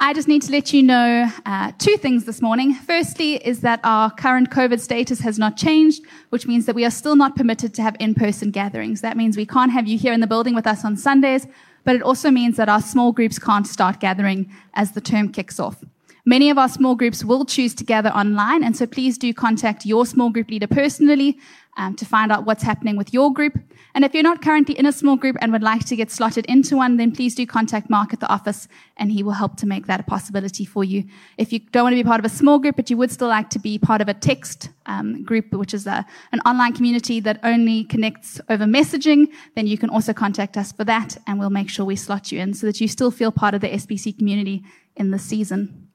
I 0.00 0.12
just 0.14 0.28
need 0.28 0.42
to 0.42 0.52
let 0.52 0.72
you 0.72 0.84
know 0.84 1.28
uh, 1.44 1.72
two 1.76 1.96
things 1.96 2.24
this 2.24 2.40
morning. 2.40 2.72
Firstly, 2.72 3.44
is 3.44 3.62
that 3.62 3.80
our 3.82 4.12
current 4.12 4.48
COVID 4.48 4.78
status 4.78 5.18
has 5.20 5.40
not 5.40 5.56
changed, 5.56 6.04
which 6.30 6.46
means 6.46 6.66
that 6.66 6.76
we 6.76 6.84
are 6.84 6.90
still 6.90 7.16
not 7.16 7.34
permitted 7.34 7.74
to 7.74 7.82
have 7.82 7.96
in-person 7.98 8.52
gatherings. 8.52 9.00
That 9.00 9.16
means 9.16 9.36
we 9.36 9.44
can't 9.44 9.72
have 9.72 9.88
you 9.88 9.98
here 9.98 10.12
in 10.12 10.20
the 10.20 10.28
building 10.28 10.54
with 10.54 10.68
us 10.68 10.84
on 10.84 10.96
Sundays, 10.96 11.48
but 11.82 11.96
it 11.96 12.02
also 12.02 12.30
means 12.30 12.56
that 12.58 12.68
our 12.68 12.80
small 12.80 13.10
groups 13.10 13.40
can't 13.40 13.66
start 13.66 13.98
gathering 13.98 14.48
as 14.74 14.92
the 14.92 15.00
term 15.00 15.32
kicks 15.32 15.58
off. 15.58 15.82
Many 16.24 16.48
of 16.48 16.58
our 16.58 16.68
small 16.68 16.94
groups 16.94 17.24
will 17.24 17.44
choose 17.44 17.74
to 17.74 17.84
gather 17.84 18.10
online, 18.10 18.62
and 18.62 18.76
so 18.76 18.86
please 18.86 19.18
do 19.18 19.34
contact 19.34 19.84
your 19.84 20.06
small 20.06 20.30
group 20.30 20.48
leader 20.48 20.68
personally 20.68 21.38
um, 21.78 21.94
to 21.94 22.04
find 22.04 22.30
out 22.30 22.44
what's 22.44 22.62
happening 22.62 22.96
with 22.96 23.14
your 23.14 23.32
group. 23.32 23.58
And 23.94 24.04
if 24.04 24.12
you're 24.12 24.22
not 24.22 24.42
currently 24.42 24.78
in 24.78 24.84
a 24.84 24.92
small 24.92 25.16
group 25.16 25.36
and 25.40 25.52
would 25.52 25.62
like 25.62 25.86
to 25.86 25.96
get 25.96 26.10
slotted 26.10 26.44
into 26.46 26.76
one, 26.76 26.98
then 26.98 27.12
please 27.12 27.34
do 27.34 27.46
contact 27.46 27.88
Mark 27.88 28.12
at 28.12 28.20
the 28.20 28.28
office 28.28 28.68
and 28.96 29.10
he 29.10 29.22
will 29.22 29.32
help 29.32 29.56
to 29.58 29.66
make 29.66 29.86
that 29.86 30.00
a 30.00 30.02
possibility 30.02 30.64
for 30.64 30.84
you. 30.84 31.04
If 31.38 31.52
you 31.52 31.60
don't 31.60 31.84
want 31.84 31.94
to 31.94 32.02
be 32.02 32.06
part 32.06 32.18
of 32.18 32.24
a 32.24 32.34
small 32.34 32.58
group, 32.58 32.76
but 32.76 32.90
you 32.90 32.96
would 32.96 33.10
still 33.10 33.28
like 33.28 33.48
to 33.50 33.58
be 33.58 33.78
part 33.78 34.00
of 34.00 34.08
a 34.08 34.14
text 34.14 34.70
um, 34.86 35.24
group, 35.24 35.52
which 35.52 35.72
is 35.72 35.86
a, 35.86 36.04
an 36.32 36.40
online 36.40 36.74
community 36.74 37.20
that 37.20 37.40
only 37.44 37.84
connects 37.84 38.40
over 38.48 38.64
messaging, 38.64 39.28
then 39.54 39.66
you 39.66 39.78
can 39.78 39.88
also 39.88 40.12
contact 40.12 40.56
us 40.56 40.72
for 40.72 40.84
that 40.84 41.16
and 41.26 41.38
we'll 41.38 41.50
make 41.50 41.70
sure 41.70 41.84
we 41.84 41.96
slot 41.96 42.30
you 42.32 42.40
in 42.40 42.54
so 42.54 42.66
that 42.66 42.80
you 42.80 42.88
still 42.88 43.10
feel 43.10 43.32
part 43.32 43.54
of 43.54 43.60
the 43.60 43.68
SBC 43.68 44.18
community 44.18 44.64
in 44.96 45.10
this 45.10 45.22
season. 45.22 45.87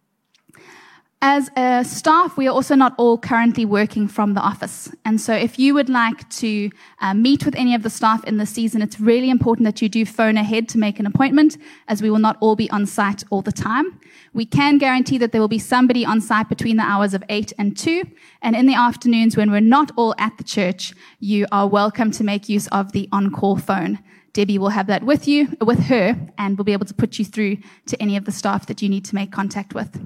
As 1.25 1.49
a 1.55 1.85
staff, 1.85 2.35
we 2.35 2.49
are 2.49 2.53
also 2.53 2.75
not 2.75 2.95
all 2.97 3.17
currently 3.17 3.63
working 3.63 4.09
from 4.09 4.33
the 4.33 4.41
office. 4.41 4.93
And 5.05 5.21
so 5.21 5.33
if 5.33 5.57
you 5.57 5.73
would 5.73 5.87
like 5.87 6.29
to 6.31 6.69
uh, 6.99 7.13
meet 7.13 7.45
with 7.45 7.55
any 7.55 7.73
of 7.73 7.81
the 7.81 7.89
staff 7.89 8.25
in 8.25 8.35
the 8.35 8.45
season, 8.45 8.81
it's 8.81 8.99
really 8.99 9.29
important 9.29 9.63
that 9.63 9.81
you 9.81 9.87
do 9.87 10.05
phone 10.05 10.35
ahead 10.35 10.67
to 10.67 10.77
make 10.77 10.99
an 10.99 11.05
appointment 11.05 11.55
as 11.87 12.01
we 12.01 12.09
will 12.09 12.19
not 12.19 12.35
all 12.41 12.57
be 12.57 12.69
on 12.71 12.85
site 12.85 13.23
all 13.29 13.41
the 13.41 13.53
time. 13.53 14.01
We 14.33 14.45
can 14.45 14.77
guarantee 14.77 15.17
that 15.19 15.31
there 15.31 15.39
will 15.39 15.47
be 15.47 15.59
somebody 15.59 16.03
on 16.03 16.19
site 16.19 16.49
between 16.49 16.75
the 16.75 16.83
hours 16.83 17.13
of 17.13 17.23
8 17.29 17.53
and 17.57 17.77
2. 17.77 18.03
And 18.41 18.53
in 18.53 18.65
the 18.65 18.75
afternoons 18.75 19.37
when 19.37 19.49
we're 19.49 19.61
not 19.61 19.91
all 19.95 20.15
at 20.17 20.37
the 20.37 20.43
church, 20.43 20.93
you 21.21 21.45
are 21.53 21.69
welcome 21.69 22.11
to 22.11 22.25
make 22.25 22.49
use 22.49 22.67
of 22.67 22.91
the 22.91 23.07
on-call 23.13 23.55
phone. 23.59 23.99
Debbie 24.33 24.57
will 24.57 24.69
have 24.69 24.87
that 24.87 25.03
with 25.03 25.25
you, 25.25 25.55
with 25.61 25.83
her, 25.85 26.17
and 26.37 26.57
will 26.57 26.65
be 26.65 26.73
able 26.73 26.87
to 26.87 26.93
put 26.93 27.17
you 27.17 27.23
through 27.23 27.59
to 27.85 28.01
any 28.01 28.17
of 28.17 28.25
the 28.25 28.31
staff 28.33 28.65
that 28.65 28.81
you 28.81 28.89
need 28.89 29.05
to 29.05 29.15
make 29.15 29.31
contact 29.31 29.73
with. 29.73 29.97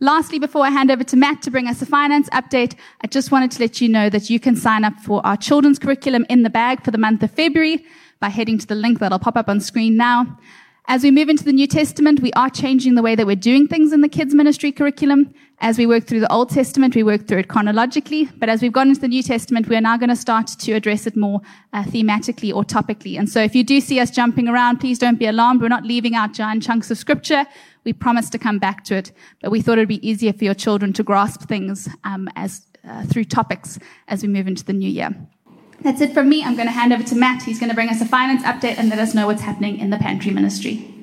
Lastly, 0.00 0.38
before 0.38 0.64
I 0.64 0.70
hand 0.70 0.90
over 0.90 1.04
to 1.04 1.16
Matt 1.16 1.42
to 1.42 1.50
bring 1.50 1.68
us 1.68 1.82
a 1.82 1.86
finance 1.86 2.28
update, 2.30 2.74
I 3.02 3.06
just 3.06 3.30
wanted 3.30 3.50
to 3.52 3.60
let 3.60 3.80
you 3.80 3.88
know 3.88 4.10
that 4.10 4.30
you 4.30 4.40
can 4.40 4.56
sign 4.56 4.84
up 4.84 4.98
for 5.00 5.24
our 5.26 5.36
children's 5.36 5.78
curriculum 5.78 6.26
in 6.28 6.42
the 6.42 6.50
bag 6.50 6.84
for 6.84 6.90
the 6.90 6.98
month 6.98 7.22
of 7.22 7.30
February 7.30 7.84
by 8.20 8.28
heading 8.28 8.58
to 8.58 8.66
the 8.66 8.74
link 8.74 8.98
that'll 8.98 9.18
pop 9.18 9.36
up 9.36 9.48
on 9.48 9.60
screen 9.60 9.96
now. 9.96 10.38
As 10.88 11.04
we 11.04 11.12
move 11.12 11.28
into 11.28 11.44
the 11.44 11.52
New 11.52 11.68
Testament, 11.68 12.20
we 12.20 12.32
are 12.32 12.50
changing 12.50 12.96
the 12.96 13.02
way 13.02 13.14
that 13.14 13.24
we're 13.24 13.36
doing 13.36 13.68
things 13.68 13.92
in 13.92 14.00
the 14.00 14.08
kids 14.08 14.34
ministry 14.34 14.72
curriculum. 14.72 15.32
As 15.60 15.78
we 15.78 15.86
work 15.86 16.08
through 16.08 16.18
the 16.18 16.32
Old 16.32 16.50
Testament, 16.50 16.96
we 16.96 17.04
work 17.04 17.28
through 17.28 17.38
it 17.38 17.48
chronologically, 17.48 18.28
but 18.38 18.48
as 18.48 18.60
we've 18.60 18.72
gone 18.72 18.88
into 18.88 19.00
the 19.00 19.06
New 19.06 19.22
Testament, 19.22 19.68
we 19.68 19.76
are 19.76 19.80
now 19.80 19.96
going 19.96 20.08
to 20.08 20.16
start 20.16 20.48
to 20.48 20.72
address 20.72 21.06
it 21.06 21.16
more 21.16 21.40
uh, 21.72 21.84
thematically 21.84 22.52
or 22.52 22.64
topically. 22.64 23.16
And 23.16 23.30
so 23.30 23.40
if 23.40 23.54
you 23.54 23.62
do 23.62 23.80
see 23.80 24.00
us 24.00 24.10
jumping 24.10 24.48
around, 24.48 24.78
please 24.78 24.98
don't 24.98 25.20
be 25.20 25.26
alarmed. 25.26 25.62
We're 25.62 25.68
not 25.68 25.84
leaving 25.84 26.16
out 26.16 26.32
giant 26.32 26.64
chunks 26.64 26.90
of 26.90 26.98
scripture. 26.98 27.46
We 27.84 27.92
promised 27.92 28.32
to 28.32 28.38
come 28.38 28.58
back 28.58 28.84
to 28.84 28.96
it, 28.96 29.12
but 29.40 29.50
we 29.50 29.60
thought 29.60 29.78
it'd 29.78 29.88
be 29.88 30.06
easier 30.08 30.32
for 30.32 30.44
your 30.44 30.54
children 30.54 30.92
to 30.94 31.02
grasp 31.02 31.42
things 31.42 31.88
um, 32.04 32.28
as 32.36 32.66
uh, 32.88 33.04
through 33.04 33.24
topics 33.24 33.78
as 34.08 34.22
we 34.22 34.28
move 34.28 34.46
into 34.46 34.64
the 34.64 34.72
new 34.72 34.88
year. 34.88 35.10
That's 35.82 36.00
it 36.00 36.14
from 36.14 36.28
me. 36.28 36.44
I'm 36.44 36.54
going 36.54 36.68
to 36.68 36.72
hand 36.72 36.92
over 36.92 37.02
to 37.02 37.14
Matt. 37.14 37.42
He's 37.42 37.58
going 37.58 37.70
to 37.70 37.74
bring 37.74 37.88
us 37.88 38.00
a 38.00 38.06
finance 38.06 38.42
update 38.42 38.78
and 38.78 38.88
let 38.88 38.98
us 38.98 39.14
know 39.14 39.26
what's 39.26 39.42
happening 39.42 39.78
in 39.78 39.90
the 39.90 39.98
pantry 39.98 40.30
ministry. 40.30 41.01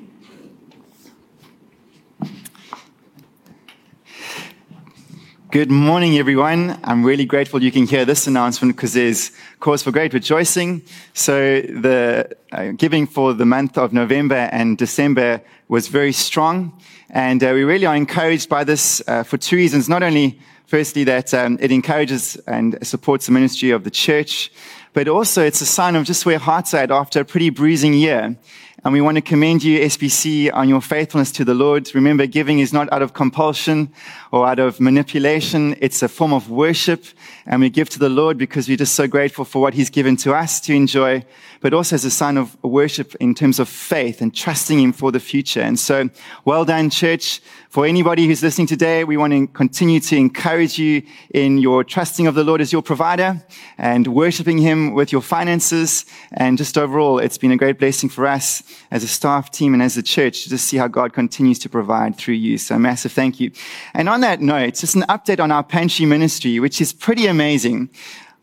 Good 5.52 5.68
morning, 5.72 6.16
everyone. 6.16 6.78
I'm 6.84 7.02
really 7.02 7.24
grateful 7.24 7.60
you 7.60 7.72
can 7.72 7.84
hear 7.84 8.04
this 8.04 8.28
announcement 8.28 8.76
because 8.76 8.92
there's 8.92 9.32
cause 9.58 9.82
for 9.82 9.90
great 9.90 10.14
rejoicing. 10.14 10.82
So 11.12 11.60
the 11.62 12.36
uh, 12.52 12.70
giving 12.76 13.08
for 13.08 13.34
the 13.34 13.44
month 13.44 13.76
of 13.76 13.92
November 13.92 14.48
and 14.52 14.78
December 14.78 15.40
was 15.66 15.88
very 15.88 16.12
strong. 16.12 16.80
And 17.08 17.42
uh, 17.42 17.50
we 17.52 17.64
really 17.64 17.84
are 17.84 17.96
encouraged 17.96 18.48
by 18.48 18.62
this 18.62 19.02
uh, 19.08 19.24
for 19.24 19.38
two 19.38 19.56
reasons. 19.56 19.88
Not 19.88 20.04
only 20.04 20.38
Firstly, 20.70 21.02
that 21.02 21.34
um, 21.34 21.58
it 21.60 21.72
encourages 21.72 22.36
and 22.46 22.78
supports 22.86 23.26
the 23.26 23.32
ministry 23.32 23.70
of 23.70 23.82
the 23.82 23.90
church, 23.90 24.52
but 24.92 25.08
also 25.08 25.42
it's 25.42 25.60
a 25.60 25.66
sign 25.66 25.96
of 25.96 26.04
just 26.04 26.24
where 26.24 26.38
hearts 26.38 26.72
are 26.74 26.82
at 26.84 26.92
after 26.92 27.18
a 27.18 27.24
pretty 27.24 27.50
bruising 27.50 27.92
year. 27.92 28.36
And 28.82 28.94
we 28.94 29.02
want 29.02 29.16
to 29.16 29.20
commend 29.20 29.62
you, 29.62 29.78
SBC, 29.80 30.50
on 30.54 30.66
your 30.66 30.80
faithfulness 30.80 31.30
to 31.32 31.44
the 31.44 31.52
Lord. 31.52 31.94
Remember, 31.94 32.24
giving 32.24 32.60
is 32.60 32.72
not 32.72 32.90
out 32.90 33.02
of 33.02 33.12
compulsion 33.12 33.92
or 34.32 34.46
out 34.46 34.58
of 34.58 34.80
manipulation. 34.80 35.76
It's 35.82 36.02
a 36.02 36.08
form 36.08 36.32
of 36.32 36.50
worship. 36.50 37.04
And 37.44 37.60
we 37.60 37.68
give 37.68 37.90
to 37.90 37.98
the 37.98 38.08
Lord 38.08 38.38
because 38.38 38.68
we're 38.68 38.78
just 38.78 38.94
so 38.94 39.06
grateful 39.06 39.44
for 39.44 39.60
what 39.60 39.74
he's 39.74 39.90
given 39.90 40.16
to 40.18 40.32
us 40.32 40.60
to 40.62 40.72
enjoy, 40.72 41.26
but 41.60 41.74
also 41.74 41.94
as 41.94 42.06
a 42.06 42.10
sign 42.10 42.38
of 42.38 42.56
worship 42.64 43.14
in 43.16 43.34
terms 43.34 43.58
of 43.58 43.68
faith 43.68 44.22
and 44.22 44.34
trusting 44.34 44.80
him 44.80 44.94
for 44.94 45.12
the 45.12 45.20
future. 45.20 45.60
And 45.60 45.78
so, 45.78 46.08
well 46.46 46.64
done, 46.64 46.88
church. 46.88 47.42
For 47.68 47.86
anybody 47.86 48.26
who's 48.26 48.42
listening 48.42 48.66
today, 48.66 49.04
we 49.04 49.16
want 49.16 49.32
to 49.32 49.46
continue 49.46 50.00
to 50.00 50.16
encourage 50.16 50.78
you 50.78 51.02
in 51.32 51.58
your 51.58 51.84
trusting 51.84 52.26
of 52.26 52.34
the 52.34 52.44
Lord 52.44 52.60
as 52.60 52.72
your 52.72 52.82
provider 52.82 53.44
and 53.78 54.08
worshiping 54.08 54.58
him 54.58 54.94
with 54.94 55.12
your 55.12 55.20
finances. 55.20 56.06
And 56.32 56.56
just 56.56 56.78
overall, 56.78 57.18
it's 57.18 57.38
been 57.38 57.52
a 57.52 57.56
great 57.56 57.78
blessing 57.78 58.08
for 58.08 58.26
us 58.26 58.62
as 58.90 59.04
a 59.04 59.08
staff 59.08 59.50
team 59.50 59.74
and 59.74 59.82
as 59.82 59.96
a 59.96 60.02
church 60.02 60.46
to 60.46 60.58
see 60.58 60.76
how 60.76 60.88
God 60.88 61.12
continues 61.12 61.58
to 61.60 61.68
provide 61.68 62.16
through 62.16 62.34
you. 62.34 62.58
So 62.58 62.78
massive 62.78 63.12
thank 63.12 63.40
you. 63.40 63.52
And 63.94 64.08
on 64.08 64.20
that 64.22 64.40
note, 64.40 64.74
just 64.74 64.94
an 64.94 65.02
update 65.02 65.40
on 65.40 65.52
our 65.52 65.62
pantry 65.62 66.06
ministry, 66.06 66.58
which 66.60 66.80
is 66.80 66.92
pretty 66.92 67.26
amazing. 67.26 67.90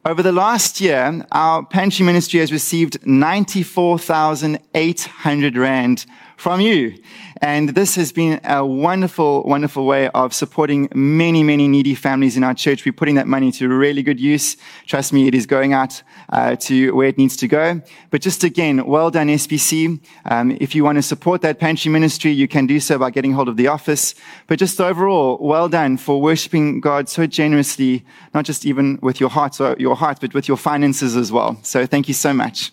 Over 0.06 0.24
the 0.24 0.32
last 0.32 0.80
year, 0.80 1.26
our 1.32 1.66
pantry 1.66 2.06
ministry 2.06 2.40
has 2.40 2.52
received 2.52 3.06
94,800 3.06 5.58
Rand 5.58 6.06
from 6.38 6.62
you. 6.62 6.96
And 7.42 7.70
this 7.70 7.96
has 7.96 8.12
been 8.12 8.40
a 8.44 8.66
wonderful, 8.66 9.44
wonderful 9.44 9.86
way 9.86 10.08
of 10.10 10.34
supporting 10.34 10.88
many, 10.94 11.44
many 11.44 11.68
needy 11.68 11.96
families 11.96 12.38
in 12.38 12.44
our 12.44 12.54
church. 12.54 12.86
We're 12.86 12.94
putting 12.94 13.16
that 13.16 13.28
money 13.28 13.52
to 13.54 13.68
really 13.68 14.04
good 14.04 14.20
use. 14.20 14.56
Trust 14.86 15.14
me, 15.14 15.28
it 15.28 15.36
is 15.36 15.46
going 15.46 15.74
out 15.74 16.02
uh, 16.30 16.56
to 16.56 16.96
where 16.96 17.08
it 17.08 17.18
needs 17.18 17.36
to 17.38 17.48
go. 17.48 17.82
But 18.12 18.22
just 18.22 18.44
again, 18.44 18.86
well 18.86 19.12
done, 19.12 19.28
SBC. 19.28 20.00
Um, 20.26 20.58
if 20.62 20.74
you 20.74 20.84
want 20.84 20.98
to 20.98 21.02
support 21.02 21.42
that 21.42 21.60
pantry 21.60 21.92
ministry, 21.92 22.32
you 22.32 22.48
can 22.48 22.68
do 22.68 22.80
so 22.80 22.98
by 22.98 23.10
getting 23.10 23.34
hold 23.34 23.50
of 23.50 23.58
the 23.58 23.68
office. 23.68 24.16
But 24.46 24.60
just 24.60 24.80
overall, 24.80 25.38
well 25.42 25.68
done 25.70 25.98
for 25.98 26.22
worshiping 26.22 26.80
God 26.80 27.10
so 27.10 27.26
generously, 27.28 28.06
not 28.34 28.46
just 28.46 28.66
even 28.66 29.00
with 29.02 29.20
your 29.20 29.30
heart, 29.30 29.60
or 29.60 29.76
your 29.80 29.96
heart, 29.96 30.20
but 30.22 30.34
with 30.34 30.48
your 30.48 30.58
finances 30.58 31.16
as 31.16 31.32
well. 31.32 31.60
So 31.64 31.86
thank 31.86 32.08
you 32.08 32.14
so 32.14 32.32
much. 32.34 32.72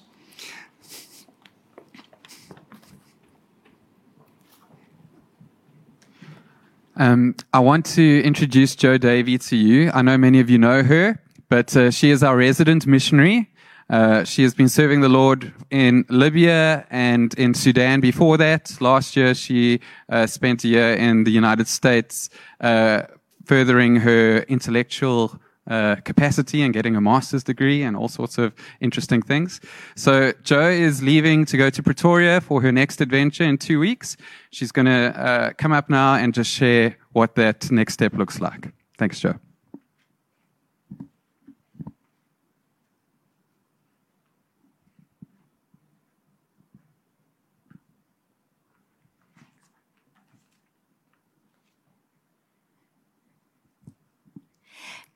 Um, 6.96 7.34
I 7.52 7.58
want 7.58 7.86
to 7.86 8.22
introduce 8.22 8.76
Joe 8.76 8.98
Davy 8.98 9.36
to 9.38 9.56
you. 9.56 9.90
I 9.92 10.02
know 10.02 10.16
many 10.16 10.38
of 10.38 10.48
you 10.48 10.58
know 10.58 10.84
her, 10.84 11.20
but 11.48 11.76
uh, 11.76 11.90
she 11.90 12.10
is 12.10 12.22
our 12.22 12.36
resident 12.36 12.86
missionary. 12.86 13.50
Uh, 13.90 14.22
she 14.22 14.44
has 14.44 14.54
been 14.54 14.68
serving 14.68 15.00
the 15.00 15.08
Lord 15.08 15.52
in 15.70 16.04
Libya 16.08 16.86
and 16.90 17.34
in 17.34 17.52
Sudan 17.52 18.00
before 18.00 18.36
that. 18.36 18.80
Last 18.80 19.16
year, 19.16 19.34
she 19.34 19.80
uh, 20.08 20.26
spent 20.26 20.62
a 20.62 20.68
year 20.68 20.94
in 20.94 21.24
the 21.24 21.32
United 21.32 21.66
States, 21.66 22.30
uh, 22.60 23.02
furthering 23.44 23.96
her 23.96 24.38
intellectual 24.42 25.40
uh, 25.68 25.96
capacity 26.04 26.62
and 26.62 26.74
getting 26.74 26.96
a 26.96 27.00
master's 27.00 27.42
degree 27.42 27.82
and 27.82 27.96
all 27.96 28.08
sorts 28.08 28.38
of 28.38 28.52
interesting 28.80 29.22
things. 29.22 29.60
So 29.96 30.32
Joe 30.42 30.68
is 30.68 31.02
leaving 31.02 31.44
to 31.46 31.56
go 31.56 31.70
to 31.70 31.82
Pretoria 31.82 32.40
for 32.40 32.60
her 32.60 32.72
next 32.72 33.00
adventure 33.00 33.44
in 33.44 33.58
two 33.58 33.78
weeks. 33.78 34.16
She's 34.50 34.72
going 34.72 34.86
to 34.86 35.18
uh, 35.18 35.52
come 35.56 35.72
up 35.72 35.88
now 35.88 36.14
and 36.14 36.34
just 36.34 36.50
share 36.50 36.96
what 37.12 37.34
that 37.36 37.70
next 37.70 37.94
step 37.94 38.14
looks 38.14 38.40
like. 38.40 38.72
Thanks, 38.98 39.20
Joe. 39.20 39.34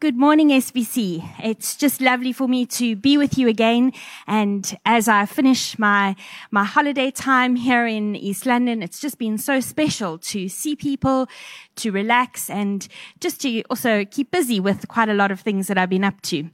Good 0.01 0.17
morning, 0.17 0.51
SBC. 0.51 1.29
It's 1.43 1.75
just 1.75 2.01
lovely 2.01 2.33
for 2.33 2.47
me 2.47 2.67
to 2.67 2.95
be 2.95 3.19
with 3.19 3.37
you 3.37 3.49
again. 3.49 3.93
And 4.29 4.79
as 4.87 5.09
I 5.09 5.27
finish 5.27 5.77
my, 5.77 6.15
my 6.53 6.63
holiday 6.63 7.11
time 7.11 7.57
here 7.57 7.85
in 7.85 8.15
East 8.15 8.47
London, 8.47 8.81
it's 8.81 9.01
just 9.01 9.19
been 9.19 9.39
so 9.39 9.59
special 9.59 10.17
to 10.19 10.49
see 10.49 10.77
people, 10.77 11.27
to 11.75 11.91
relax 11.91 12.49
and 12.49 12.87
just 13.19 13.41
to 13.41 13.63
also 13.63 14.05
keep 14.05 14.31
busy 14.31 14.61
with 14.61 14.87
quite 14.87 15.09
a 15.09 15.15
lot 15.15 15.33
of 15.33 15.41
things 15.41 15.67
that 15.67 15.77
I've 15.77 15.91
been 15.91 16.05
up 16.05 16.23
to. 16.31 16.49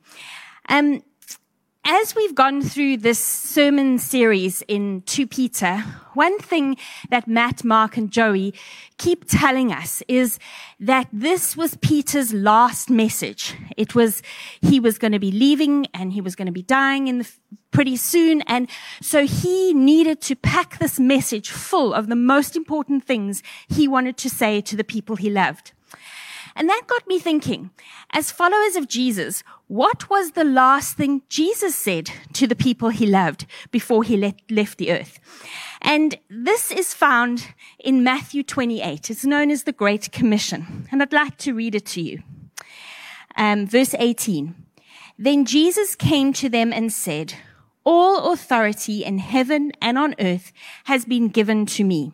Um, 0.71 1.03
as 1.85 2.17
we've 2.17 2.35
gone 2.35 2.63
through 2.63 2.97
this 2.97 3.19
sermon 3.19 3.99
series 3.99 4.63
in 4.69 5.03
2 5.03 5.27
Peter, 5.27 5.81
one 6.15 6.39
thing 6.39 6.79
that 7.11 7.29
Matt, 7.29 7.63
Mark, 7.63 7.99
and 7.99 8.11
Joey 8.11 8.55
keep 8.97 9.27
telling 9.29 9.71
us 9.71 10.03
is 10.09 10.39
that 10.81 11.09
this 11.13 11.59
was 11.59 11.77
Peter's 11.83 12.33
last 12.33 12.89
message. 12.89 13.55
It 13.77 13.95
was, 13.95 14.23
he 14.63 14.81
was 14.81 14.97
going 14.97 15.13
to 15.13 15.19
be 15.19 15.31
leaving 15.31 15.87
and 15.93 16.15
he 16.15 16.23
was 16.23 16.35
going 16.35 16.47
to 16.47 16.53
be 16.53 16.63
dying 16.63 17.07
in 17.07 17.19
the, 17.19 17.31
pretty 17.71 17.97
soon. 17.97 18.41
And 18.43 18.71
so 19.03 19.27
he 19.27 19.75
needed 19.75 20.23
to 20.23 20.37
pack 20.37 20.79
this 20.79 20.99
message 20.99 21.51
full 21.51 21.93
of 21.93 22.07
the 22.07 22.17
most 22.17 22.57
important 22.57 23.05
things 23.05 23.43
he 23.69 23.87
wanted 23.87 24.17
to 24.19 24.31
say 24.31 24.63
to 24.63 24.75
the 24.75 24.85
people 24.85 25.17
he 25.17 25.29
loved. 25.29 25.73
And 26.57 26.69
that 26.69 26.83
got 26.87 27.07
me 27.07 27.19
thinking, 27.19 27.71
as 28.11 28.31
followers 28.31 28.77
of 28.77 28.89
Jesus, 28.89 29.43
what 29.67 30.09
was 30.09 30.33
the 30.33 30.45
last 30.45 30.97
thing 30.97 31.23
Jesus 31.29 31.75
said 31.75 32.11
to 32.35 32.47
the 32.47 32.55
people 32.55 32.91
he 32.91 33.07
loved 33.07 33.47
before 33.71 34.05
he 34.05 34.17
let, 34.17 34.41
left 34.51 34.79
the 34.79 34.93
earth? 34.93 35.19
And 35.83 36.19
this 36.31 36.71
is 36.71 36.95
found 36.95 37.49
in 37.79 38.05
Matthew 38.05 38.43
28. 38.43 39.11
It's 39.11 39.25
known 39.25 39.51
as 39.51 39.65
the 39.65 39.73
Great 39.73 40.13
Commission. 40.13 40.87
And 40.93 41.03
I'd 41.03 41.13
like 41.13 41.39
to 41.39 41.55
read 41.55 41.75
it 41.75 41.87
to 41.87 42.01
you. 42.01 42.23
Um, 43.37 43.67
verse 43.67 43.95
18. 43.99 44.55
Then 45.19 45.45
Jesus 45.45 45.95
came 45.95 46.33
to 46.35 46.49
them 46.49 46.73
and 46.73 46.93
said, 46.93 47.35
all 47.85 48.33
authority 48.33 49.05
in 49.05 49.19
heaven 49.19 49.73
and 49.81 49.99
on 49.99 50.15
earth 50.19 50.53
has 50.85 51.05
been 51.05 51.29
given 51.29 51.67
to 51.67 51.85
me. 51.85 52.13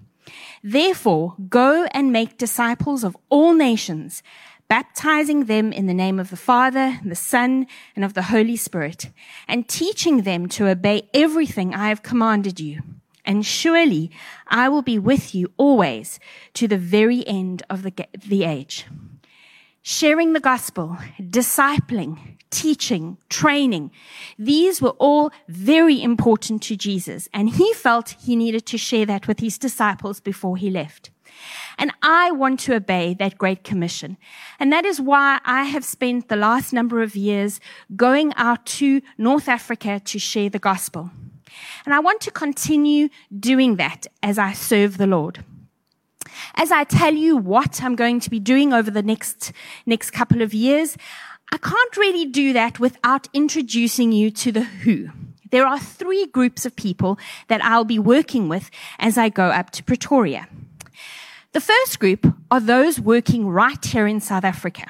Therefore, 0.62 1.36
go 1.48 1.86
and 1.92 2.12
make 2.12 2.36
disciples 2.36 3.02
of 3.02 3.16
all 3.30 3.54
nations, 3.54 4.22
baptizing 4.68 5.46
them 5.46 5.72
in 5.72 5.86
the 5.86 5.94
name 5.94 6.20
of 6.20 6.30
the 6.30 6.36
Father, 6.36 7.00
the 7.04 7.14
Son, 7.14 7.66
and 7.96 8.04
of 8.04 8.14
the 8.14 8.22
Holy 8.22 8.56
Spirit, 8.56 9.10
and 9.48 9.68
teaching 9.68 10.22
them 10.22 10.48
to 10.48 10.68
obey 10.68 11.08
everything 11.14 11.74
I 11.74 11.88
have 11.88 12.02
commanded 12.02 12.60
you. 12.60 12.82
And 13.24 13.44
surely 13.44 14.10
I 14.48 14.68
will 14.68 14.82
be 14.82 14.98
with 14.98 15.34
you 15.34 15.52
always 15.56 16.20
to 16.54 16.68
the 16.68 16.78
very 16.78 17.26
end 17.26 17.62
of 17.70 17.82
the, 17.82 17.92
the 18.26 18.44
age. 18.44 18.86
Sharing 19.82 20.34
the 20.34 20.40
gospel, 20.40 20.98
discipling, 21.18 22.36
teaching, 22.50 23.16
training. 23.30 23.90
These 24.38 24.82
were 24.82 24.96
all 24.98 25.30
very 25.48 26.02
important 26.02 26.62
to 26.64 26.76
Jesus, 26.76 27.28
and 27.32 27.48
he 27.48 27.72
felt 27.72 28.16
he 28.20 28.36
needed 28.36 28.66
to 28.66 28.78
share 28.78 29.06
that 29.06 29.26
with 29.26 29.40
his 29.40 29.56
disciples 29.56 30.20
before 30.20 30.56
he 30.58 30.68
left. 30.68 31.10
And 31.78 31.92
I 32.02 32.30
want 32.30 32.60
to 32.60 32.74
obey 32.74 33.14
that 33.14 33.38
great 33.38 33.64
commission. 33.64 34.18
And 34.58 34.70
that 34.72 34.84
is 34.84 35.00
why 35.00 35.40
I 35.44 35.64
have 35.64 35.84
spent 35.84 36.28
the 36.28 36.36
last 36.36 36.72
number 36.72 37.02
of 37.02 37.16
years 37.16 37.60
going 37.96 38.34
out 38.36 38.66
to 38.66 39.00
North 39.16 39.48
Africa 39.48 40.00
to 40.04 40.18
share 40.18 40.50
the 40.50 40.58
gospel. 40.58 41.10
And 41.84 41.94
I 41.94 42.00
want 42.00 42.20
to 42.22 42.30
continue 42.30 43.08
doing 43.38 43.76
that 43.76 44.06
as 44.22 44.38
I 44.38 44.52
serve 44.52 44.98
the 44.98 45.06
Lord. 45.06 45.44
As 46.54 46.70
I 46.70 46.84
tell 46.84 47.14
you 47.14 47.36
what 47.36 47.82
I'm 47.82 47.96
going 47.96 48.20
to 48.20 48.30
be 48.30 48.40
doing 48.40 48.72
over 48.72 48.90
the 48.90 49.02
next, 49.02 49.52
next 49.86 50.10
couple 50.10 50.42
of 50.42 50.54
years, 50.54 50.96
I 51.52 51.58
can't 51.58 51.96
really 51.96 52.26
do 52.26 52.52
that 52.52 52.78
without 52.78 53.28
introducing 53.32 54.12
you 54.12 54.30
to 54.30 54.52
the 54.52 54.62
who. 54.62 55.10
There 55.50 55.66
are 55.66 55.80
three 55.80 56.26
groups 56.26 56.64
of 56.64 56.76
people 56.76 57.18
that 57.48 57.64
I'll 57.64 57.84
be 57.84 57.98
working 57.98 58.48
with 58.48 58.70
as 58.98 59.18
I 59.18 59.28
go 59.28 59.46
up 59.46 59.70
to 59.70 59.82
Pretoria. 59.82 60.48
The 61.52 61.60
first 61.60 61.98
group 61.98 62.26
are 62.50 62.60
those 62.60 63.00
working 63.00 63.48
right 63.48 63.84
here 63.84 64.06
in 64.06 64.20
South 64.20 64.44
Africa. 64.44 64.86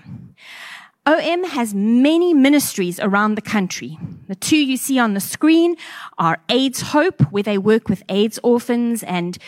OM 1.06 1.44
has 1.44 1.72
many 1.72 2.34
ministries 2.34 3.00
around 3.00 3.34
the 3.34 3.42
country. 3.42 3.98
The 4.28 4.34
two 4.34 4.58
you 4.58 4.76
see 4.76 4.98
on 4.98 5.14
the 5.14 5.20
screen 5.20 5.76
are 6.18 6.42
AIDS 6.50 6.82
Hope, 6.82 7.22
where 7.32 7.42
they 7.42 7.56
work 7.56 7.88
with 7.88 8.02
AIDS 8.10 8.38
orphans 8.42 9.02
and 9.02 9.38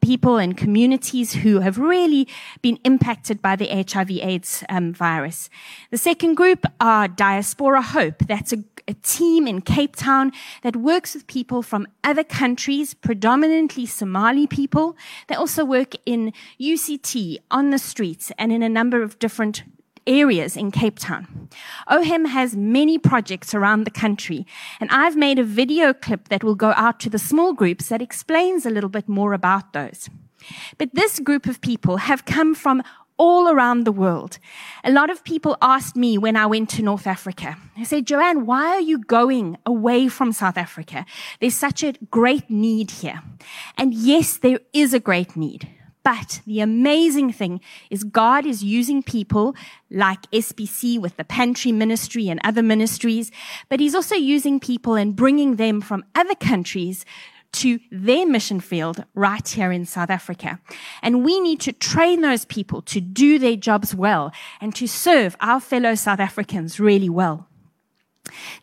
people 0.00 0.36
and 0.36 0.56
communities 0.56 1.34
who 1.34 1.60
have 1.60 1.78
really 1.78 2.28
been 2.62 2.78
impacted 2.84 3.42
by 3.42 3.56
the 3.56 3.66
HIV 3.66 4.10
AIDS 4.10 4.64
um, 4.68 4.92
virus. 4.92 5.50
The 5.90 5.98
second 5.98 6.34
group 6.34 6.64
are 6.80 7.08
Diaspora 7.08 7.82
Hope. 7.82 8.18
That's 8.26 8.52
a, 8.52 8.64
a 8.86 8.94
team 8.94 9.46
in 9.46 9.60
Cape 9.60 9.96
Town 9.96 10.32
that 10.62 10.76
works 10.76 11.14
with 11.14 11.26
people 11.26 11.62
from 11.62 11.86
other 12.04 12.24
countries, 12.24 12.94
predominantly 12.94 13.86
Somali 13.86 14.46
people. 14.46 14.96
They 15.26 15.34
also 15.34 15.64
work 15.64 15.94
in 16.06 16.32
UCT, 16.60 17.38
on 17.50 17.70
the 17.70 17.78
streets, 17.78 18.32
and 18.38 18.52
in 18.52 18.62
a 18.62 18.68
number 18.68 19.02
of 19.02 19.18
different 19.18 19.62
areas 20.08 20.56
in 20.56 20.70
Cape 20.70 20.98
Town. 20.98 21.48
OM 21.86 22.24
has 22.24 22.56
many 22.56 22.98
projects 22.98 23.54
around 23.54 23.84
the 23.84 23.90
country, 23.90 24.46
and 24.80 24.90
I've 24.90 25.16
made 25.16 25.38
a 25.38 25.44
video 25.44 25.92
clip 25.92 26.28
that 26.28 26.42
will 26.42 26.54
go 26.56 26.72
out 26.74 26.98
to 27.00 27.10
the 27.10 27.18
small 27.18 27.52
groups 27.52 27.88
that 27.90 28.02
explains 28.02 28.66
a 28.66 28.70
little 28.70 28.90
bit 28.90 29.08
more 29.08 29.34
about 29.34 29.72
those. 29.72 30.08
But 30.78 30.94
this 30.94 31.20
group 31.20 31.46
of 31.46 31.60
people 31.60 31.98
have 31.98 32.24
come 32.24 32.54
from 32.54 32.82
all 33.18 33.48
around 33.48 33.84
the 33.84 33.92
world. 33.92 34.38
A 34.84 34.92
lot 34.92 35.10
of 35.10 35.24
people 35.24 35.56
asked 35.60 35.96
me 35.96 36.16
when 36.16 36.36
I 36.36 36.46
went 36.46 36.70
to 36.70 36.82
North 36.82 37.06
Africa. 37.06 37.56
They 37.76 37.84
said, 37.84 38.06
Joanne, 38.06 38.46
why 38.46 38.68
are 38.68 38.80
you 38.80 38.98
going 38.98 39.58
away 39.66 40.08
from 40.08 40.32
South 40.32 40.56
Africa? 40.56 41.04
There's 41.40 41.56
such 41.56 41.82
a 41.82 41.94
great 42.10 42.48
need 42.48 42.92
here. 42.92 43.20
And 43.76 43.92
yes, 43.92 44.36
there 44.36 44.60
is 44.72 44.94
a 44.94 45.00
great 45.00 45.36
need. 45.36 45.68
But 46.08 46.40
the 46.46 46.60
amazing 46.60 47.32
thing 47.32 47.60
is 47.90 48.02
God 48.02 48.46
is 48.46 48.64
using 48.64 49.02
people 49.02 49.54
like 49.90 50.22
SBC 50.30 50.98
with 50.98 51.18
the 51.18 51.24
pantry 51.24 51.70
ministry 51.70 52.30
and 52.30 52.40
other 52.42 52.62
ministries, 52.62 53.30
but 53.68 53.78
he's 53.78 53.94
also 53.94 54.14
using 54.14 54.58
people 54.58 54.94
and 54.94 55.14
bringing 55.14 55.56
them 55.56 55.82
from 55.82 56.06
other 56.14 56.34
countries 56.34 57.04
to 57.60 57.78
their 57.90 58.26
mission 58.26 58.58
field 58.58 59.04
right 59.14 59.46
here 59.46 59.70
in 59.70 59.84
South 59.84 60.08
Africa. 60.08 60.58
And 61.02 61.24
we 61.26 61.40
need 61.40 61.60
to 61.60 61.74
train 61.74 62.22
those 62.22 62.46
people 62.46 62.80
to 62.82 63.02
do 63.02 63.38
their 63.38 63.56
jobs 63.56 63.94
well 63.94 64.32
and 64.62 64.74
to 64.76 64.88
serve 64.88 65.36
our 65.42 65.60
fellow 65.60 65.94
South 65.94 66.20
Africans 66.20 66.80
really 66.80 67.10
well. 67.10 67.48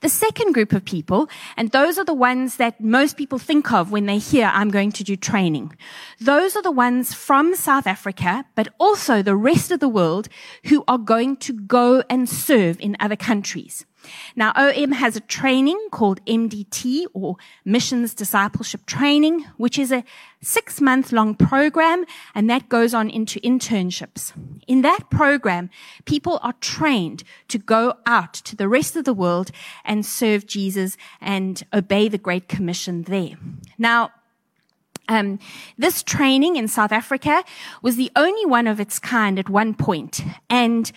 The 0.02 0.10
second 0.10 0.54
group 0.54 0.74
of 0.74 0.86
people, 0.86 1.30
and 1.58 1.72
those 1.72 1.98
are 1.98 2.06
the 2.06 2.14
ones 2.14 2.58
that 2.58 2.82
most 2.82 3.18
people 3.18 3.40
think 3.40 3.72
of 3.72 3.92
when 3.92 4.06
they 4.06 4.18
hear 4.18 4.52
I'm 4.54 4.70
going 4.70 4.92
to 4.94 5.04
do 5.04 5.16
training. 5.16 5.76
Those 6.20 6.56
are 6.56 6.62
the 6.62 6.72
ones 6.72 7.14
from 7.14 7.56
South 7.56 7.88
Africa, 7.88 8.46
but 8.56 8.68
also 8.80 9.22
the 9.22 9.36
rest 9.36 9.72
of 9.72 9.80
the 9.80 9.90
world 9.90 10.28
who 10.66 10.84
are 10.88 10.98
going 10.98 11.38
to 11.38 11.54
go 11.54 12.04
and 12.10 12.30
serve 12.30 12.80
in 12.80 12.98
other 13.00 13.16
countries. 13.16 13.86
Now, 14.36 14.52
OM 14.56 14.92
has 14.94 15.16
a 15.16 15.22
training 15.22 15.80
called 15.92 16.24
MDT 16.26 17.06
or 17.14 17.38
Missions 17.64 18.14
Discipleship 18.14 18.86
Training, 18.86 19.46
which 19.58 19.78
is 19.78 19.92
a 19.92 20.04
six 20.42 20.80
month 20.80 21.12
long 21.12 21.36
program 21.36 22.06
and 22.34 22.50
that 22.50 22.70
goes 22.70 22.94
on 22.94 23.10
into 23.10 23.40
internships. 23.40 24.32
In 24.68 24.82
that 24.82 25.10
program, 25.10 25.70
people 26.06 26.40
are 26.44 26.54
trained 26.62 27.24
to 27.48 27.58
go 27.58 27.96
out 28.06 28.34
to 28.34 28.56
the 28.56 28.68
rest 28.68 28.96
of 28.96 29.06
the 29.06 29.14
world 29.14 29.52
and 29.84 30.06
serve 30.06 30.46
Jesus 30.46 30.98
and 31.20 31.64
obey 31.74 32.08
the 32.08 32.18
Great 32.18 32.48
Commission 32.48 33.04
there. 33.04 33.38
Now, 33.78 34.12
um, 35.08 35.40
this 35.78 36.02
training 36.02 36.56
in 36.56 36.68
South 36.68 36.92
Africa 36.92 37.44
was 37.82 37.96
the 37.96 38.12
only 38.16 38.46
one 38.46 38.68
of 38.68 38.80
its 38.80 38.98
kind 38.98 39.38
at 39.38 39.50
one 39.50 39.76
point, 39.76 40.22
and 40.50 40.92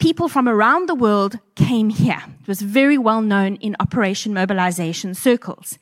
people 0.00 0.28
from 0.28 0.48
around 0.48 0.88
the 0.88 0.94
world 0.94 1.38
came 1.54 1.90
here. 1.90 2.22
It 2.40 2.48
was 2.48 2.62
very 2.62 2.98
well 2.98 3.20
known 3.20 3.56
in 3.56 3.76
Operation 3.78 4.34
Mobilization 4.34 5.14
circles. 5.14 5.78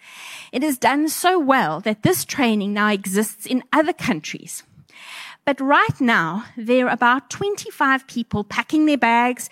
It 0.52 0.62
has 0.62 0.76
done 0.76 1.08
so 1.08 1.38
well 1.38 1.80
that 1.80 2.02
this 2.02 2.25
training 2.25 2.75
now 2.75 2.90
exists 2.90 3.46
in 3.46 3.62
other 3.72 3.92
countries. 3.92 4.64
But 5.44 5.60
right 5.60 6.00
now, 6.00 6.44
there 6.56 6.87
are 6.87 6.92
about 6.92 7.30
25 7.30 8.06
people 8.06 8.44
packing 8.44 8.84
their 8.84 8.98
bags, 8.98 9.48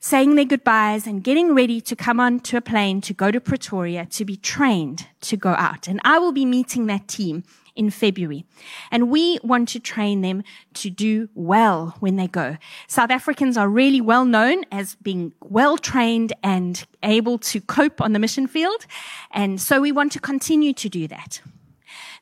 saying 0.00 0.34
their 0.34 0.44
goodbyes 0.44 1.06
and 1.06 1.22
getting 1.22 1.54
ready 1.54 1.80
to 1.82 1.94
come 1.94 2.18
onto 2.18 2.56
a 2.56 2.60
plane 2.60 3.00
to 3.02 3.14
go 3.14 3.30
to 3.30 3.40
Pretoria 3.40 4.06
to 4.06 4.24
be 4.24 4.36
trained 4.36 5.06
to 5.20 5.36
go 5.36 5.50
out. 5.50 5.86
And 5.88 6.00
I 6.04 6.18
will 6.18 6.32
be 6.32 6.46
meeting 6.46 6.86
that 6.86 7.06
team 7.06 7.44
in 7.76 7.90
February. 7.90 8.44
And 8.90 9.10
we 9.10 9.38
want 9.42 9.68
to 9.70 9.80
train 9.80 10.20
them 10.20 10.42
to 10.74 10.90
do 10.90 11.28
well 11.34 11.96
when 12.00 12.16
they 12.16 12.28
go. 12.28 12.56
South 12.86 13.10
Africans 13.10 13.56
are 13.56 13.68
really 13.68 14.00
well 14.00 14.24
known 14.24 14.64
as 14.70 14.96
being 14.96 15.32
well 15.40 15.76
trained 15.76 16.32
and 16.42 16.84
able 17.02 17.38
to 17.38 17.60
cope 17.60 18.00
on 18.00 18.12
the 18.12 18.18
mission 18.18 18.46
field. 18.46 18.86
And 19.30 19.60
so 19.60 19.80
we 19.80 19.92
want 19.92 20.12
to 20.12 20.20
continue 20.20 20.72
to 20.74 20.88
do 20.88 21.08
that. 21.08 21.40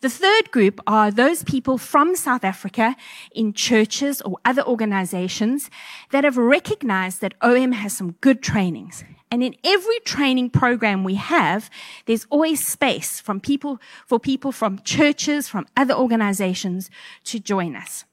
The 0.01 0.11
third 0.11 0.51
group 0.51 0.81
are 0.87 1.13
those 1.13 1.45
people 1.45 1.79
from 1.79 2.17
South 2.17 2.43
Africa 2.43 2.97
in 3.35 3.53
churches 3.53 4.21
or 4.23 4.37
other 4.45 4.63
organizations 4.63 5.71
that 6.11 6.25
have 6.25 6.37
recognized 6.37 7.21
that 7.21 7.35
OM 7.41 7.71
has 7.71 7.97
some 7.97 8.17
good 8.21 8.43
trainings 8.43 9.05
and 9.33 9.43
in 9.43 9.57
every 9.65 9.99
training 10.01 10.51
program 10.51 11.05
we 11.05 11.15
have, 11.15 11.71
there's 12.05 12.27
always 12.29 12.65
space 12.65 13.19
from 13.19 13.41
people, 13.41 13.81
for 14.07 14.21
people 14.21 14.53
from 14.53 14.79
churches, 14.81 15.49
from 15.49 15.67
other 15.75 15.95
organizations 15.95 16.91
to 17.25 17.39
join 17.39 17.75
us. 17.75 18.05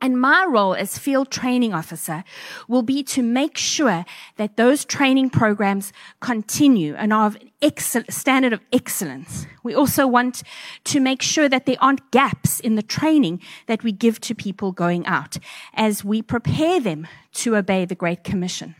And 0.00 0.18
my 0.18 0.46
role 0.48 0.74
as 0.74 0.96
field 0.96 1.30
training 1.30 1.74
officer 1.74 2.24
will 2.66 2.80
be 2.80 3.02
to 3.02 3.22
make 3.22 3.58
sure 3.58 4.06
that 4.36 4.56
those 4.56 4.86
training 4.86 5.28
programs 5.28 5.92
continue 6.20 6.94
and 6.94 7.12
are 7.12 7.26
of 7.26 7.36
excellent, 7.60 8.10
standard 8.10 8.54
of 8.54 8.60
excellence. 8.72 9.46
We 9.62 9.74
also 9.74 10.06
want 10.06 10.42
to 10.84 10.98
make 10.98 11.20
sure 11.20 11.50
that 11.50 11.66
there 11.66 11.76
aren't 11.78 12.10
gaps 12.10 12.58
in 12.58 12.74
the 12.74 12.82
training 12.82 13.42
that 13.66 13.84
we 13.84 13.92
give 13.92 14.18
to 14.20 14.34
people 14.34 14.72
going 14.72 15.04
out 15.04 15.36
as 15.74 16.02
we 16.02 16.22
prepare 16.22 16.80
them 16.80 17.06
to 17.32 17.56
obey 17.56 17.84
the 17.84 17.94
Great 17.94 18.24
Commission. 18.24 18.76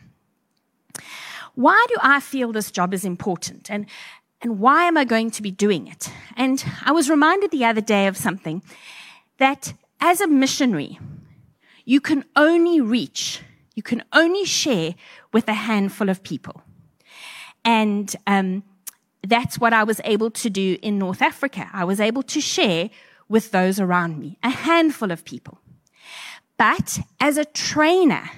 Why 1.55 1.85
do 1.89 1.95
I 2.01 2.19
feel 2.19 2.51
this 2.51 2.71
job 2.71 2.93
is 2.93 3.05
important? 3.05 3.69
And, 3.69 3.85
and 4.41 4.59
why 4.59 4.85
am 4.85 4.97
I 4.97 5.03
going 5.03 5.31
to 5.31 5.41
be 5.41 5.51
doing 5.51 5.87
it? 5.87 6.11
And 6.37 6.63
I 6.85 6.91
was 6.91 7.09
reminded 7.09 7.51
the 7.51 7.65
other 7.65 7.81
day 7.81 8.07
of 8.07 8.17
something 8.17 8.61
that 9.37 9.73
as 9.99 10.21
a 10.21 10.27
missionary, 10.27 10.99
you 11.85 11.99
can 11.99 12.23
only 12.35 12.79
reach, 12.79 13.41
you 13.75 13.83
can 13.83 14.03
only 14.13 14.45
share 14.45 14.95
with 15.33 15.47
a 15.47 15.53
handful 15.53 16.09
of 16.09 16.23
people. 16.23 16.61
And 17.65 18.15
um, 18.27 18.63
that's 19.27 19.59
what 19.59 19.73
I 19.73 19.83
was 19.83 19.99
able 20.03 20.31
to 20.31 20.49
do 20.49 20.77
in 20.81 20.97
North 20.97 21.21
Africa. 21.21 21.69
I 21.73 21.83
was 21.83 21.99
able 21.99 22.23
to 22.23 22.41
share 22.41 22.89
with 23.27 23.51
those 23.51 23.79
around 23.79 24.17
me, 24.19 24.37
a 24.43 24.49
handful 24.49 25.11
of 25.11 25.23
people. 25.23 25.59
But 26.57 26.99
as 27.19 27.37
a 27.37 27.45
trainer, 27.45 28.29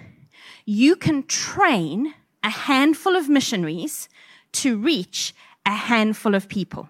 you 0.65 0.95
can 0.95 1.23
train 1.23 2.13
a 2.43 2.49
handful 2.49 3.15
of 3.15 3.29
missionaries 3.29 4.09
to 4.53 4.77
reach 4.77 5.33
a 5.65 5.71
handful 5.71 6.35
of 6.35 6.47
people. 6.47 6.89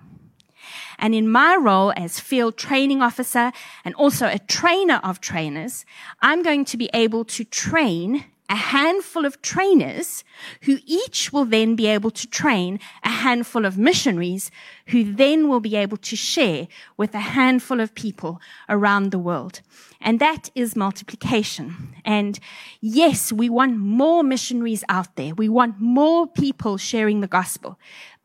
And 0.97 1.15
in 1.15 1.27
my 1.29 1.55
role 1.55 1.93
as 1.97 2.19
field 2.19 2.57
training 2.57 3.01
officer 3.01 3.51
and 3.83 3.95
also 3.95 4.27
a 4.27 4.39
trainer 4.39 5.01
of 5.03 5.19
trainers, 5.19 5.85
I'm 6.21 6.43
going 6.43 6.65
to 6.65 6.77
be 6.77 6.89
able 6.93 7.25
to 7.25 7.43
train 7.43 8.25
a 8.51 8.55
handful 8.55 9.25
of 9.25 9.41
trainers 9.41 10.25
who 10.63 10.77
each 10.85 11.31
will 11.31 11.45
then 11.45 11.73
be 11.73 11.87
able 11.87 12.11
to 12.11 12.27
train 12.27 12.79
a 13.01 13.09
handful 13.09 13.65
of 13.65 13.77
missionaries 13.77 14.51
who 14.87 15.13
then 15.13 15.47
will 15.47 15.61
be 15.61 15.77
able 15.77 15.95
to 15.95 16.17
share 16.17 16.67
with 16.97 17.15
a 17.15 17.19
handful 17.19 17.79
of 17.79 17.95
people 17.95 18.41
around 18.67 19.11
the 19.11 19.17
world. 19.17 19.61
And 20.01 20.19
that 20.19 20.49
is 20.53 20.75
multiplication. 20.75 21.95
And 22.03 22.39
yes, 22.81 23.31
we 23.31 23.49
want 23.49 23.77
more 23.77 24.21
missionaries 24.21 24.83
out 24.89 25.15
there. 25.15 25.33
We 25.33 25.47
want 25.47 25.79
more 25.79 26.27
people 26.27 26.75
sharing 26.75 27.21
the 27.21 27.27
gospel. 27.27 27.79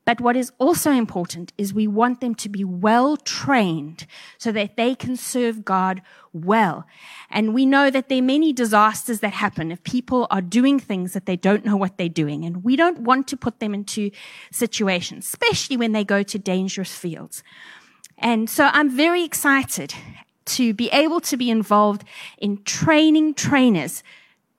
But 0.07 0.21
what 0.21 0.37
is 0.37 0.53
also 0.59 0.93
important 0.93 1.53
is 1.59 1.75
we 1.75 1.89
want 1.89 2.21
them 2.21 2.37
to 2.37 2.49
be 2.49 2.63
well 2.63 3.17
trained 3.17 4.07
so 4.39 4.53
that 4.53 4.77
they 4.77 4.95
can 4.95 5.17
serve 5.17 5.65
God 5.65 6.01
well. 6.33 6.87
And 7.29 7.53
we 7.53 7.67
know 7.67 7.91
that 7.91 8.09
there 8.09 8.21
are 8.21 8.23
many 8.23 8.53
disasters 8.53 9.19
that 9.21 9.33
happen 9.33 9.73
if 9.73 9.83
people 9.83 10.29
are 10.31 10.41
doing 10.41 10.79
things 10.79 11.13
that 11.13 11.27
they 11.27 11.35
don't 11.35 11.65
know 11.65 11.77
what 11.77 11.99
they're 11.99 12.09
doing. 12.09 12.45
And 12.45 12.63
we 12.63 12.77
don't 12.77 13.01
want 13.01 13.27
to 13.29 13.37
put 13.37 13.59
them 13.59 13.75
into 13.75 14.13
situations, 14.53 15.27
especially 15.27 15.77
when 15.77 15.91
they 15.91 16.05
go 16.05 16.23
to 16.23 16.39
dangerous 16.39 16.95
fields. 16.95 17.43
And 18.17 18.49
so 18.49 18.71
I'm 18.73 18.89
very 18.89 19.25
excited 19.25 19.93
to 20.47 20.73
be 20.73 20.89
able 20.91 21.21
to 21.23 21.37
be 21.37 21.51
involved 21.51 22.05
in 22.39 22.63
training 22.63 23.35
trainers 23.35 24.05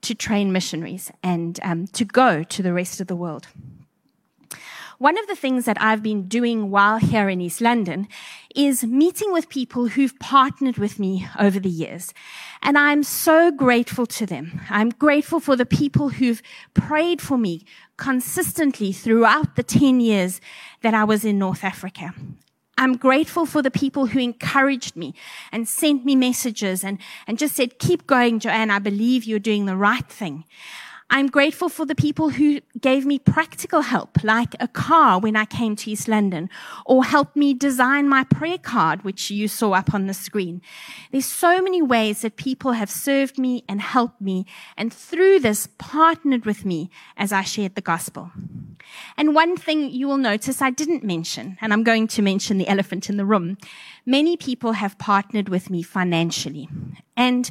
to 0.02 0.14
train 0.14 0.52
missionaries 0.52 1.10
and 1.22 1.58
um, 1.62 1.86
to 1.88 2.04
go 2.04 2.42
to 2.44 2.62
the 2.62 2.74
rest 2.74 3.00
of 3.00 3.06
the 3.06 3.16
world. 3.16 3.48
One 4.98 5.16
of 5.16 5.28
the 5.28 5.36
things 5.36 5.64
that 5.66 5.80
I've 5.80 6.02
been 6.02 6.26
doing 6.26 6.72
while 6.72 6.98
here 6.98 7.28
in 7.28 7.40
East 7.40 7.60
London 7.60 8.08
is 8.56 8.82
meeting 8.82 9.32
with 9.32 9.48
people 9.48 9.86
who've 9.86 10.18
partnered 10.18 10.76
with 10.76 10.98
me 10.98 11.24
over 11.38 11.60
the 11.60 11.68
years. 11.68 12.12
And 12.62 12.76
I'm 12.76 13.04
so 13.04 13.52
grateful 13.52 14.06
to 14.06 14.26
them. 14.26 14.60
I'm 14.68 14.88
grateful 14.88 15.38
for 15.38 15.54
the 15.54 15.64
people 15.64 16.08
who've 16.08 16.42
prayed 16.74 17.22
for 17.22 17.38
me 17.38 17.64
consistently 17.96 18.90
throughout 18.92 19.54
the 19.54 19.62
10 19.62 20.00
years 20.00 20.40
that 20.82 20.94
I 20.94 21.04
was 21.04 21.24
in 21.24 21.38
North 21.38 21.62
Africa. 21.62 22.12
I'm 22.76 22.96
grateful 22.96 23.46
for 23.46 23.62
the 23.62 23.70
people 23.70 24.06
who 24.06 24.18
encouraged 24.18 24.96
me 24.96 25.14
and 25.52 25.68
sent 25.68 26.04
me 26.04 26.16
messages 26.16 26.82
and, 26.82 26.98
and 27.28 27.38
just 27.38 27.54
said, 27.54 27.78
keep 27.78 28.08
going, 28.08 28.40
Joanne. 28.40 28.72
I 28.72 28.80
believe 28.80 29.24
you're 29.24 29.38
doing 29.38 29.66
the 29.66 29.76
right 29.76 30.08
thing. 30.08 30.44
I'm 31.10 31.28
grateful 31.28 31.70
for 31.70 31.86
the 31.86 31.94
people 31.94 32.28
who 32.28 32.60
gave 32.78 33.06
me 33.06 33.18
practical 33.18 33.80
help, 33.80 34.22
like 34.22 34.54
a 34.60 34.68
car 34.68 35.18
when 35.18 35.36
I 35.36 35.46
came 35.46 35.74
to 35.76 35.90
East 35.90 36.06
London, 36.06 36.50
or 36.84 37.02
helped 37.02 37.34
me 37.34 37.54
design 37.54 38.10
my 38.10 38.24
prayer 38.24 38.58
card, 38.58 39.04
which 39.04 39.30
you 39.30 39.48
saw 39.48 39.72
up 39.72 39.94
on 39.94 40.06
the 40.06 40.12
screen. 40.12 40.60
There's 41.10 41.24
so 41.24 41.62
many 41.62 41.80
ways 41.80 42.20
that 42.20 42.36
people 42.36 42.72
have 42.72 42.90
served 42.90 43.38
me 43.38 43.64
and 43.66 43.80
helped 43.80 44.20
me, 44.20 44.44
and 44.76 44.92
through 44.92 45.40
this 45.40 45.66
partnered 45.78 46.44
with 46.44 46.66
me 46.66 46.90
as 47.16 47.32
I 47.32 47.42
shared 47.42 47.74
the 47.74 47.80
gospel. 47.80 48.30
And 49.16 49.34
one 49.34 49.56
thing 49.56 49.90
you 49.90 50.08
will 50.08 50.18
notice 50.18 50.60
I 50.60 50.70
didn't 50.70 51.04
mention, 51.04 51.56
and 51.62 51.72
I'm 51.72 51.84
going 51.84 52.06
to 52.08 52.22
mention 52.22 52.58
the 52.58 52.68
elephant 52.68 53.08
in 53.08 53.16
the 53.16 53.24
room. 53.24 53.56
Many 54.04 54.36
people 54.36 54.72
have 54.72 54.98
partnered 54.98 55.48
with 55.48 55.70
me 55.70 55.82
financially. 55.82 56.68
And 57.16 57.50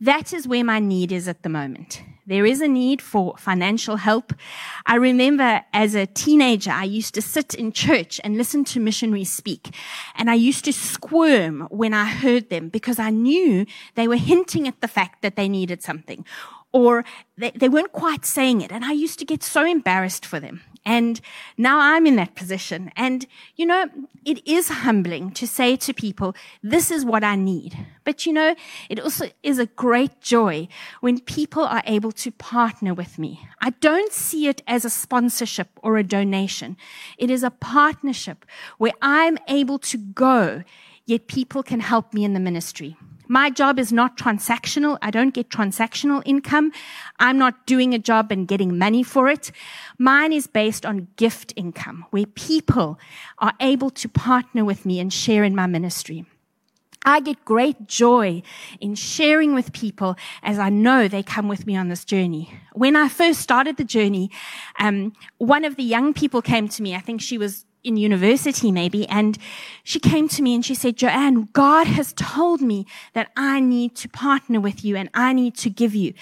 that 0.00 0.32
is 0.32 0.46
where 0.46 0.64
my 0.64 0.78
need 0.78 1.12
is 1.12 1.28
at 1.28 1.42
the 1.42 1.48
moment. 1.48 2.02
There 2.28 2.44
is 2.44 2.60
a 2.60 2.68
need 2.68 3.00
for 3.00 3.36
financial 3.38 3.96
help. 3.96 4.34
I 4.84 4.96
remember 4.96 5.62
as 5.72 5.94
a 5.94 6.06
teenager, 6.06 6.70
I 6.70 6.84
used 6.84 7.14
to 7.14 7.22
sit 7.22 7.54
in 7.54 7.72
church 7.72 8.20
and 8.22 8.36
listen 8.36 8.64
to 8.64 8.80
missionaries 8.80 9.32
speak. 9.32 9.74
And 10.14 10.30
I 10.30 10.34
used 10.34 10.66
to 10.66 10.72
squirm 10.74 11.66
when 11.70 11.94
I 11.94 12.04
heard 12.04 12.50
them 12.50 12.68
because 12.68 12.98
I 12.98 13.08
knew 13.08 13.64
they 13.94 14.06
were 14.06 14.16
hinting 14.16 14.68
at 14.68 14.82
the 14.82 14.88
fact 14.88 15.22
that 15.22 15.36
they 15.36 15.48
needed 15.48 15.82
something 15.82 16.24
or 16.72 17.04
they, 17.36 17.50
they 17.50 17.68
weren't 17.68 17.92
quite 17.92 18.24
saying 18.24 18.60
it. 18.60 18.72
And 18.72 18.84
I 18.84 18.92
used 18.92 19.18
to 19.20 19.24
get 19.24 19.42
so 19.42 19.64
embarrassed 19.64 20.26
for 20.26 20.38
them. 20.38 20.60
And 20.84 21.20
now 21.58 21.78
I'm 21.80 22.06
in 22.06 22.16
that 22.16 22.34
position. 22.34 22.90
And, 22.96 23.26
you 23.56 23.66
know, 23.66 23.90
it 24.24 24.46
is 24.48 24.68
humbling 24.68 25.32
to 25.32 25.46
say 25.46 25.76
to 25.76 25.92
people, 25.92 26.34
this 26.62 26.90
is 26.90 27.04
what 27.04 27.22
I 27.22 27.36
need. 27.36 27.76
But, 28.04 28.24
you 28.24 28.32
know, 28.32 28.54
it 28.88 28.98
also 28.98 29.30
is 29.42 29.58
a 29.58 29.66
great 29.66 30.22
joy 30.22 30.66
when 31.00 31.20
people 31.20 31.64
are 31.64 31.82
able 31.84 32.12
to 32.12 32.30
partner 32.30 32.94
with 32.94 33.18
me. 33.18 33.46
I 33.60 33.70
don't 33.70 34.12
see 34.12 34.46
it 34.46 34.62
as 34.66 34.86
a 34.86 34.90
sponsorship 34.90 35.68
or 35.82 35.98
a 35.98 36.02
donation. 36.02 36.78
It 37.18 37.30
is 37.30 37.42
a 37.42 37.50
partnership 37.50 38.46
where 38.78 38.94
I'm 39.02 39.36
able 39.46 39.78
to 39.80 39.98
go, 39.98 40.62
yet 41.04 41.26
people 41.26 41.62
can 41.62 41.80
help 41.80 42.14
me 42.14 42.24
in 42.24 42.32
the 42.32 42.40
ministry. 42.40 42.96
My 43.28 43.50
job 43.50 43.78
is 43.78 43.92
not 43.92 44.16
transactional. 44.16 44.98
I 45.02 45.10
don't 45.10 45.34
get 45.34 45.50
transactional 45.50 46.22
income. 46.24 46.72
I'm 47.18 47.38
not 47.38 47.66
doing 47.66 47.94
a 47.94 47.98
job 47.98 48.32
and 48.32 48.48
getting 48.48 48.78
money 48.78 49.02
for 49.02 49.28
it. 49.28 49.52
Mine 49.98 50.32
is 50.32 50.46
based 50.46 50.86
on 50.86 51.08
gift 51.16 51.52
income, 51.54 52.06
where 52.10 52.26
people 52.26 52.98
are 53.38 53.52
able 53.60 53.90
to 53.90 54.08
partner 54.08 54.64
with 54.64 54.86
me 54.86 54.98
and 54.98 55.12
share 55.12 55.44
in 55.44 55.54
my 55.54 55.66
ministry. 55.66 56.24
I 57.04 57.20
get 57.20 57.44
great 57.44 57.86
joy 57.86 58.42
in 58.80 58.94
sharing 58.94 59.54
with 59.54 59.72
people 59.72 60.16
as 60.42 60.58
I 60.58 60.68
know 60.68 61.06
they 61.06 61.22
come 61.22 61.48
with 61.48 61.66
me 61.66 61.76
on 61.76 61.88
this 61.88 62.04
journey. 62.04 62.52
When 62.72 62.96
I 62.96 63.08
first 63.08 63.40
started 63.40 63.76
the 63.76 63.84
journey, 63.84 64.30
um, 64.78 65.12
one 65.38 65.64
of 65.64 65.76
the 65.76 65.84
young 65.84 66.12
people 66.12 66.42
came 66.42 66.68
to 66.68 66.82
me. 66.82 66.94
I 66.94 67.00
think 67.00 67.20
she 67.20 67.38
was 67.38 67.64
in 67.88 67.96
university 67.96 68.70
maybe 68.70 69.08
and 69.08 69.38
she 69.82 69.98
came 69.98 70.28
to 70.28 70.42
me 70.42 70.54
and 70.54 70.64
she 70.64 70.74
said 70.74 70.96
joanne 70.96 71.48
god 71.52 71.86
has 71.86 72.12
told 72.12 72.60
me 72.60 72.86
that 73.14 73.30
i 73.36 73.58
need 73.58 73.96
to 73.96 74.08
partner 74.08 74.60
with 74.60 74.84
you 74.84 74.94
and 74.94 75.08
i 75.14 75.32
need 75.32 75.56
to 75.56 75.70
give 75.70 75.94
you 75.94 76.12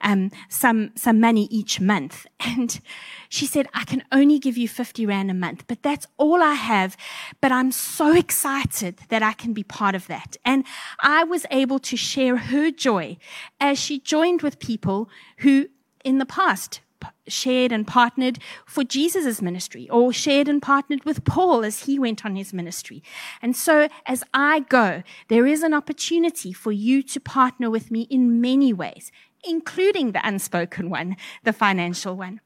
um, 0.00 0.30
some 0.48 0.90
some 0.94 1.20
money 1.20 1.48
each 1.50 1.80
month. 1.80 2.26
And 2.46 2.80
she 3.28 3.44
said 3.44 3.66
i 3.74 3.84
can 3.84 4.04
only 4.12 4.38
give 4.38 4.56
you 4.56 4.68
50 4.68 5.04
rand 5.04 5.30
a 5.30 5.34
month 5.34 5.64
but 5.66 5.82
that's 5.82 6.06
all 6.16 6.42
i 6.42 6.54
have 6.54 6.96
but 7.40 7.50
i'm 7.50 7.72
so 7.72 8.14
excited 8.14 9.00
that 9.08 9.22
i 9.22 9.32
can 9.32 9.52
be 9.52 9.64
part 9.64 9.94
of 9.94 10.06
that. 10.06 10.36
And 10.44 10.64
i 11.00 11.24
was 11.24 11.44
able 11.50 11.80
to 11.80 11.96
share 11.96 12.36
her 12.36 12.70
joy 12.70 13.16
as 13.60 13.78
she 13.78 13.98
joined 13.98 14.42
with 14.42 14.58
people 14.58 15.10
who 15.38 15.68
in 16.04 16.18
the 16.18 16.26
past 16.26 16.80
shared 17.28 17.72
and 17.72 17.86
partnered 17.86 18.38
for 18.66 18.84
Jesus' 18.84 19.42
ministry 19.42 19.88
or 19.90 20.12
shared 20.12 20.48
and 20.48 20.62
partnered 20.62 21.04
with 21.04 21.24
Paul 21.24 21.64
as 21.64 21.84
he 21.84 21.98
went 21.98 22.24
on 22.24 22.36
his 22.36 22.52
ministry. 22.52 23.02
And 23.42 23.56
so 23.56 23.88
as 24.06 24.24
I 24.32 24.60
go, 24.60 25.02
there 25.28 25.46
is 25.46 25.62
an 25.62 25.74
opportunity 25.74 26.52
for 26.52 26.72
you 26.72 27.02
to 27.02 27.20
partner 27.20 27.70
with 27.70 27.90
me 27.90 28.02
in 28.10 28.40
many 28.40 28.72
ways, 28.72 29.10
including 29.44 30.12
the 30.12 30.26
unspoken 30.26 30.90
one, 30.90 31.16
the 31.44 31.52
financial 31.52 32.16
one. 32.16 32.40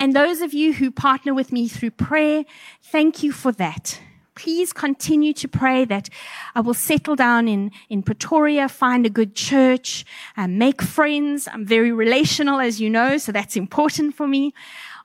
And 0.00 0.14
those 0.14 0.40
of 0.40 0.52
you 0.52 0.74
who 0.74 0.90
partner 0.90 1.34
with 1.34 1.52
me 1.52 1.68
through 1.68 1.92
prayer, 1.92 2.44
thank 2.82 3.22
you 3.22 3.32
for 3.32 3.52
that 3.52 4.00
please 4.38 4.72
continue 4.72 5.32
to 5.32 5.48
pray 5.48 5.84
that 5.84 6.08
I 6.54 6.60
will 6.60 6.74
settle 6.74 7.16
down 7.16 7.48
in, 7.48 7.72
in 7.88 8.02
Pretoria, 8.02 8.68
find 8.68 9.04
a 9.04 9.10
good 9.10 9.34
church, 9.34 10.04
and 10.36 10.58
make 10.58 10.80
friends. 10.80 11.48
I'm 11.52 11.66
very 11.66 11.90
relational, 11.90 12.60
as 12.60 12.80
you 12.80 12.88
know, 12.88 13.18
so 13.18 13.32
that's 13.32 13.56
important 13.56 14.14
for 14.14 14.28
me. 14.28 14.54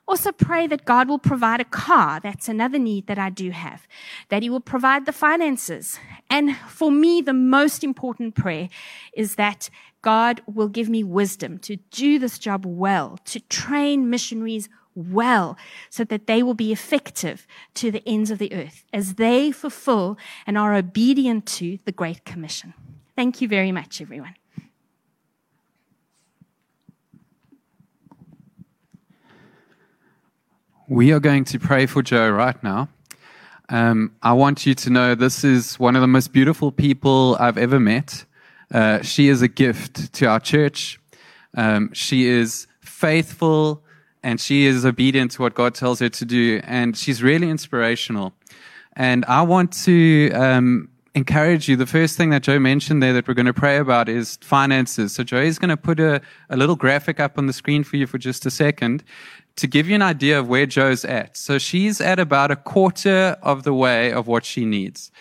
Also, 0.06 0.30
pray 0.32 0.66
that 0.66 0.84
God 0.84 1.08
will 1.08 1.18
provide 1.18 1.60
a 1.60 1.64
car. 1.64 2.20
That's 2.20 2.48
another 2.48 2.78
need 2.78 3.06
that 3.06 3.18
I 3.18 3.30
do 3.30 3.50
have. 3.50 3.88
That 4.28 4.42
He 4.42 4.50
will 4.50 4.60
provide 4.60 5.06
the 5.06 5.12
finances. 5.12 5.98
And 6.30 6.56
for 6.68 6.92
me, 6.92 7.20
the 7.20 7.32
most 7.32 7.82
important 7.82 8.34
prayer 8.34 8.68
is 9.14 9.34
that 9.36 9.70
God 10.02 10.42
will 10.46 10.68
give 10.68 10.90
me 10.90 11.02
wisdom 11.02 11.58
to 11.60 11.76
do 11.90 12.18
this 12.18 12.38
job 12.38 12.66
well, 12.66 13.18
to 13.24 13.40
train 13.40 14.10
missionaries 14.10 14.68
well, 14.94 15.56
so 15.90 16.04
that 16.04 16.26
they 16.26 16.42
will 16.42 16.54
be 16.54 16.72
effective 16.72 17.46
to 17.74 17.90
the 17.90 18.02
ends 18.06 18.30
of 18.30 18.38
the 18.38 18.52
earth 18.52 18.84
as 18.92 19.14
they 19.14 19.50
fulfill 19.50 20.16
and 20.46 20.56
are 20.56 20.74
obedient 20.74 21.46
to 21.46 21.78
the 21.84 21.92
Great 21.92 22.24
Commission. 22.24 22.74
Thank 23.16 23.40
you 23.40 23.48
very 23.48 23.72
much, 23.72 24.00
everyone. 24.00 24.34
We 30.88 31.12
are 31.12 31.20
going 31.20 31.44
to 31.46 31.58
pray 31.58 31.86
for 31.86 32.02
Joe 32.02 32.28
right 32.30 32.62
now. 32.62 32.88
Um, 33.70 34.12
I 34.22 34.34
want 34.34 34.66
you 34.66 34.74
to 34.74 34.90
know 34.90 35.14
this 35.14 35.42
is 35.42 35.78
one 35.78 35.96
of 35.96 36.02
the 36.02 36.06
most 36.06 36.32
beautiful 36.32 36.70
people 36.70 37.36
I've 37.40 37.56
ever 37.56 37.80
met. 37.80 38.26
Uh, 38.72 39.00
she 39.02 39.28
is 39.28 39.40
a 39.40 39.48
gift 39.48 40.12
to 40.14 40.26
our 40.26 40.40
church. 40.40 41.00
Um, 41.56 41.92
she 41.94 42.26
is 42.26 42.66
faithful 42.80 43.83
and 44.24 44.40
she 44.40 44.64
is 44.64 44.84
obedient 44.84 45.32
to 45.32 45.42
what 45.42 45.54
God 45.54 45.74
tells 45.74 46.00
her 46.00 46.08
to 46.08 46.24
do. 46.24 46.60
And 46.64 46.96
she's 46.96 47.22
really 47.22 47.48
inspirational. 47.50 48.32
And 48.94 49.24
I 49.26 49.42
want 49.42 49.72
to 49.84 50.32
um, 50.32 50.88
encourage 51.14 51.68
you. 51.68 51.76
The 51.76 51.86
first 51.86 52.16
thing 52.16 52.30
that 52.30 52.42
Joe 52.42 52.58
mentioned 52.58 53.02
there 53.02 53.12
that 53.12 53.28
we're 53.28 53.34
going 53.34 53.46
to 53.46 53.52
pray 53.52 53.76
about 53.76 54.08
is 54.08 54.38
finances. 54.40 55.12
So 55.12 55.24
Joe 55.24 55.42
is 55.42 55.58
going 55.58 55.68
to 55.68 55.76
put 55.76 56.00
a, 56.00 56.22
a 56.48 56.56
little 56.56 56.74
graphic 56.74 57.20
up 57.20 57.36
on 57.36 57.46
the 57.46 57.52
screen 57.52 57.84
for 57.84 57.96
you 57.96 58.06
for 58.06 58.16
just 58.16 58.46
a 58.46 58.50
second 58.50 59.04
to 59.56 59.66
give 59.66 59.88
you 59.88 59.94
an 59.94 60.02
idea 60.02 60.38
of 60.38 60.48
where 60.48 60.66
Joe's 60.66 61.04
at. 61.04 61.36
So 61.36 61.58
she's 61.58 62.00
at 62.00 62.18
about 62.18 62.50
a 62.50 62.56
quarter 62.56 63.36
of 63.42 63.62
the 63.62 63.74
way 63.74 64.10
of 64.10 64.26
what 64.26 64.44
she 64.44 64.64
needs. 64.64 65.12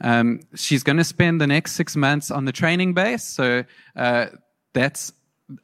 Um, 0.00 0.40
she's 0.54 0.84
going 0.84 0.98
to 0.98 1.04
spend 1.04 1.40
the 1.40 1.46
next 1.48 1.72
six 1.72 1.96
months 1.96 2.30
on 2.30 2.44
the 2.44 2.52
training 2.52 2.94
base. 2.94 3.24
So 3.24 3.64
uh, 3.96 4.26
that's 4.72 5.12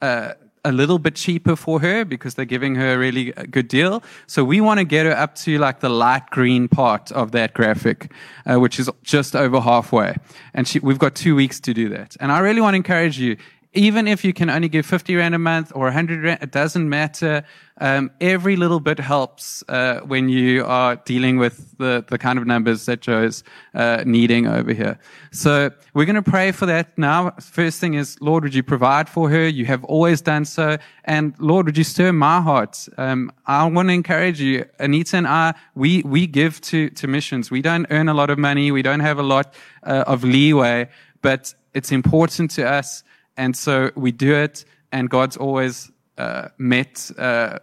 uh, 0.01 0.33
a 0.69 0.71
little 0.71 0.99
bit 0.99 1.15
cheaper 1.15 1.55
for 1.55 1.81
her 1.81 2.05
because 2.05 2.35
they're 2.35 2.45
giving 2.45 2.75
her 2.75 2.93
a 2.93 2.97
really 2.97 3.31
good 3.51 3.67
deal. 3.67 4.01
So 4.27 4.43
we 4.43 4.61
want 4.61 4.79
to 4.79 4.85
get 4.85 5.05
her 5.05 5.11
up 5.11 5.35
to 5.35 5.57
like 5.57 5.81
the 5.81 5.89
light 5.89 6.29
green 6.29 6.67
part 6.67 7.11
of 7.11 7.31
that 7.31 7.53
graphic, 7.53 8.11
uh, 8.45 8.59
which 8.59 8.79
is 8.79 8.89
just 9.03 9.35
over 9.35 9.59
halfway. 9.59 10.15
And 10.53 10.67
she, 10.67 10.79
we've 10.79 10.99
got 10.99 11.15
two 11.15 11.35
weeks 11.35 11.59
to 11.61 11.73
do 11.73 11.89
that. 11.89 12.15
And 12.19 12.31
I 12.31 12.39
really 12.39 12.61
want 12.61 12.73
to 12.73 12.77
encourage 12.77 13.19
you, 13.19 13.35
even 13.73 14.07
if 14.07 14.23
you 14.25 14.33
can 14.33 14.49
only 14.49 14.67
give 14.67 14.83
50 14.83 15.15
rand 15.15 15.35
a 15.35 15.39
month 15.39 15.71
or 15.75 15.83
100 15.83 16.23
rand, 16.23 16.39
it 16.41 16.51
doesn't 16.51 16.89
matter. 16.89 17.43
Um, 17.79 18.09
every 18.19 18.55
little 18.55 18.79
bit 18.79 18.99
helps 18.99 19.63
uh, 19.69 19.99
when 19.99 20.27
you 20.27 20.65
are 20.65 20.95
dealing 20.95 21.37
with 21.37 21.77
the, 21.77 22.03
the 22.07 22.17
kind 22.17 22.39
of 22.39 22.47
numbers 22.47 22.87
that 22.87 23.01
Joe's 23.01 23.43
uh, 23.75 24.03
needing 24.07 24.47
over 24.47 24.73
here. 24.73 24.97
So 25.31 25.69
we're 25.93 26.05
going 26.05 26.15
to 26.15 26.23
pray 26.23 26.51
for 26.51 26.65
that 26.65 26.97
now. 26.97 27.29
First 27.39 27.79
thing 27.79 27.93
is, 27.93 28.19
Lord, 28.21 28.43
would 28.43 28.55
you 28.55 28.63
provide 28.63 29.07
for 29.07 29.29
her? 29.29 29.47
You 29.47 29.65
have 29.65 29.83
always 29.83 30.19
done 30.19 30.45
so. 30.45 30.77
And 31.05 31.35
Lord, 31.39 31.67
would 31.67 31.77
you 31.77 31.83
stir 31.83 32.11
my 32.11 32.41
heart? 32.41 32.87
Um, 32.97 33.31
I 33.45 33.65
want 33.67 33.89
to 33.89 33.93
encourage 33.93 34.41
you. 34.41 34.65
Anita 34.79 35.15
and 35.15 35.27
I, 35.27 35.53
we, 35.75 36.01
we 36.01 36.25
give 36.25 36.59
to, 36.61 36.89
to 36.89 37.07
missions. 37.07 37.51
We 37.51 37.61
don't 37.61 37.85
earn 37.91 38.09
a 38.09 38.15
lot 38.15 38.31
of 38.31 38.39
money. 38.39 38.71
We 38.71 38.81
don't 38.81 39.01
have 39.01 39.19
a 39.19 39.23
lot 39.23 39.53
uh, 39.83 40.05
of 40.07 40.23
leeway, 40.23 40.89
but 41.21 41.53
it's 41.75 41.91
important 41.91 42.49
to 42.51 42.67
us 42.67 43.03
and 43.39 43.55
so 43.55 43.91
we 43.95 44.11
do 44.11 44.35
it, 44.35 44.65
and 44.91 45.09
God's 45.09 45.37
always 45.37 45.89
uh, 46.17 46.49
met 46.57 47.09
uh, 47.17 47.59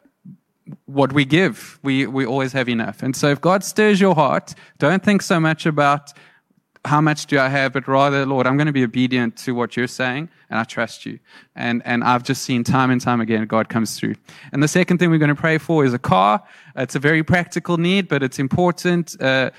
what 0.86 1.12
we 1.12 1.24
give. 1.26 1.78
We, 1.82 2.06
we 2.06 2.24
always 2.24 2.52
have 2.52 2.68
enough. 2.68 3.02
And 3.02 3.14
so 3.14 3.28
if 3.28 3.40
God 3.40 3.62
stirs 3.62 4.00
your 4.00 4.14
heart, 4.14 4.54
don't 4.78 5.04
think 5.04 5.20
so 5.22 5.38
much 5.38 5.66
about 5.66 6.12
how 6.86 7.00
much 7.00 7.26
do 7.26 7.38
I 7.38 7.48
have, 7.48 7.72
but 7.72 7.86
rather, 7.88 8.24
Lord, 8.24 8.46
I'm 8.46 8.56
going 8.56 8.68
to 8.68 8.72
be 8.72 8.84
obedient 8.84 9.36
to 9.38 9.52
what 9.52 9.76
you're 9.76 9.88
saying, 9.88 10.30
and 10.48 10.58
I 10.58 10.64
trust 10.64 11.04
you. 11.04 11.18
And, 11.54 11.82
and 11.84 12.02
I've 12.04 12.22
just 12.22 12.42
seen 12.42 12.64
time 12.64 12.90
and 12.90 13.00
time 13.00 13.20
again, 13.20 13.44
God 13.46 13.68
comes 13.68 13.98
through. 13.98 14.14
And 14.52 14.62
the 14.62 14.68
second 14.68 14.98
thing 14.98 15.10
we're 15.10 15.18
going 15.18 15.28
to 15.28 15.34
pray 15.34 15.58
for 15.58 15.84
is 15.84 15.92
a 15.92 15.98
car. 15.98 16.42
It's 16.74 16.94
a 16.94 17.00
very 17.00 17.22
practical 17.22 17.76
need, 17.76 18.08
but 18.08 18.22
it's 18.22 18.38
important. 18.38 19.20
Uh, 19.20 19.50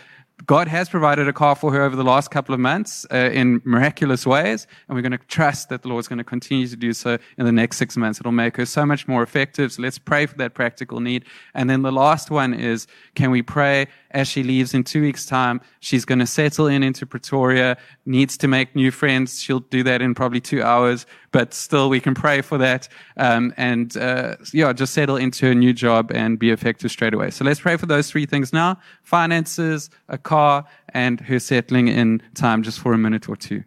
God 0.45 0.67
has 0.67 0.87
provided 0.87 1.27
a 1.27 1.33
car 1.33 1.55
for 1.55 1.73
her 1.73 1.81
over 1.81 1.95
the 1.95 2.03
last 2.03 2.29
couple 2.29 2.53
of 2.53 2.59
months 2.59 3.07
uh, 3.11 3.31
in 3.33 3.59
miraculous 3.65 4.25
ways, 4.25 4.67
and 4.87 4.95
we're 4.95 5.01
going 5.01 5.11
to 5.11 5.17
trust 5.17 5.69
that 5.69 5.81
the 5.81 5.87
Lord's 5.87 6.07
going 6.07 6.19
to 6.19 6.23
continue 6.23 6.67
to 6.67 6.75
do 6.75 6.93
so 6.93 7.17
in 7.37 7.45
the 7.45 7.51
next 7.51 7.77
six 7.77 7.97
months. 7.97 8.19
It'll 8.19 8.31
make 8.31 8.55
her 8.57 8.65
so 8.65 8.85
much 8.85 9.07
more 9.07 9.23
effective. 9.23 9.71
So 9.71 9.81
let's 9.81 9.97
pray 9.97 10.27
for 10.27 10.35
that 10.37 10.53
practical 10.53 10.99
need. 10.99 11.25
And 11.55 11.69
then 11.69 11.81
the 11.81 11.91
last 11.91 12.29
one 12.29 12.53
is, 12.53 12.85
can 13.15 13.31
we 13.31 13.41
pray 13.41 13.87
as 14.17 14.27
she 14.27 14.43
leaves 14.43 14.73
in 14.73 14.83
two 14.83 15.01
weeks' 15.01 15.25
time? 15.25 15.61
She's 15.79 16.05
going 16.05 16.19
to 16.19 16.27
settle 16.27 16.67
in 16.67 16.83
into 16.83 17.05
Pretoria, 17.05 17.77
needs 18.05 18.37
to 18.37 18.47
make 18.47 18.75
new 18.75 18.91
friends. 18.91 19.41
She'll 19.41 19.59
do 19.59 19.83
that 19.83 20.01
in 20.01 20.15
probably 20.15 20.41
two 20.41 20.61
hours 20.61 21.05
but 21.31 21.53
still 21.53 21.89
we 21.89 21.99
can 21.99 22.15
pray 22.15 22.41
for 22.41 22.57
that 22.57 22.87
um, 23.17 23.53
and 23.57 23.95
uh, 23.97 24.35
yeah, 24.53 24.73
just 24.73 24.93
settle 24.93 25.17
into 25.17 25.47
a 25.47 25.55
new 25.55 25.73
job 25.73 26.11
and 26.13 26.39
be 26.39 26.49
effective 26.49 26.89
straight 26.89 27.13
away. 27.13 27.29
So 27.29 27.45
let's 27.45 27.59
pray 27.59 27.77
for 27.77 27.85
those 27.85 28.09
three 28.09 28.25
things 28.25 28.53
now: 28.53 28.79
finances, 29.03 29.89
a 30.09 30.17
car, 30.17 30.65
and 30.89 31.19
her 31.21 31.39
settling 31.39 31.89
in 31.89 32.21
time, 32.33 32.63
just 32.63 32.79
for 32.79 32.93
a 32.93 32.97
minute 32.97 33.29
or 33.29 33.35
two. 33.35 33.63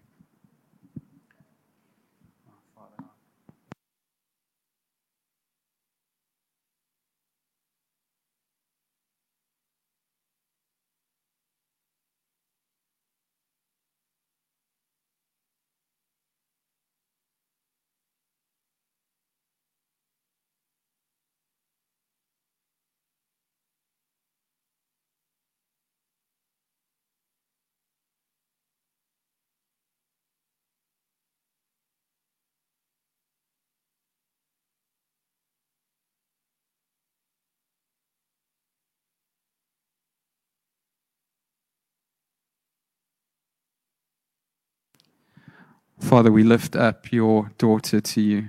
Father, 46.01 46.33
we 46.33 46.43
lift 46.43 46.75
up 46.75 47.13
your 47.13 47.53
daughter 47.59 48.01
to 48.01 48.21
you. 48.21 48.49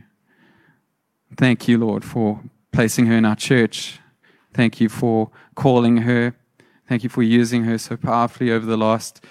Thank 1.38 1.68
you, 1.68 1.78
Lord, 1.78 2.04
for 2.04 2.42
placing 2.72 3.06
her 3.08 3.16
in 3.16 3.26
our 3.26 3.36
church. 3.36 4.00
Thank 4.54 4.80
you 4.82 4.90
for 4.90 5.30
calling 5.56 5.98
her. 5.98 6.36
Thank 6.88 7.04
you 7.04 7.10
for 7.10 7.22
using 7.22 7.66
her 7.66 7.78
so 7.78 7.98
powerfully 7.98 8.52
over 8.52 8.66
the 8.66 8.78
last 8.78 9.24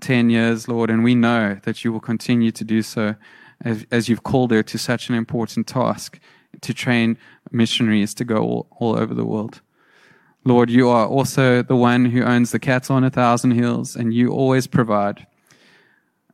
10 0.00 0.30
years, 0.30 0.68
Lord. 0.68 0.90
And 0.90 1.02
we 1.02 1.14
know 1.14 1.58
that 1.64 1.82
you 1.82 1.92
will 1.92 2.00
continue 2.00 2.52
to 2.52 2.64
do 2.64 2.82
so 2.82 3.16
as, 3.64 3.86
as 3.90 4.08
you've 4.08 4.22
called 4.22 4.50
her 4.50 4.62
to 4.62 4.78
such 4.78 5.08
an 5.08 5.14
important 5.14 5.66
task 5.66 6.20
to 6.60 6.74
train 6.74 7.16
missionaries 7.50 8.14
to 8.14 8.24
go 8.24 8.36
all, 8.36 8.66
all 8.78 8.98
over 8.98 9.14
the 9.14 9.24
world. 9.24 9.60
Lord, 10.44 10.70
you 10.70 10.88
are 10.88 11.06
also 11.06 11.62
the 11.62 11.76
one 11.76 12.06
who 12.06 12.22
owns 12.22 12.50
the 12.50 12.58
cattle 12.58 12.96
on 12.96 13.04
a 13.04 13.10
thousand 13.10 13.52
hills, 13.52 13.94
and 13.94 14.12
you 14.12 14.30
always 14.30 14.66
provide. 14.66 15.26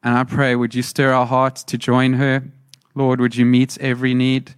And 0.02 0.16
I 0.16 0.24
pray, 0.24 0.54
would 0.54 0.74
you 0.74 0.82
stir 0.82 1.12
our 1.12 1.26
hearts 1.26 1.64
to 1.64 1.78
join 1.78 2.14
her? 2.14 2.44
Lord, 2.94 3.20
would 3.20 3.36
you 3.36 3.44
meet 3.44 3.78
every 3.78 4.14
need? 4.14 4.54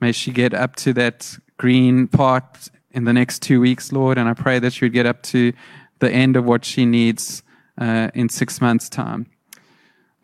May 0.00 0.12
she 0.12 0.30
get 0.30 0.54
up 0.54 0.76
to 0.76 0.92
that 0.94 1.36
green 1.56 2.08
part 2.08 2.68
in 2.90 3.04
the 3.04 3.12
next 3.12 3.42
two 3.42 3.60
weeks, 3.60 3.92
Lord. 3.92 4.18
And 4.18 4.28
I 4.28 4.34
pray 4.34 4.58
that 4.58 4.72
she 4.72 4.84
would 4.84 4.92
get 4.92 5.06
up 5.06 5.22
to 5.24 5.52
the 5.98 6.10
end 6.10 6.36
of 6.36 6.44
what 6.44 6.64
she 6.64 6.86
needs 6.86 7.42
uh, 7.78 8.10
in 8.14 8.28
six 8.28 8.60
months' 8.60 8.88
time. 8.88 9.26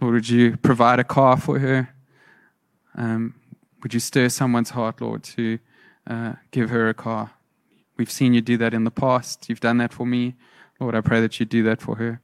Lord, 0.01 0.15
would 0.15 0.29
you 0.29 0.57
provide 0.57 0.99
a 0.99 1.05
car 1.05 1.37
for 1.37 1.59
her? 1.59 1.95
Um, 2.97 3.35
would 3.83 3.95
you 3.95 4.01
stir 4.01 4.29
someone's 4.29 4.71
heart, 4.71 5.01
Lord, 5.01 5.23
to 5.25 5.59
uh, 6.07 6.35
give 6.51 6.71
her 6.71 6.89
a 6.89 6.95
car? 6.95 7.33
We've 7.97 8.11
seen 8.11 8.35
you 8.35 8.41
do 8.41 8.57
that 8.59 8.73
in 8.73 8.85
the 8.85 8.91
past. 8.91 9.49
You've 9.49 9.61
done 9.61 9.79
that 9.79 9.93
for 9.93 10.07
me. 10.07 10.37
Lord, 10.81 10.95
I 10.95 11.01
pray 11.01 11.21
that 11.21 11.39
you 11.39 11.47
do 11.47 11.63
that 11.65 11.83
for 11.83 11.97
her. 11.97 12.21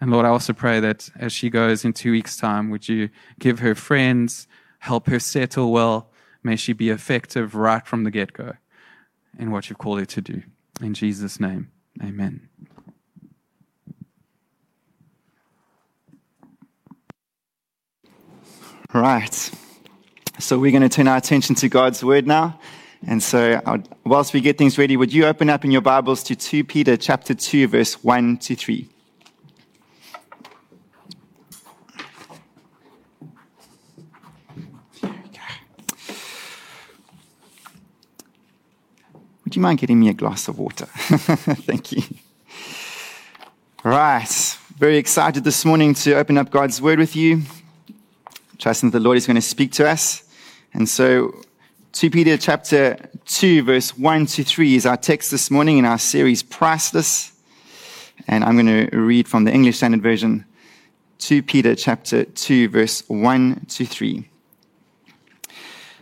And 0.00 0.10
Lord, 0.10 0.26
I 0.26 0.28
also 0.28 0.52
pray 0.52 0.80
that 0.80 1.10
as 1.18 1.32
she 1.32 1.50
goes 1.50 1.84
in 1.84 1.92
two 1.92 2.12
weeks' 2.12 2.36
time, 2.36 2.70
would 2.70 2.88
you 2.88 3.10
give 3.38 3.58
her 3.58 3.74
friends, 3.74 4.46
help 4.78 5.08
her 5.08 5.18
settle 5.18 5.72
well? 5.72 6.10
May 6.42 6.56
she 6.56 6.72
be 6.72 6.90
effective 6.90 7.54
right 7.54 7.84
from 7.84 8.04
the 8.04 8.10
get 8.10 8.32
go 8.32 8.52
in 9.38 9.50
what 9.50 9.68
you've 9.68 9.78
called 9.78 9.98
her 9.98 10.06
to 10.06 10.20
do. 10.20 10.42
In 10.80 10.94
Jesus' 10.94 11.40
name, 11.40 11.70
amen. 12.02 12.48
Right. 18.94 19.50
So 20.38 20.58
we're 20.58 20.70
going 20.70 20.82
to 20.82 20.88
turn 20.88 21.08
our 21.08 21.16
attention 21.16 21.56
to 21.56 21.68
God's 21.68 22.02
word 22.02 22.26
now. 22.26 22.58
And 23.06 23.22
so, 23.22 23.60
uh, 23.64 23.78
whilst 24.04 24.32
we 24.32 24.40
get 24.40 24.58
things 24.58 24.78
ready, 24.78 24.96
would 24.96 25.12
you 25.12 25.26
open 25.26 25.50
up 25.50 25.64
in 25.64 25.70
your 25.70 25.82
Bibles 25.82 26.22
to 26.24 26.34
2 26.34 26.64
Peter 26.64 26.96
chapter 26.96 27.34
2, 27.34 27.68
verse 27.68 28.02
1 28.02 28.38
to 28.38 28.56
3? 28.56 28.88
Would 39.48 39.56
you 39.56 39.62
mind 39.62 39.78
getting 39.78 39.98
me 39.98 40.10
a 40.10 40.12
glass 40.12 40.46
of 40.48 40.58
water? 40.58 40.84
Thank 40.92 41.92
you. 41.92 42.02
Right. 43.82 44.28
Very 44.76 44.98
excited 44.98 45.42
this 45.42 45.64
morning 45.64 45.94
to 45.94 46.16
open 46.16 46.36
up 46.36 46.50
God's 46.50 46.82
word 46.82 46.98
with 46.98 47.16
you. 47.16 47.44
Trusting 48.58 48.90
that 48.90 48.98
the 48.98 49.02
Lord 49.02 49.16
is 49.16 49.26
going 49.26 49.36
to 49.36 49.40
speak 49.40 49.72
to 49.72 49.88
us. 49.88 50.22
And 50.74 50.86
so 50.86 51.32
2 51.92 52.10
Peter 52.10 52.36
chapter 52.36 52.98
2 53.24 53.62
verse 53.62 53.96
1 53.96 54.26
to 54.26 54.44
3 54.44 54.74
is 54.74 54.84
our 54.84 54.98
text 54.98 55.30
this 55.30 55.50
morning 55.50 55.78
in 55.78 55.86
our 55.86 55.98
series 55.98 56.42
Priceless. 56.42 57.32
And 58.26 58.44
I'm 58.44 58.54
going 58.54 58.90
to 58.90 58.94
read 58.94 59.26
from 59.26 59.44
the 59.44 59.50
English 59.50 59.78
Standard 59.78 60.02
Version 60.02 60.44
2 61.20 61.42
Peter 61.42 61.74
chapter 61.74 62.24
2 62.26 62.68
verse 62.68 63.02
1 63.08 63.64
to 63.70 63.86
3. 63.86 64.28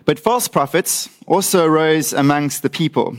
But 0.04 0.18
false 0.18 0.48
prophets 0.48 1.08
also 1.28 1.64
arose 1.64 2.12
amongst 2.12 2.62
the 2.62 2.70
people, 2.70 3.18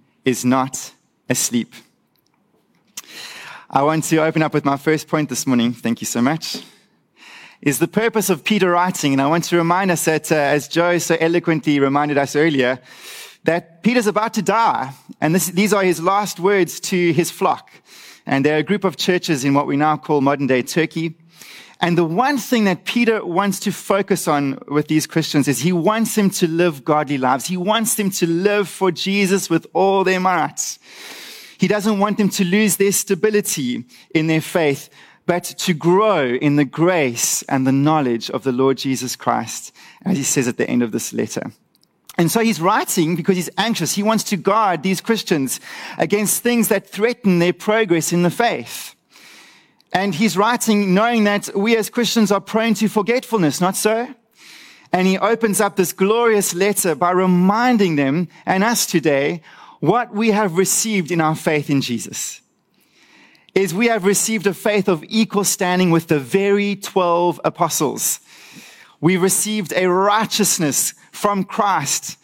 is 0.25 0.45
not 0.45 0.93
asleep. 1.29 1.73
I 3.69 3.83
want 3.83 4.03
to 4.05 4.17
open 4.17 4.43
up 4.43 4.53
with 4.53 4.65
my 4.65 4.77
first 4.77 5.07
point 5.07 5.29
this 5.29 5.47
morning. 5.47 5.73
Thank 5.73 6.01
you 6.01 6.07
so 6.07 6.21
much 6.21 6.63
is 7.61 7.77
the 7.77 7.87
purpose 7.87 8.29
of 8.29 8.43
Peter 8.43 8.71
writing. 8.71 9.13
And 9.13 9.21
I 9.21 9.27
want 9.27 9.43
to 9.45 9.57
remind 9.57 9.91
us 9.91 10.05
that, 10.05 10.31
uh, 10.31 10.35
as 10.35 10.67
Joe 10.67 10.97
so 10.97 11.15
eloquently 11.19 11.79
reminded 11.79 12.17
us 12.17 12.35
earlier, 12.35 12.79
that 13.43 13.83
Peter's 13.83 14.07
about 14.07 14.33
to 14.35 14.41
die. 14.41 14.93
And 15.19 15.35
this, 15.35 15.47
these 15.47 15.73
are 15.73 15.83
his 15.83 16.01
last 16.01 16.39
words 16.39 16.79
to 16.81 17.13
his 17.13 17.29
flock. 17.31 17.71
And 18.25 18.45
they're 18.45 18.57
a 18.57 18.63
group 18.63 18.83
of 18.83 18.97
churches 18.97 19.45
in 19.45 19.53
what 19.53 19.67
we 19.67 19.77
now 19.77 19.97
call 19.97 20.21
modern 20.21 20.47
day 20.47 20.63
Turkey. 20.63 21.15
And 21.81 21.97
the 21.97 22.05
one 22.05 22.37
thing 22.37 22.65
that 22.65 22.85
Peter 22.85 23.25
wants 23.25 23.59
to 23.61 23.71
focus 23.71 24.27
on 24.27 24.59
with 24.67 24.87
these 24.87 25.07
Christians 25.07 25.47
is 25.47 25.59
he 25.59 25.73
wants 25.73 26.13
them 26.13 26.29
to 26.29 26.47
live 26.47 26.85
godly 26.85 27.17
lives. 27.17 27.47
He 27.47 27.57
wants 27.57 27.95
them 27.95 28.11
to 28.11 28.27
live 28.27 28.69
for 28.69 28.91
Jesus 28.91 29.49
with 29.49 29.65
all 29.73 30.03
their 30.03 30.19
might. 30.19 30.77
He 31.57 31.67
doesn't 31.67 31.97
want 31.97 32.17
them 32.17 32.29
to 32.29 32.45
lose 32.45 32.77
their 32.77 32.91
stability 32.91 33.83
in 34.13 34.27
their 34.27 34.41
faith, 34.41 34.89
but 35.25 35.43
to 35.43 35.73
grow 35.73 36.25
in 36.35 36.55
the 36.55 36.65
grace 36.65 37.41
and 37.43 37.65
the 37.65 37.71
knowledge 37.71 38.29
of 38.29 38.43
the 38.43 38.51
Lord 38.51 38.77
Jesus 38.77 39.15
Christ, 39.15 39.73
as 40.05 40.17
he 40.17 40.23
says 40.23 40.47
at 40.47 40.57
the 40.57 40.69
end 40.69 40.83
of 40.83 40.91
this 40.91 41.13
letter. 41.13 41.51
And 42.17 42.29
so 42.29 42.41
he's 42.41 42.61
writing 42.61 43.15
because 43.15 43.37
he's 43.37 43.49
anxious. 43.57 43.95
He 43.95 44.03
wants 44.03 44.23
to 44.25 44.37
guard 44.37 44.83
these 44.83 45.01
Christians 45.01 45.59
against 45.97 46.43
things 46.43 46.67
that 46.67 46.87
threaten 46.87 47.39
their 47.39 47.53
progress 47.53 48.13
in 48.13 48.21
the 48.21 48.29
faith. 48.29 48.95
And 49.93 50.15
he's 50.15 50.37
writing 50.37 50.93
knowing 50.93 51.25
that 51.25 51.55
we 51.55 51.75
as 51.75 51.89
Christians 51.89 52.31
are 52.31 52.41
prone 52.41 52.73
to 52.75 52.87
forgetfulness, 52.87 53.59
not 53.59 53.75
so? 53.75 54.13
And 54.93 55.07
he 55.07 55.17
opens 55.17 55.61
up 55.61 55.75
this 55.75 55.93
glorious 55.93 56.53
letter 56.53 56.95
by 56.95 57.11
reminding 57.11 57.95
them 57.95 58.27
and 58.45 58.63
us 58.63 58.85
today 58.85 59.41
what 59.79 60.13
we 60.13 60.31
have 60.31 60.57
received 60.57 61.11
in 61.11 61.19
our 61.19 61.35
faith 61.35 61.69
in 61.69 61.81
Jesus 61.81 62.41
is 63.53 63.73
we 63.73 63.87
have 63.87 64.05
received 64.05 64.47
a 64.47 64.53
faith 64.53 64.87
of 64.87 65.03
equal 65.07 65.43
standing 65.43 65.91
with 65.91 66.07
the 66.07 66.19
very 66.19 66.75
12 66.75 67.41
apostles. 67.43 68.19
We 69.01 69.17
received 69.17 69.73
a 69.75 69.87
righteousness 69.87 70.93
from 71.11 71.43
Christ. 71.43 72.17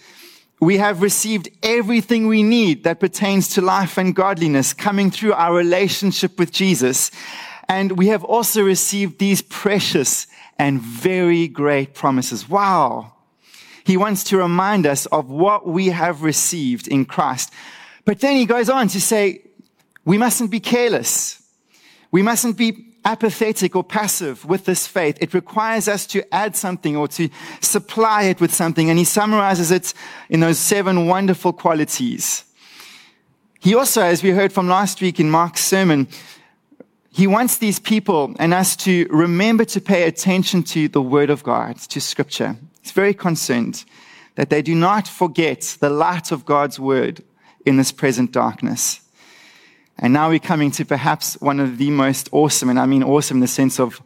We 0.60 0.78
have 0.78 1.02
received 1.02 1.50
everything 1.62 2.28
we 2.28 2.44
need 2.44 2.84
that 2.86 3.00
pertains 3.00 3.50
to 3.50 3.62
life 3.62 3.98
and 3.98 4.16
godliness 4.16 4.74
coming 4.74 5.12
through 5.12 5.34
our 5.34 5.56
relationship 5.56 6.40
with 6.40 6.52
Jesus. 6.52 7.12
And 7.70 7.98
we 7.98 8.08
have 8.08 8.24
also 8.24 8.62
received 8.62 9.20
these 9.20 9.42
precious 9.42 10.28
and 10.58 10.82
very 10.82 11.48
great 11.48 11.94
promises. 11.94 12.50
Wow. 12.50 13.14
He 13.84 13.98
wants 13.98 14.24
to 14.26 14.38
remind 14.38 14.86
us 14.86 15.06
of 15.08 15.30
what 15.30 15.68
we 15.68 15.88
have 15.88 16.22
received 16.22 16.88
in 16.88 17.06
Christ. 17.06 17.52
But 18.06 18.20
then 18.20 18.36
he 18.36 18.46
goes 18.46 18.70
on 18.70 18.88
to 18.90 19.02
say, 19.02 19.42
we 20.06 20.18
mustn't 20.18 20.52
be 20.52 20.60
careless. 20.60 21.44
We 22.12 22.22
mustn't 22.22 22.58
be 22.58 22.86
apathetic 23.04 23.76
or 23.76 23.84
passive 23.84 24.44
with 24.46 24.66
this 24.66 24.88
faith. 24.88 25.18
It 25.22 25.34
requires 25.34 25.88
us 25.88 26.06
to 26.08 26.34
add 26.34 26.56
something 26.56 26.98
or 26.98 27.08
to 27.10 27.30
supply 27.62 28.24
it 28.24 28.42
with 28.42 28.54
something. 28.54 28.90
And 28.90 29.00
he 29.00 29.06
summarizes 29.06 29.72
it 29.72 29.94
in 30.30 30.42
those 30.42 30.60
seven 30.60 31.08
wonderful 31.08 31.54
qualities. 31.54 32.44
He 33.60 33.76
also, 33.76 34.02
as 34.02 34.24
we 34.24 34.32
heard 34.32 34.54
from 34.54 34.68
last 34.68 35.02
week 35.02 35.20
in 35.20 35.30
Mark's 35.30 35.64
sermon, 35.64 36.08
he 37.18 37.26
wants 37.26 37.58
these 37.58 37.80
people 37.80 38.36
and 38.38 38.54
us 38.54 38.76
to 38.76 39.08
remember 39.10 39.66
to 39.66 39.82
pay 39.82 40.04
attention 40.04 40.62
to 40.62 40.88
the 40.88 41.02
word 41.02 41.32
of 41.32 41.42
God, 41.42 41.80
to 41.90 42.00
scripture. 42.00 42.56
He's 42.84 42.92
very 42.92 43.16
concerned 43.16 43.86
that 44.36 44.52
they 44.52 44.62
do 44.62 44.76
not 44.76 45.08
forget 45.08 45.78
the 45.80 45.90
light 45.90 46.32
of 46.32 46.46
God's 46.46 46.80
word 46.80 47.24
in 47.66 47.76
this 47.76 47.92
present 47.92 48.32
darkness. 48.32 49.02
And 49.98 50.14
now 50.14 50.30
we're 50.30 50.38
coming 50.38 50.70
to 50.70 50.86
perhaps 50.86 51.42
one 51.42 51.60
of 51.60 51.80
the 51.80 51.90
most 51.90 52.30
awesome, 52.32 52.70
and 52.70 52.80
I 52.80 52.86
mean 52.86 53.02
awesome 53.02 53.38
in 53.38 53.42
the 53.42 53.48
sense 53.48 53.80
of 53.80 54.00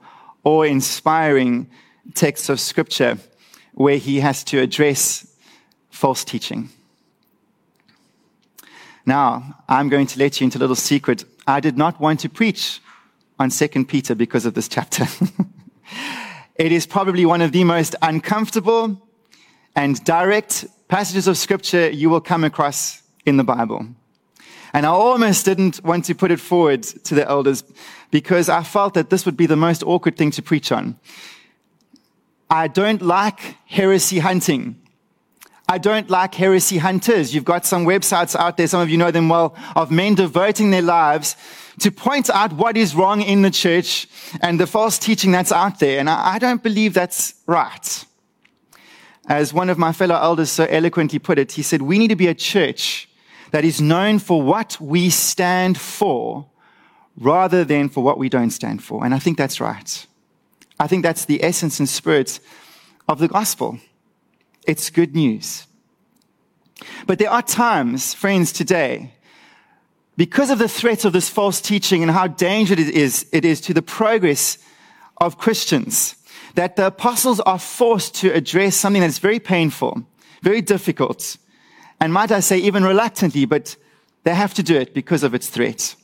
awe 0.45 0.62
inspiring 0.62 1.69
texts 2.13 2.47
of 2.47 2.62
scripture 2.62 3.17
where 3.74 3.97
he 3.97 4.21
has 4.21 4.41
to 4.45 4.62
address 4.62 5.28
false 5.89 6.24
teaching. 6.24 6.69
Now, 9.06 9.58
I'm 9.67 9.89
going 9.89 10.08
to 10.08 10.17
let 10.19 10.39
you 10.39 10.45
into 10.45 10.60
a 10.60 10.62
little 10.62 10.78
secret. 10.78 11.26
I 11.45 11.60
did 11.60 11.78
not 11.78 12.00
want 12.00 12.21
to 12.21 12.30
preach 12.30 12.80
on 13.41 13.49
2 13.49 13.86
Peter 13.86 14.13
because 14.13 14.45
of 14.45 14.54
this 14.54 14.67
chapter. 14.67 15.08
it 16.56 16.71
is 16.71 16.86
probably 16.86 17.25
one 17.25 17.41
of 17.41 17.51
the 17.51 17.63
most 17.63 17.95
uncomfortable 18.04 19.01
and 19.75 20.04
direct 20.04 20.65
passages 20.88 21.27
of 21.27 21.36
scripture 21.38 21.89
you 21.89 22.08
will 22.10 22.21
come 22.21 22.43
across 22.43 23.01
in 23.25 23.38
the 23.38 23.43
Bible. 23.43 23.88
And 24.73 24.86
I 24.86 24.89
almost 24.89 25.43
didn't 25.43 25.84
want 25.84 26.06
to 26.06 26.13
put 26.13 26.30
it 26.30 26.39
forward 26.39 26.84
to 26.84 27.15
the 27.15 27.27
elders 27.27 27.63
because 28.12 28.47
I 28.47 28.62
felt 28.62 28.93
that 28.93 29.10
this 29.10 29.25
would 29.25 29.38
be 29.38 29.47
the 29.47 29.56
most 29.56 29.82
awkward 29.84 30.17
thing 30.17 30.30
to 30.32 30.41
preach 30.43 30.71
on. 30.71 30.99
I 32.49 32.67
don't 32.67 33.01
like 33.01 33.58
heresy 33.65 34.19
hunting. 34.19 34.75
I 35.67 35.77
don't 35.80 36.10
like 36.10 36.36
heresy 36.36 36.77
hunters. 36.77 37.34
You've 37.34 37.45
got 37.45 37.65
some 37.65 37.86
websites 37.86 38.36
out 38.36 38.58
there, 38.58 38.67
some 38.67 38.82
of 38.82 38.89
you 38.89 38.97
know 38.97 39.10
them 39.10 39.30
well, 39.30 39.56
of 39.75 39.89
men 39.89 40.15
devoting 40.15 40.69
their 40.69 40.82
lives 40.82 41.36
to 41.82 41.91
point 41.91 42.30
out 42.30 42.54
what 42.54 42.78
is 42.78 42.96
wrong 42.96 43.22
in 43.22 43.41
the 43.41 43.52
church 43.52 44.08
and 44.41 44.60
the 44.60 44.67
false 44.67 45.00
teaching 45.00 45.32
that's 45.32 45.52
out 45.52 45.80
there. 45.80 46.00
And 46.00 46.10
I, 46.10 46.38
don't 46.38 46.62
believe 46.62 46.94
that's 46.94 47.34
right. 47.48 48.06
As 49.28 49.54
one 49.54 49.70
of 49.70 49.78
my 49.78 49.91
fellow 49.91 50.15
elders 50.15 50.52
so 50.52 50.65
eloquently 50.65 51.20
put 51.20 51.39
it, 51.39 51.54
he 51.54 51.63
said, 51.63 51.82
we 51.82 51.98
need 51.98 52.10
to 52.10 52.15
be 52.15 52.28
a 52.28 52.36
church 52.36 53.10
that 53.50 53.65
is 53.65 53.82
known 53.82 54.20
for 54.20 54.41
what 54.41 54.80
we 54.80 55.10
stand 55.10 55.78
for 55.78 56.46
rather 57.17 57.63
than 57.63 57.89
for 57.89 58.04
what 58.04 58.17
we 58.17 58.30
don't 58.30 58.52
stand 58.52 58.84
for. 58.84 59.04
And 59.04 59.13
I 59.13 59.20
think 59.20 59.38
that's 59.38 59.60
right. 59.60 60.08
I 60.80 60.88
think 60.88 61.04
that's 61.04 61.26
the 61.26 61.44
essence 61.44 61.80
and 61.80 61.89
spirit 61.89 62.39
of 63.08 63.20
the 63.20 63.28
gospel. 63.28 63.80
It's 64.67 64.89
good 64.89 65.15
news. 65.15 65.65
But 67.08 67.20
there 67.20 67.30
are 67.30 67.41
times, 67.41 68.13
friends, 68.13 68.52
today, 68.52 69.13
because 70.17 70.50
of 70.50 70.60
the 70.60 70.67
threat 70.67 71.06
of 71.06 71.13
this 71.13 71.30
false 71.30 71.62
teaching 71.62 72.02
and 72.02 72.12
how 72.12 72.28
dangerous 72.28 72.80
it 72.80 72.89
is, 72.89 73.26
it 73.32 73.45
is 73.45 73.62
to 73.62 73.74
the 73.74 73.82
progress 73.82 74.58
of 75.17 75.38
Christians, 75.38 76.15
that 76.56 76.76
the 76.76 76.88
apostles 76.88 77.39
are 77.41 77.60
forced 77.60 78.15
to 78.15 78.34
address 78.34 78.76
something 78.76 79.02
that's 79.02 79.19
very 79.19 79.39
painful, 79.39 80.04
very 80.41 80.62
difficult, 80.62 81.38
and 82.00 82.12
might 82.12 82.32
I 82.32 82.39
say 82.39 82.58
even 82.58 82.84
reluctantly, 82.84 83.45
but 83.45 83.76
they 84.24 84.36
have 84.36 84.54
to 84.56 84.63
do 84.63 84.76
it 84.76 84.93
because 84.93 85.24
of 85.24 85.34
its 85.34 85.50
threat. 85.50 85.95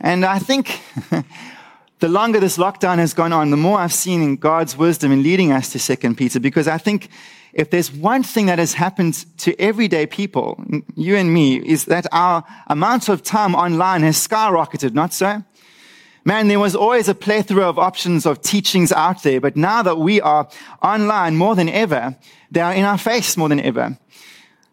And 0.00 0.24
I 0.24 0.38
think 0.38 0.80
the 1.98 2.08
longer 2.08 2.40
this 2.40 2.56
lockdown 2.56 2.98
has 2.98 3.12
gone 3.12 3.32
on, 3.32 3.50
the 3.50 3.56
more 3.56 3.78
I've 3.78 3.92
seen 3.92 4.22
in 4.22 4.36
God's 4.36 4.76
wisdom 4.76 5.12
in 5.12 5.22
leading 5.22 5.52
us 5.52 5.70
to 5.72 5.78
Second 5.78 6.16
Peter, 6.16 6.40
because 6.40 6.68
I 6.68 6.78
think 6.78 7.08
if 7.52 7.70
there's 7.70 7.92
one 7.92 8.22
thing 8.22 8.46
that 8.46 8.58
has 8.58 8.74
happened 8.74 9.24
to 9.38 9.58
everyday 9.60 10.06
people, 10.06 10.62
you 10.94 11.16
and 11.16 11.32
me, 11.32 11.56
is 11.56 11.86
that 11.86 12.06
our 12.12 12.44
amount 12.68 13.08
of 13.08 13.22
time 13.22 13.54
online 13.54 14.02
has 14.02 14.16
skyrocketed, 14.16 14.94
not 14.94 15.12
so? 15.12 15.42
Man, 16.24 16.48
there 16.48 16.60
was 16.60 16.76
always 16.76 17.08
a 17.08 17.14
plethora 17.14 17.64
of 17.64 17.78
options 17.78 18.26
of 18.26 18.42
teachings 18.42 18.92
out 18.92 19.22
there, 19.22 19.40
but 19.40 19.56
now 19.56 19.82
that 19.82 19.98
we 19.98 20.20
are 20.20 20.48
online 20.82 21.36
more 21.36 21.54
than 21.54 21.68
ever, 21.68 22.16
they 22.50 22.60
are 22.60 22.74
in 22.74 22.84
our 22.84 22.98
face 22.98 23.36
more 23.36 23.48
than 23.48 23.60
ever. 23.60 23.98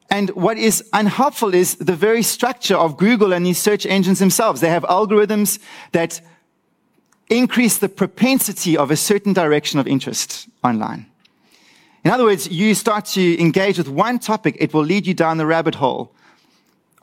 And 0.10 0.30
what 0.32 0.58
is 0.58 0.84
unhelpful 0.94 1.54
is 1.54 1.76
the 1.76 1.96
very 1.96 2.22
structure 2.22 2.76
of 2.76 2.98
Google 2.98 3.34
and 3.34 3.46
these 3.46 3.58
search 3.58 3.86
engines 3.86 4.20
themselves. 4.20 4.62
They 4.62 4.70
have 4.70 4.84
algorithms 4.84 5.60
that 5.92 6.22
increase 7.30 7.78
the 7.78 7.90
propensity 7.90 8.78
of 8.78 8.90
a 8.90 8.96
certain 8.96 9.34
direction 9.34 9.80
of 9.80 9.88
interest 9.88 10.48
online. 10.64 11.08
In 12.04 12.12
other 12.12 12.24
words, 12.24 12.48
you 12.50 12.74
start 12.76 13.06
to 13.06 13.40
engage 13.40 13.78
with 13.78 13.90
one 13.90 14.20
topic, 14.20 14.56
it 14.60 14.74
will 14.74 14.84
lead 14.84 15.08
you 15.08 15.14
down 15.14 15.38
the 15.38 15.46
rabbit 15.46 15.76
hole 15.76 16.14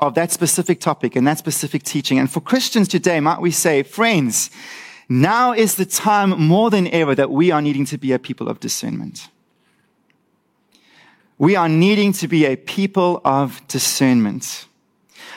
of 0.00 0.14
that 0.14 0.32
specific 0.32 0.80
topic 0.80 1.16
and 1.16 1.26
that 1.26 1.38
specific 1.38 1.82
teaching. 1.82 2.18
And 2.18 2.30
for 2.30 2.40
Christians 2.40 2.88
today, 2.88 3.20
might 3.20 3.40
we 3.40 3.50
say, 3.50 3.82
friends, 3.82 4.50
now 5.08 5.52
is 5.52 5.74
the 5.74 5.84
time 5.84 6.30
more 6.30 6.70
than 6.70 6.88
ever 6.88 7.14
that 7.14 7.30
we 7.30 7.50
are 7.50 7.62
needing 7.62 7.84
to 7.86 7.98
be 7.98 8.12
a 8.12 8.18
people 8.18 8.48
of 8.48 8.60
discernment. 8.60 9.28
We 11.38 11.56
are 11.56 11.68
needing 11.68 12.12
to 12.14 12.28
be 12.28 12.46
a 12.46 12.56
people 12.56 13.20
of 13.24 13.60
discernment. 13.68 14.66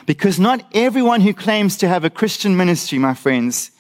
Because 0.06 0.39
not 0.39 0.63
everyone 0.74 1.22
who 1.22 1.34
claims 1.34 1.76
to 1.78 1.88
have 1.88 2.06
a 2.06 2.10
Christian 2.10 2.56
ministry, 2.56 2.98
my 2.98 3.13
friends, 3.13 3.72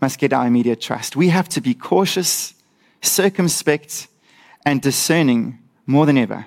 must 0.00 0.18
get 0.18 0.32
our 0.32 0.46
immediate 0.46 0.80
trust. 0.80 1.16
We 1.16 1.28
have 1.28 1.48
to 1.50 1.60
be 1.60 1.74
cautious, 1.74 2.54
circumspect, 3.02 4.08
and 4.66 4.82
discerning 4.82 5.58
more 5.86 6.04
than 6.04 6.18
ever. 6.18 6.44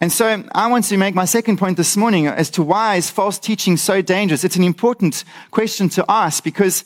And 0.00 0.12
so 0.12 0.44
I 0.54 0.68
want 0.68 0.84
to 0.84 0.96
make 0.96 1.16
my 1.16 1.24
second 1.24 1.56
point 1.56 1.76
this 1.76 1.96
morning 1.96 2.28
as 2.28 2.50
to 2.50 2.62
why 2.62 2.94
is 2.96 3.10
false 3.10 3.36
teaching 3.36 3.76
so 3.76 4.00
dangerous? 4.00 4.44
It's 4.44 4.54
an 4.54 4.62
important 4.62 5.24
question 5.50 5.88
to 5.88 6.04
ask 6.08 6.44
because 6.44 6.84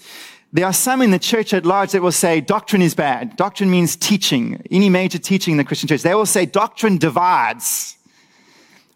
there 0.54 0.64
are 0.64 0.72
some 0.72 1.02
in 1.02 1.10
the 1.10 1.18
church 1.18 1.52
at 1.52 1.66
large 1.66 1.92
that 1.92 2.00
will 2.00 2.12
say 2.12 2.40
doctrine 2.40 2.80
is 2.80 2.94
bad. 2.94 3.36
Doctrine 3.36 3.70
means 3.70 3.96
teaching. 3.96 4.62
Any 4.70 4.88
major 4.88 5.18
teaching 5.18 5.52
in 5.52 5.58
the 5.58 5.64
Christian 5.64 5.88
church. 5.88 6.02
They 6.02 6.14
will 6.14 6.24
say 6.24 6.46
doctrine 6.46 6.96
divides. 6.96 7.98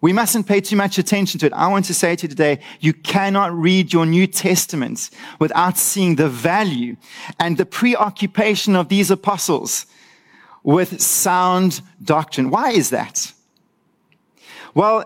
We 0.00 0.12
mustn't 0.12 0.46
pay 0.46 0.60
too 0.60 0.76
much 0.76 0.98
attention 0.98 1.40
to 1.40 1.46
it. 1.46 1.52
I 1.52 1.66
want 1.66 1.86
to 1.86 1.94
say 1.94 2.14
to 2.16 2.22
you 2.22 2.28
today, 2.28 2.60
you 2.80 2.92
cannot 2.92 3.54
read 3.54 3.92
your 3.92 4.06
New 4.06 4.26
Testament 4.26 5.10
without 5.40 5.76
seeing 5.76 6.16
the 6.16 6.28
value 6.28 6.96
and 7.40 7.56
the 7.56 7.66
preoccupation 7.66 8.76
of 8.76 8.88
these 8.88 9.10
apostles 9.10 9.86
with 10.66 11.00
sound 11.00 11.80
doctrine. 12.02 12.50
Why 12.50 12.72
is 12.72 12.90
that? 12.90 13.32
Well, 14.74 15.04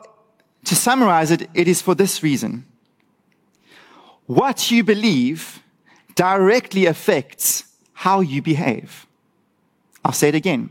to 0.65 0.75
summarize 0.75 1.31
it, 1.31 1.49
it 1.53 1.69
is 1.69 1.83
for 1.83 1.95
this 1.95 2.23
reason. 2.23 2.65
What 4.25 4.71
you 4.71 4.83
believe 4.83 5.63
directly 6.15 6.87
affects 6.87 7.65
how 7.93 8.21
you 8.21 8.41
behave. 8.41 9.07
I'll 10.03 10.13
say 10.13 10.31
it 10.31 10.35
again. 10.35 10.71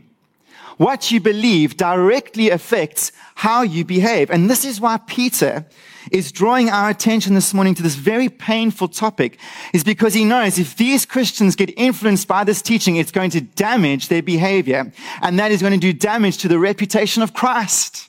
What 0.76 1.12
you 1.12 1.20
believe 1.20 1.76
directly 1.76 2.50
affects 2.50 3.12
how 3.36 3.62
you 3.62 3.84
behave. 3.84 4.28
And 4.28 4.50
this 4.50 4.64
is 4.64 4.80
why 4.80 4.96
Peter 5.06 5.66
is 6.10 6.32
drawing 6.32 6.68
our 6.68 6.90
attention 6.90 7.34
this 7.34 7.54
morning 7.54 7.74
to 7.74 7.82
this 7.82 7.94
very 7.94 8.28
painful 8.28 8.88
topic 8.88 9.38
is 9.72 9.84
because 9.84 10.14
he 10.14 10.24
knows 10.24 10.58
if 10.58 10.76
these 10.76 11.06
Christians 11.06 11.56
get 11.56 11.72
influenced 11.78 12.26
by 12.26 12.44
this 12.44 12.62
teaching, 12.62 12.96
it's 12.96 13.12
going 13.12 13.30
to 13.30 13.40
damage 13.40 14.08
their 14.08 14.22
behavior. 14.22 14.92
And 15.22 15.38
that 15.38 15.52
is 15.52 15.60
going 15.60 15.72
to 15.72 15.78
do 15.78 15.92
damage 15.92 16.38
to 16.38 16.48
the 16.48 16.58
reputation 16.58 17.22
of 17.22 17.32
Christ. 17.32 18.08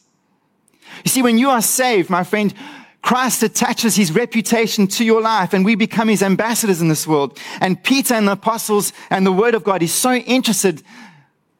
You 1.03 1.09
see, 1.09 1.21
when 1.21 1.37
you 1.37 1.49
are 1.49 1.61
saved, 1.61 2.09
my 2.09 2.23
friend, 2.23 2.53
Christ 3.01 3.41
attaches 3.41 3.95
his 3.95 4.11
reputation 4.11 4.87
to 4.87 5.03
your 5.03 5.21
life 5.21 5.53
and 5.53 5.65
we 5.65 5.75
become 5.75 6.07
his 6.07 6.21
ambassadors 6.21 6.81
in 6.81 6.87
this 6.87 7.07
world. 7.07 7.39
And 7.59 7.81
Peter 7.83 8.13
and 8.13 8.27
the 8.27 8.33
apostles 8.33 8.93
and 9.09 9.25
the 9.25 9.31
word 9.31 9.55
of 9.55 9.63
God 9.63 9.81
is 9.81 9.93
so 9.93 10.13
interested 10.13 10.83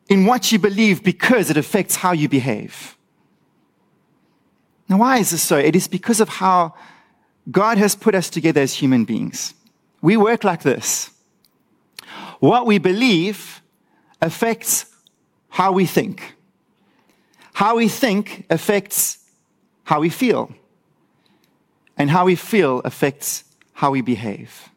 in 0.10 0.26
what 0.26 0.52
you 0.52 0.60
believe 0.60 1.04
because 1.04 1.50
it 1.50 1.58
affects 1.58 1.96
how 1.96 2.12
you 2.12 2.30
behave. 2.30 2.98
Now, 4.92 4.98
why 4.98 5.20
is 5.20 5.30
this 5.30 5.42
so? 5.42 5.58
It 5.58 5.74
is 5.74 5.88
because 5.88 6.20
of 6.20 6.28
how 6.28 6.74
God 7.50 7.78
has 7.78 7.96
put 7.96 8.14
us 8.14 8.30
together 8.30 8.60
as 8.60 8.74
human 8.74 9.06
beings. 9.06 9.54
We 10.02 10.18
work 10.18 10.44
like 10.44 10.64
this. 10.64 11.12
What 12.42 12.66
we 12.66 12.78
believe 12.78 13.62
affects 14.22 14.86
how 15.48 15.72
we 15.72 15.86
think. 15.86 16.36
How 17.54 17.78
we 17.78 17.88
think 17.88 18.46
affects 18.50 19.20
how 19.86 20.02
we 20.02 20.10
feel. 20.10 20.54
And 21.98 22.10
how 22.10 22.26
we 22.26 22.36
feel 22.36 22.80
affects 22.80 23.46
how 23.72 23.92
we 23.92 24.02
behave. 24.02 24.68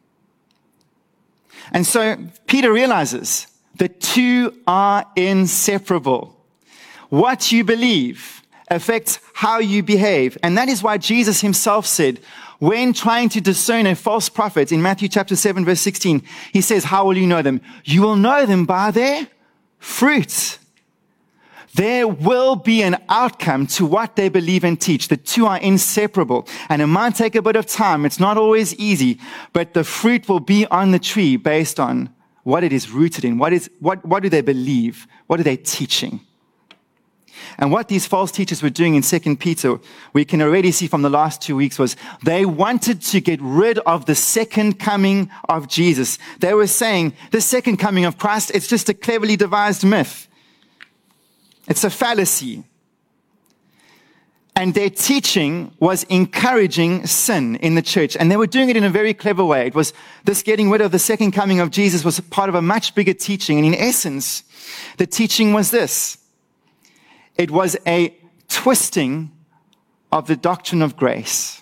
And 1.73 1.85
so 1.85 2.17
Peter 2.47 2.71
realizes 2.71 3.47
the 3.75 3.89
two 3.89 4.61
are 4.65 5.05
inseparable. 5.17 6.41
What 7.09 7.51
you 7.51 7.65
believe 7.65 8.43
affects 8.69 9.19
how 9.33 9.59
you 9.59 9.83
behave. 9.83 10.37
And 10.43 10.57
that 10.57 10.69
is 10.69 10.81
why 10.81 10.97
Jesus 10.97 11.41
himself 11.41 11.85
said, 11.85 12.19
when 12.59 12.93
trying 12.93 13.29
to 13.29 13.41
discern 13.41 13.85
a 13.85 13.95
false 13.95 14.29
prophet 14.29 14.71
in 14.71 14.81
Matthew 14.81 15.09
chapter 15.09 15.35
7 15.35 15.65
verse 15.65 15.81
16, 15.81 16.23
he 16.53 16.61
says, 16.61 16.85
how 16.85 17.05
will 17.05 17.17
you 17.17 17.27
know 17.27 17.41
them? 17.41 17.61
You 17.83 18.01
will 18.01 18.15
know 18.15 18.45
them 18.45 18.65
by 18.65 18.91
their 18.91 19.27
fruits. 19.77 20.59
There 21.75 22.07
will 22.07 22.55
be 22.55 22.81
an 22.81 23.03
outcome 23.09 23.67
to 23.67 23.85
what 23.85 24.15
they 24.15 24.29
believe 24.29 24.63
and 24.63 24.79
teach. 24.79 25.09
The 25.09 25.17
two 25.17 25.45
are 25.45 25.57
inseparable. 25.57 26.47
And 26.69 26.81
it 26.81 26.87
might 26.87 27.15
take 27.15 27.35
a 27.35 27.41
bit 27.41 27.57
of 27.57 27.65
time. 27.65 28.05
It's 28.05 28.19
not 28.19 28.37
always 28.37 28.73
easy, 28.75 29.19
but 29.51 29.73
the 29.73 29.83
fruit 29.83 30.29
will 30.29 30.39
be 30.39 30.65
on 30.67 30.91
the 30.91 30.99
tree 30.99 31.35
based 31.35 31.77
on 31.77 32.09
what 32.43 32.63
it 32.63 32.71
is 32.71 32.89
rooted 32.91 33.25
in. 33.25 33.37
What 33.37 33.51
is, 33.51 33.69
what, 33.79 34.05
what 34.05 34.23
do 34.23 34.29
they 34.29 34.41
believe? 34.41 35.05
What 35.27 35.41
are 35.41 35.43
they 35.43 35.57
teaching? 35.57 36.21
And 37.57 37.71
what 37.71 37.87
these 37.87 38.05
false 38.05 38.31
teachers 38.31 38.61
were 38.61 38.69
doing 38.69 38.95
in 38.95 39.01
2 39.01 39.35
Peter, 39.37 39.79
we 40.13 40.25
can 40.25 40.41
already 40.41 40.71
see 40.71 40.87
from 40.87 41.01
the 41.01 41.09
last 41.09 41.41
two 41.41 41.55
weeks 41.55 41.79
was 41.79 41.95
they 42.23 42.45
wanted 42.45 43.01
to 43.03 43.21
get 43.21 43.39
rid 43.41 43.79
of 43.79 44.05
the 44.05 44.15
second 44.15 44.79
coming 44.79 45.29
of 45.49 45.67
Jesus. 45.67 46.17
They 46.39 46.53
were 46.53 46.67
saying 46.67 47.13
the 47.31 47.41
second 47.41 47.77
coming 47.77 48.05
of 48.05 48.17
Christ, 48.17 48.51
it's 48.53 48.67
just 48.67 48.89
a 48.89 48.93
cleverly 48.93 49.35
devised 49.35 49.85
myth. 49.85 50.27
It's 51.67 51.83
a 51.83 51.89
fallacy. 51.89 52.63
And 54.57 54.73
their 54.73 54.89
teaching 54.89 55.73
was 55.79 56.03
encouraging 56.03 57.05
sin 57.07 57.57
in 57.57 57.75
the 57.75 57.81
church. 57.81 58.15
And 58.15 58.31
they 58.31 58.37
were 58.37 58.47
doing 58.47 58.69
it 58.69 58.77
in 58.77 58.85
a 58.85 58.89
very 58.89 59.13
clever 59.13 59.43
way. 59.43 59.67
It 59.67 59.75
was 59.75 59.91
this 60.23 60.43
getting 60.43 60.69
rid 60.69 60.79
of 60.79 60.91
the 60.91 60.99
second 60.99 61.33
coming 61.33 61.59
of 61.59 61.71
Jesus 61.71 62.05
was 62.05 62.19
part 62.21 62.47
of 62.47 62.55
a 62.55 62.61
much 62.61 62.95
bigger 62.95 63.13
teaching. 63.13 63.57
And 63.57 63.67
in 63.67 63.75
essence, 63.75 64.43
the 64.97 65.05
teaching 65.05 65.51
was 65.51 65.71
this. 65.71 66.17
It 67.37 67.51
was 67.51 67.77
a 67.85 68.15
twisting 68.47 69.31
of 70.11 70.27
the 70.27 70.35
doctrine 70.35 70.81
of 70.81 70.95
grace 70.95 71.61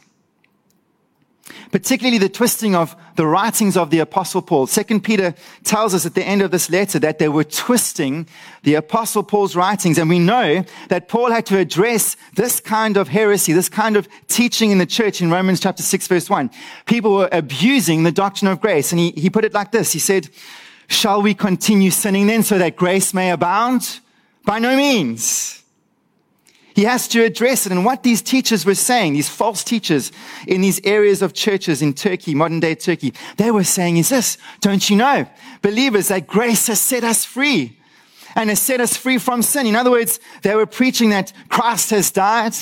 particularly 1.73 2.19
the 2.19 2.29
twisting 2.29 2.75
of 2.75 2.95
the 3.15 3.25
writings 3.25 3.75
of 3.75 3.89
the 3.89 3.97
apostle 3.97 4.43
Paul. 4.43 4.67
Second 4.67 5.03
Peter 5.03 5.33
tells 5.63 5.95
us 5.95 6.05
at 6.05 6.13
the 6.13 6.23
end 6.23 6.43
of 6.43 6.51
this 6.51 6.69
letter 6.69 6.99
that 6.99 7.17
they 7.17 7.27
were 7.27 7.43
twisting 7.43 8.27
the 8.61 8.75
apostle 8.75 9.23
Paul's 9.23 9.55
writings. 9.55 9.97
And 9.97 10.07
we 10.07 10.19
know 10.19 10.63
that 10.89 11.07
Paul 11.07 11.31
had 11.31 11.47
to 11.47 11.57
address 11.57 12.15
this 12.35 12.59
kind 12.59 12.95
of 12.95 13.07
heresy, 13.07 13.53
this 13.53 13.69
kind 13.69 13.97
of 13.97 14.07
teaching 14.27 14.69
in 14.69 14.77
the 14.77 14.85
church 14.85 15.19
in 15.19 15.31
Romans 15.31 15.59
chapter 15.59 15.81
6 15.81 16.07
verse 16.07 16.29
1. 16.29 16.51
People 16.85 17.15
were 17.15 17.29
abusing 17.31 18.03
the 18.03 18.11
doctrine 18.11 18.51
of 18.51 18.61
grace. 18.61 18.91
And 18.91 18.99
he, 18.99 19.09
he 19.11 19.31
put 19.31 19.43
it 19.43 19.53
like 19.55 19.71
this. 19.71 19.91
He 19.91 19.99
said, 19.99 20.29
shall 20.87 21.23
we 21.23 21.33
continue 21.33 21.89
sinning 21.89 22.27
then 22.27 22.43
so 22.43 22.59
that 22.59 22.75
grace 22.75 23.15
may 23.15 23.31
abound? 23.31 23.99
By 24.45 24.59
no 24.59 24.77
means. 24.77 25.62
He 26.73 26.83
has 26.83 27.07
to 27.09 27.23
address 27.23 27.65
it. 27.65 27.71
And 27.71 27.85
what 27.85 28.03
these 28.03 28.21
teachers 28.21 28.65
were 28.65 28.75
saying, 28.75 29.13
these 29.13 29.29
false 29.29 29.63
teachers 29.63 30.11
in 30.47 30.61
these 30.61 30.81
areas 30.83 31.21
of 31.21 31.33
churches 31.33 31.81
in 31.81 31.93
Turkey, 31.93 32.33
modern 32.33 32.59
day 32.59 32.75
Turkey, 32.75 33.13
they 33.37 33.51
were 33.51 33.63
saying 33.63 33.97
is 33.97 34.09
this, 34.09 34.37
don't 34.59 34.89
you 34.89 34.95
know, 34.95 35.27
believers, 35.61 36.07
that 36.07 36.27
grace 36.27 36.67
has 36.67 36.81
set 36.81 37.03
us 37.03 37.25
free 37.25 37.77
and 38.35 38.49
has 38.49 38.59
set 38.59 38.81
us 38.81 38.97
free 38.97 39.19
from 39.19 39.43
sin. 39.43 39.67
In 39.67 39.75
other 39.75 39.91
words, 39.91 40.19
they 40.41 40.55
were 40.55 40.65
preaching 40.65 41.11
that 41.11 41.31
Christ 41.49 41.91
has 41.91 42.09
died. 42.09 42.53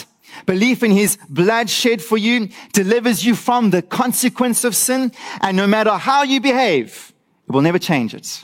Belief 0.45 0.83
in 0.83 0.91
his 0.91 1.17
blood 1.29 1.69
shed 1.69 2.01
for 2.01 2.17
you 2.17 2.49
delivers 2.73 3.25
you 3.25 3.35
from 3.35 3.69
the 3.69 3.81
consequence 3.81 4.63
of 4.63 4.75
sin. 4.75 5.11
And 5.41 5.55
no 5.55 5.67
matter 5.67 5.91
how 5.91 6.23
you 6.23 6.41
behave, 6.41 7.13
it 7.47 7.51
will 7.51 7.61
never 7.61 7.79
change 7.79 8.13
it. 8.13 8.43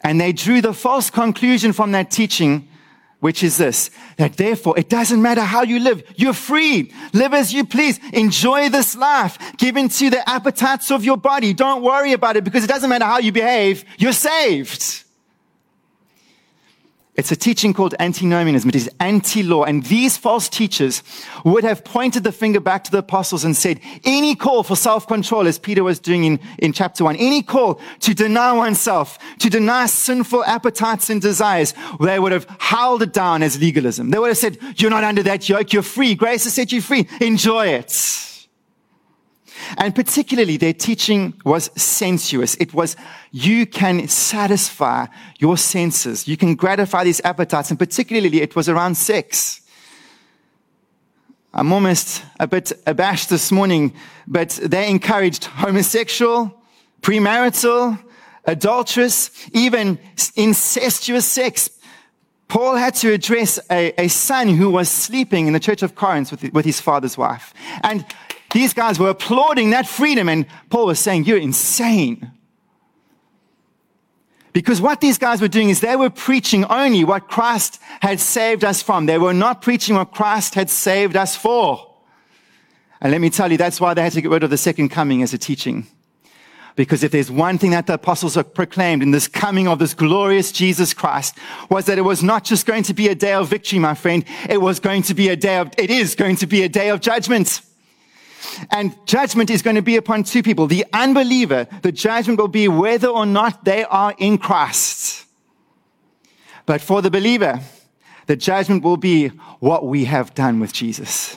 And 0.00 0.20
they 0.20 0.32
drew 0.32 0.60
the 0.60 0.72
false 0.72 1.10
conclusion 1.10 1.72
from 1.72 1.92
that 1.92 2.10
teaching 2.10 2.68
which 3.20 3.42
is 3.42 3.56
this, 3.56 3.90
that 4.16 4.36
therefore 4.36 4.78
it 4.78 4.88
doesn't 4.88 5.20
matter 5.20 5.42
how 5.42 5.62
you 5.62 5.80
live. 5.80 6.02
You're 6.16 6.32
free. 6.32 6.92
Live 7.12 7.34
as 7.34 7.52
you 7.52 7.64
please. 7.64 7.98
Enjoy 8.12 8.68
this 8.68 8.96
life. 8.96 9.38
Give 9.56 9.76
into 9.76 10.10
the 10.10 10.28
appetites 10.28 10.90
of 10.90 11.04
your 11.04 11.16
body. 11.16 11.52
Don't 11.52 11.82
worry 11.82 12.12
about 12.12 12.36
it 12.36 12.44
because 12.44 12.64
it 12.64 12.68
doesn't 12.68 12.88
matter 12.88 13.04
how 13.04 13.18
you 13.18 13.32
behave. 13.32 13.84
You're 13.98 14.12
saved. 14.12 15.04
It's 17.18 17.32
a 17.32 17.36
teaching 17.36 17.74
called 17.74 17.96
antinomianism. 17.98 18.68
It 18.68 18.76
is 18.76 18.88
anti-law. 19.00 19.64
And 19.64 19.84
these 19.84 20.16
false 20.16 20.48
teachers 20.48 21.02
would 21.44 21.64
have 21.64 21.84
pointed 21.84 22.22
the 22.22 22.30
finger 22.30 22.60
back 22.60 22.84
to 22.84 22.92
the 22.92 22.98
apostles 22.98 23.44
and 23.44 23.56
said, 23.56 23.80
any 24.04 24.36
call 24.36 24.62
for 24.62 24.76
self-control, 24.76 25.48
as 25.48 25.58
Peter 25.58 25.82
was 25.82 25.98
doing 25.98 26.24
in, 26.24 26.38
in 26.58 26.72
chapter 26.72 27.02
one, 27.02 27.16
any 27.16 27.42
call 27.42 27.80
to 28.00 28.14
deny 28.14 28.52
oneself, 28.52 29.18
to 29.40 29.50
deny 29.50 29.86
sinful 29.86 30.44
appetites 30.44 31.10
and 31.10 31.20
desires, 31.20 31.74
they 32.00 32.20
would 32.20 32.30
have 32.30 32.46
howled 32.60 33.02
it 33.02 33.12
down 33.12 33.42
as 33.42 33.60
legalism. 33.60 34.10
They 34.10 34.18
would 34.20 34.28
have 34.28 34.38
said, 34.38 34.56
you're 34.76 34.88
not 34.88 35.02
under 35.02 35.24
that 35.24 35.48
yoke. 35.48 35.72
You're 35.72 35.82
free. 35.82 36.14
Grace 36.14 36.44
has 36.44 36.54
set 36.54 36.70
you 36.70 36.80
free. 36.80 37.08
Enjoy 37.20 37.66
it. 37.66 38.37
And 39.76 39.94
particularly 39.94 40.56
their 40.56 40.72
teaching 40.72 41.34
was 41.44 41.70
sensuous. 41.76 42.54
It 42.56 42.74
was, 42.74 42.96
you 43.32 43.66
can 43.66 44.08
satisfy 44.08 45.06
your 45.38 45.56
senses. 45.56 46.26
You 46.28 46.36
can 46.36 46.54
gratify 46.54 47.04
these 47.04 47.20
appetites. 47.24 47.70
And 47.70 47.78
particularly 47.78 48.40
it 48.40 48.56
was 48.56 48.68
around 48.68 48.96
sex. 48.96 49.60
I'm 51.54 51.72
almost 51.72 52.22
a 52.38 52.46
bit 52.46 52.72
abashed 52.86 53.30
this 53.30 53.50
morning, 53.50 53.94
but 54.26 54.50
they 54.62 54.88
encouraged 54.88 55.46
homosexual, 55.46 56.54
premarital, 57.02 57.98
adulterous, 58.44 59.30
even 59.52 59.98
incestuous 60.36 61.26
sex. 61.26 61.70
Paul 62.48 62.76
had 62.76 62.94
to 62.96 63.12
address 63.12 63.58
a, 63.70 63.92
a 64.00 64.08
son 64.08 64.48
who 64.48 64.70
was 64.70 64.88
sleeping 64.88 65.46
in 65.46 65.52
the 65.52 65.60
church 65.60 65.82
of 65.82 65.94
Corinth 65.94 66.30
with, 66.30 66.52
with 66.52 66.64
his 66.64 66.80
father's 66.80 67.18
wife. 67.18 67.52
And 67.82 68.06
these 68.52 68.72
guys 68.72 68.98
were 68.98 69.10
applauding 69.10 69.70
that 69.70 69.86
freedom, 69.86 70.28
and 70.28 70.46
Paul 70.70 70.86
was 70.86 70.98
saying, 70.98 71.24
You're 71.24 71.38
insane. 71.38 72.32
Because 74.52 74.80
what 74.80 75.00
these 75.00 75.18
guys 75.18 75.40
were 75.40 75.48
doing 75.48 75.68
is 75.68 75.80
they 75.80 75.94
were 75.94 76.10
preaching 76.10 76.64
only 76.64 77.04
what 77.04 77.28
Christ 77.28 77.80
had 78.00 78.18
saved 78.18 78.64
us 78.64 78.82
from. 78.82 79.06
They 79.06 79.18
were 79.18 79.34
not 79.34 79.62
preaching 79.62 79.94
what 79.94 80.12
Christ 80.12 80.54
had 80.54 80.68
saved 80.68 81.16
us 81.16 81.36
for. 81.36 81.94
And 83.00 83.12
let 83.12 83.20
me 83.20 83.30
tell 83.30 83.52
you, 83.52 83.58
that's 83.58 83.80
why 83.80 83.94
they 83.94 84.02
had 84.02 84.12
to 84.12 84.20
get 84.20 84.30
rid 84.30 84.42
of 84.42 84.50
the 84.50 84.56
second 84.56 84.88
coming 84.88 85.22
as 85.22 85.32
a 85.32 85.38
teaching. 85.38 85.86
Because 86.74 87.02
if 87.02 87.12
there's 87.12 87.30
one 87.30 87.58
thing 87.58 87.72
that 87.72 87.86
the 87.86 87.94
apostles 87.94 88.36
have 88.36 88.54
proclaimed 88.54 89.02
in 89.02 89.10
this 89.10 89.28
coming 89.28 89.68
of 89.68 89.78
this 89.78 89.94
glorious 89.94 90.50
Jesus 90.50 90.94
Christ 90.94 91.36
was 91.70 91.86
that 91.86 91.98
it 91.98 92.02
was 92.02 92.22
not 92.22 92.44
just 92.44 92.66
going 92.66 92.84
to 92.84 92.94
be 92.94 93.08
a 93.08 93.14
day 93.14 93.34
of 93.34 93.48
victory, 93.48 93.78
my 93.78 93.94
friend. 93.94 94.24
It 94.48 94.58
was 94.58 94.80
going 94.80 95.02
to 95.02 95.14
be 95.14 95.28
a 95.28 95.36
day 95.36 95.58
of, 95.58 95.70
it 95.76 95.90
is 95.90 96.14
going 96.14 96.36
to 96.36 96.46
be 96.46 96.62
a 96.62 96.68
day 96.68 96.90
of 96.90 97.00
judgment. 97.00 97.60
And 98.70 98.94
judgment 99.06 99.50
is 99.50 99.62
going 99.62 99.76
to 99.76 99.82
be 99.82 99.96
upon 99.96 100.24
two 100.24 100.42
people. 100.42 100.66
The 100.66 100.84
unbeliever, 100.92 101.66
the 101.82 101.92
judgment 101.92 102.38
will 102.38 102.48
be 102.48 102.68
whether 102.68 103.08
or 103.08 103.26
not 103.26 103.64
they 103.64 103.84
are 103.84 104.14
in 104.18 104.38
Christ. 104.38 105.24
But 106.66 106.80
for 106.80 107.00
the 107.00 107.10
believer, 107.10 107.60
the 108.26 108.36
judgment 108.36 108.84
will 108.84 108.98
be 108.98 109.28
what 109.58 109.86
we 109.86 110.04
have 110.04 110.34
done 110.34 110.60
with 110.60 110.72
Jesus. 110.72 111.36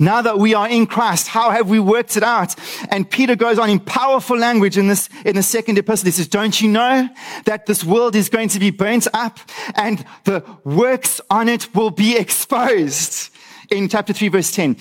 Now 0.00 0.22
that 0.22 0.38
we 0.38 0.54
are 0.54 0.66
in 0.66 0.86
Christ, 0.86 1.28
how 1.28 1.50
have 1.50 1.68
we 1.68 1.78
worked 1.78 2.16
it 2.16 2.22
out? 2.22 2.54
And 2.88 3.08
Peter 3.08 3.36
goes 3.36 3.58
on 3.58 3.68
in 3.68 3.78
powerful 3.78 4.36
language 4.36 4.78
in 4.78 4.88
this, 4.88 5.10
in 5.26 5.36
the 5.36 5.42
second 5.42 5.76
epistle. 5.76 6.06
He 6.06 6.12
says, 6.12 6.26
don't 6.26 6.58
you 6.60 6.70
know 6.70 7.06
that 7.44 7.66
this 7.66 7.84
world 7.84 8.16
is 8.16 8.30
going 8.30 8.48
to 8.48 8.58
be 8.58 8.70
burnt 8.70 9.06
up 9.12 9.38
and 9.74 10.02
the 10.24 10.42
works 10.64 11.20
on 11.28 11.50
it 11.50 11.74
will 11.74 11.90
be 11.90 12.16
exposed? 12.16 13.30
In 13.70 13.90
chapter 13.90 14.14
3 14.14 14.28
verse 14.28 14.50
10. 14.50 14.78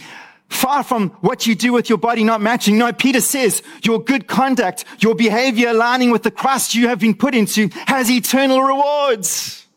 Far 0.49 0.83
from 0.83 1.11
what 1.21 1.45
you 1.45 1.55
do 1.55 1.71
with 1.71 1.89
your 1.89 1.99
body 1.99 2.23
not 2.23 2.41
matching. 2.41 2.77
No, 2.77 2.91
Peter 2.91 3.21
says 3.21 3.61
your 3.83 4.03
good 4.03 4.27
conduct, 4.27 4.83
your 4.99 5.15
behavior 5.15 5.69
aligning 5.69 6.09
with 6.09 6.23
the 6.23 6.31
Christ 6.31 6.73
you 6.73 6.87
have 6.87 6.99
been 6.99 7.13
put 7.13 7.35
into 7.35 7.69
has 7.85 8.09
eternal 8.09 8.61
rewards. 8.61 9.67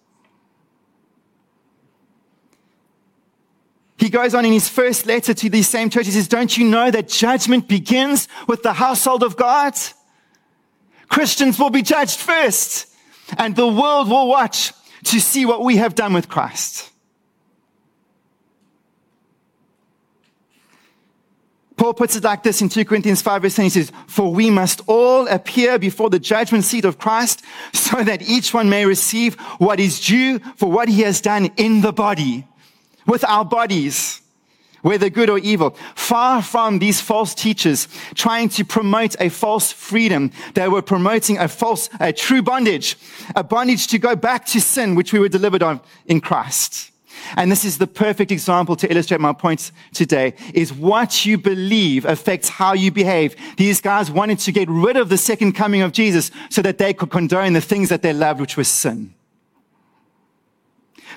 He 3.99 4.09
goes 4.09 4.35
on 4.35 4.45
in 4.45 4.53
his 4.53 4.69
first 4.69 5.07
letter 5.07 5.33
to 5.33 5.49
these 5.49 5.69
same 5.69 5.89
churches, 5.89 6.15
he 6.15 6.21
says, 6.21 6.27
don't 6.27 6.57
you 6.59 6.65
know 6.65 6.91
that 6.91 7.09
judgment 7.09 7.69
begins 7.69 8.27
with 8.49 8.65
the 8.65 8.73
household 8.73 9.23
of 9.23 9.37
God? 9.37 9.75
Christians 11.09 11.59
will 11.59 11.71
be 11.71 11.83
judged 11.83 12.19
first 12.19 12.89
and 13.39 13.55
the 13.55 13.69
world 13.69 14.09
will 14.09 14.27
watch 14.27 14.73
to 15.05 15.21
see 15.21 15.45
what 15.47 15.63
we 15.63 15.77
have 15.77 15.95
done 15.95 16.15
with 16.15 16.29
Christ. 16.29 16.92
Paul 21.83 21.95
puts 21.95 22.15
it 22.15 22.23
like 22.23 22.45
this 22.45 22.63
in 22.63 22.69
2 22.69 22.85
Corinthians 22.85 23.23
5 23.23 23.43
verse 23.43 23.57
10. 23.57 23.65
He 23.65 23.71
says, 23.71 23.91
For 24.07 24.33
we 24.33 24.51
must 24.51 24.83
all 24.87 25.27
appear 25.27 25.81
before 25.81 26.11
the 26.11 26.21
judgment 26.21 26.63
seat 26.63 26.85
of 26.85 26.97
Christ 26.97 27.43
so 27.73 28.05
that 28.05 28.23
each 28.23 28.55
one 28.55 28.71
may 28.71 28.87
receive 28.87 29.35
what 29.59 29.81
is 29.81 29.99
due 29.99 30.39
for 30.55 30.71
what 30.71 30.89
he 30.89 31.01
has 31.01 31.21
done 31.21 31.47
in 31.57 31.81
the 31.81 31.93
body, 31.93 32.47
with 33.05 33.25
our 33.25 33.45
bodies, 33.45 34.21
whether 34.83 35.11
good 35.11 35.29
or 35.29 35.41
evil. 35.41 35.71
Far 35.97 36.41
from 36.41 36.79
these 36.79 37.01
false 37.01 37.35
teachers 37.35 37.89
trying 38.15 38.49
to 38.51 38.65
promote 38.65 39.17
a 39.19 39.29
false 39.29 39.73
freedom, 39.73 40.31
they 40.55 40.69
were 40.69 40.83
promoting 40.83 41.37
a 41.39 41.49
false, 41.49 41.91
a 41.99 42.13
true 42.13 42.43
bondage, 42.43 42.97
a 43.35 43.43
bondage 43.43 43.89
to 43.89 43.99
go 43.99 44.15
back 44.15 44.47
to 44.47 44.61
sin, 44.61 44.95
which 44.95 45.13
we 45.13 45.19
were 45.19 45.29
delivered 45.29 45.65
of 45.65 45.81
in 46.07 46.21
Christ. 46.21 46.92
And 47.37 47.51
this 47.51 47.65
is 47.65 47.79
the 47.79 47.87
perfect 47.87 48.31
example 48.31 48.77
to 48.77 48.91
illustrate 48.91 49.21
my 49.21 49.33
point 49.33 49.73
today 49.93 50.35
is 50.55 50.73
what 50.73 51.25
you 51.25 51.39
believe 51.39 52.05
affects 52.05 52.49
how 52.49 52.73
you 52.73 52.91
behave. 52.91 53.37
These 53.57 53.81
guys 53.81 54.11
wanted 54.11 54.39
to 54.41 54.53
get 54.53 54.69
rid 54.69 54.97
of 54.97 55.09
the 55.09 55.19
second 55.19 55.53
coming 55.53 55.83
of 55.83 55.93
Jesus 55.93 56.31
so 56.51 56.63
that 56.63 56.79
they 56.79 56.93
could 56.93 57.11
condone 57.11 57.53
the 57.53 57.61
things 57.61 57.89
that 57.89 58.03
they 58.03 58.13
loved, 58.13 58.41
which 58.41 58.57
was 58.57 58.69
sin. 58.69 59.15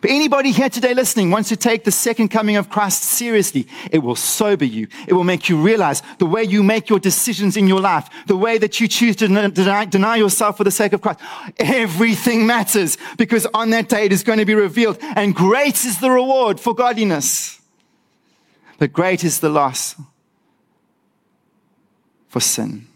But 0.02 0.12
anybody 0.12 0.52
here 0.52 0.70
today 0.70 0.94
listening 0.94 1.32
wants 1.32 1.50
to 1.50 1.56
take 1.56 1.84
the 1.84 1.92
second 1.92 2.30
coming 2.30 2.58
of 2.58 2.70
Christ 2.70 3.04
seriously. 3.04 3.68
It 3.92 4.00
will 4.00 4.16
sober 4.16 4.66
you. 4.66 4.88
It 5.08 5.14
will 5.14 5.24
make 5.24 5.50
you 5.50 5.62
realize 5.62 6.02
the 6.20 6.26
way 6.26 6.44
you 6.44 6.64
make 6.64 6.90
your 6.90 7.00
decisions 7.00 7.58
in 7.58 7.68
your 7.68 7.80
life, 7.80 8.10
the 8.28 8.38
way 8.38 8.58
that 8.58 8.80
you 8.80 8.88
choose 8.88 9.16
to 9.18 9.28
deny, 9.28 9.86
deny 9.86 10.16
yourself 10.18 10.58
for 10.58 10.64
the 10.64 10.72
sake 10.72 10.94
of 10.94 11.02
Christ. 11.02 11.20
Everything 11.58 12.46
matters 12.46 12.98
because 13.18 13.46
on 13.54 13.70
that 13.72 13.90
day 13.90 14.06
it 14.06 14.12
is 14.12 14.24
going 14.24 14.40
to 14.40 14.46
be 14.46 14.56
revealed 14.56 14.98
and 15.02 15.34
great 15.34 15.86
is 15.86 16.00
the 16.00 16.12
reward 16.12 16.60
for 16.60 16.74
godliness. 16.74 17.62
But 18.78 18.92
great 18.92 19.24
is 19.24 19.40
the 19.40 19.50
loss 19.50 19.96
for 22.28 22.42
sin. 22.42 22.88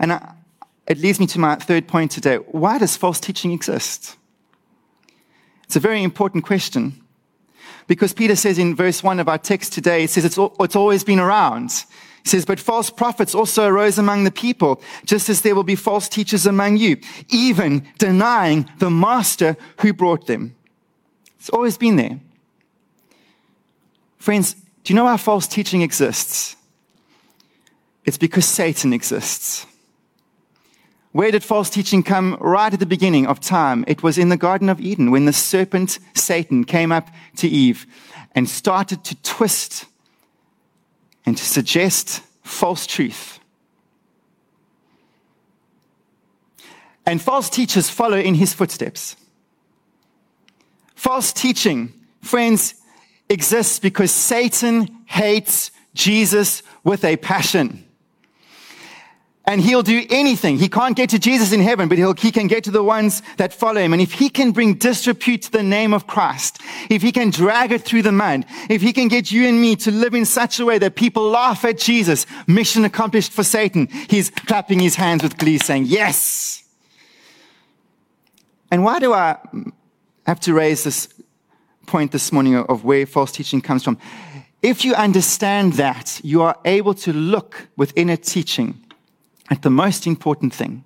And 0.00 0.18
it 0.88 0.98
leads 0.98 1.20
me 1.20 1.26
to 1.28 1.38
my 1.38 1.54
third 1.54 1.86
point 1.86 2.10
today. 2.10 2.36
Why 2.36 2.78
does 2.78 2.96
false 2.96 3.20
teaching 3.20 3.52
exist? 3.52 4.16
It's 5.74 5.84
a 5.84 5.88
very 5.88 6.04
important 6.04 6.44
question 6.44 7.02
because 7.88 8.12
Peter 8.12 8.36
says 8.36 8.60
in 8.60 8.76
verse 8.76 9.02
one 9.02 9.18
of 9.18 9.28
our 9.28 9.38
text 9.38 9.72
today, 9.72 10.02
he 10.02 10.06
says 10.06 10.24
it's, 10.24 10.38
it's 10.60 10.76
always 10.76 11.02
been 11.02 11.18
around. 11.18 11.72
He 12.22 12.28
says, 12.28 12.44
but 12.44 12.60
false 12.60 12.90
prophets 12.90 13.34
also 13.34 13.66
arose 13.66 13.98
among 13.98 14.22
the 14.22 14.30
people, 14.30 14.80
just 15.04 15.28
as 15.28 15.40
there 15.40 15.56
will 15.56 15.64
be 15.64 15.74
false 15.74 16.08
teachers 16.08 16.46
among 16.46 16.76
you, 16.76 16.98
even 17.28 17.84
denying 17.98 18.70
the 18.78 18.88
master 18.88 19.56
who 19.80 19.92
brought 19.92 20.28
them. 20.28 20.54
It's 21.40 21.50
always 21.50 21.76
been 21.76 21.96
there. 21.96 22.20
Friends, 24.18 24.54
do 24.54 24.92
you 24.92 24.94
know 24.94 25.06
why 25.06 25.16
false 25.16 25.48
teaching 25.48 25.82
exists? 25.82 26.54
It's 28.04 28.16
because 28.16 28.44
Satan 28.44 28.92
exists. 28.92 29.66
Where 31.14 31.30
did 31.30 31.44
false 31.44 31.70
teaching 31.70 32.02
come? 32.02 32.36
Right 32.40 32.72
at 32.72 32.80
the 32.80 32.86
beginning 32.86 33.28
of 33.28 33.38
time. 33.38 33.84
It 33.86 34.02
was 34.02 34.18
in 34.18 34.30
the 34.30 34.36
Garden 34.36 34.68
of 34.68 34.80
Eden 34.80 35.12
when 35.12 35.26
the 35.26 35.32
serpent, 35.32 36.00
Satan, 36.16 36.64
came 36.64 36.90
up 36.90 37.08
to 37.36 37.46
Eve 37.46 37.86
and 38.34 38.50
started 38.50 39.04
to 39.04 39.22
twist 39.22 39.84
and 41.24 41.36
to 41.36 41.44
suggest 41.44 42.20
false 42.42 42.84
truth. 42.84 43.38
And 47.06 47.22
false 47.22 47.48
teachers 47.48 47.88
follow 47.88 48.18
in 48.18 48.34
his 48.34 48.52
footsteps. 48.52 49.14
False 50.96 51.32
teaching, 51.32 51.92
friends, 52.22 52.74
exists 53.28 53.78
because 53.78 54.10
Satan 54.10 54.88
hates 55.06 55.70
Jesus 55.94 56.64
with 56.82 57.04
a 57.04 57.16
passion. 57.18 57.83
And 59.46 59.60
he'll 59.60 59.82
do 59.82 60.06
anything. 60.08 60.56
He 60.58 60.70
can't 60.70 60.96
get 60.96 61.10
to 61.10 61.18
Jesus 61.18 61.52
in 61.52 61.60
heaven, 61.60 61.86
but 61.86 61.98
he 62.18 62.32
can 62.32 62.46
get 62.46 62.64
to 62.64 62.70
the 62.70 62.82
ones 62.82 63.20
that 63.36 63.52
follow 63.52 63.80
him. 63.80 63.92
And 63.92 64.00
if 64.00 64.12
he 64.12 64.30
can 64.30 64.52
bring 64.52 64.74
disrepute 64.74 65.42
to 65.42 65.52
the 65.52 65.62
name 65.62 65.92
of 65.92 66.06
Christ, 66.06 66.62
if 66.88 67.02
he 67.02 67.12
can 67.12 67.28
drag 67.28 67.70
it 67.70 67.82
through 67.82 68.02
the 68.02 68.12
mud, 68.12 68.46
if 68.70 68.80
he 68.80 68.94
can 68.94 69.08
get 69.08 69.30
you 69.30 69.46
and 69.46 69.60
me 69.60 69.76
to 69.76 69.90
live 69.90 70.14
in 70.14 70.24
such 70.24 70.60
a 70.60 70.64
way 70.64 70.78
that 70.78 70.94
people 70.94 71.28
laugh 71.28 71.62
at 71.66 71.78
Jesus, 71.78 72.24
mission 72.46 72.86
accomplished 72.86 73.32
for 73.32 73.44
Satan, 73.44 73.88
he's 74.08 74.30
clapping 74.30 74.78
his 74.78 74.94
hands 74.94 75.22
with 75.22 75.36
glee 75.36 75.58
saying, 75.58 75.84
yes. 75.86 76.64
And 78.70 78.82
why 78.82 78.98
do 78.98 79.12
I 79.12 79.36
have 80.26 80.40
to 80.40 80.54
raise 80.54 80.84
this 80.84 81.08
point 81.86 82.12
this 82.12 82.32
morning 82.32 82.56
of 82.56 82.82
where 82.84 83.04
false 83.04 83.30
teaching 83.30 83.60
comes 83.60 83.84
from? 83.84 83.98
If 84.62 84.86
you 84.86 84.94
understand 84.94 85.74
that, 85.74 86.18
you 86.24 86.40
are 86.40 86.56
able 86.64 86.94
to 86.94 87.12
look 87.12 87.68
within 87.76 88.08
a 88.08 88.16
teaching 88.16 88.80
at 89.50 89.62
the 89.62 89.70
most 89.70 90.06
important 90.06 90.54
thing, 90.54 90.84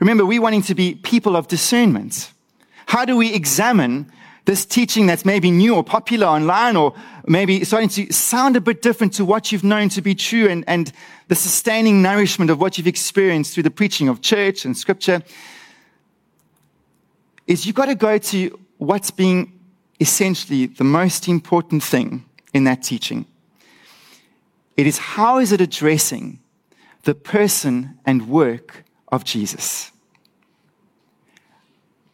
Remember, 0.00 0.26
we're 0.26 0.42
wanting 0.42 0.62
to 0.62 0.74
be 0.74 0.96
people 0.96 1.36
of 1.36 1.48
discernment. 1.48 2.32
How 2.86 3.04
do 3.04 3.16
we 3.16 3.32
examine 3.32 4.10
this 4.44 4.66
teaching 4.66 5.06
that's 5.06 5.24
maybe 5.24 5.50
new 5.50 5.74
or 5.74 5.82
popular 5.82 6.26
online 6.26 6.76
or 6.76 6.92
maybe 7.26 7.64
starting 7.64 7.88
to 7.88 8.12
sound 8.12 8.56
a 8.56 8.60
bit 8.60 8.82
different 8.82 9.14
to 9.14 9.24
what 9.24 9.50
you've 9.50 9.64
known 9.64 9.88
to 9.88 10.02
be 10.02 10.14
true 10.14 10.46
and, 10.48 10.64
and 10.66 10.92
the 11.28 11.34
sustaining 11.34 12.02
nourishment 12.02 12.50
of 12.50 12.60
what 12.60 12.76
you've 12.76 12.86
experienced 12.86 13.54
through 13.54 13.62
the 13.62 13.70
preaching 13.70 14.08
of 14.08 14.20
church 14.20 14.66
and 14.66 14.76
scripture 14.76 15.22
is 17.46 17.64
you've 17.64 17.74
got 17.74 17.86
to 17.86 17.94
go 17.94 18.18
to 18.18 18.58
what's 18.76 19.10
being 19.10 19.58
essentially 19.98 20.66
the 20.66 20.84
most 20.84 21.28
important 21.28 21.82
thing 21.82 22.26
in 22.52 22.64
that 22.64 22.82
teaching. 22.82 23.24
It 24.76 24.86
is 24.86 24.98
how 24.98 25.38
is 25.38 25.52
it 25.52 25.62
addressing 25.62 26.40
the 27.04 27.14
person 27.14 27.98
and 28.04 28.28
work 28.28 28.84
of 29.08 29.24
Jesus? 29.24 29.92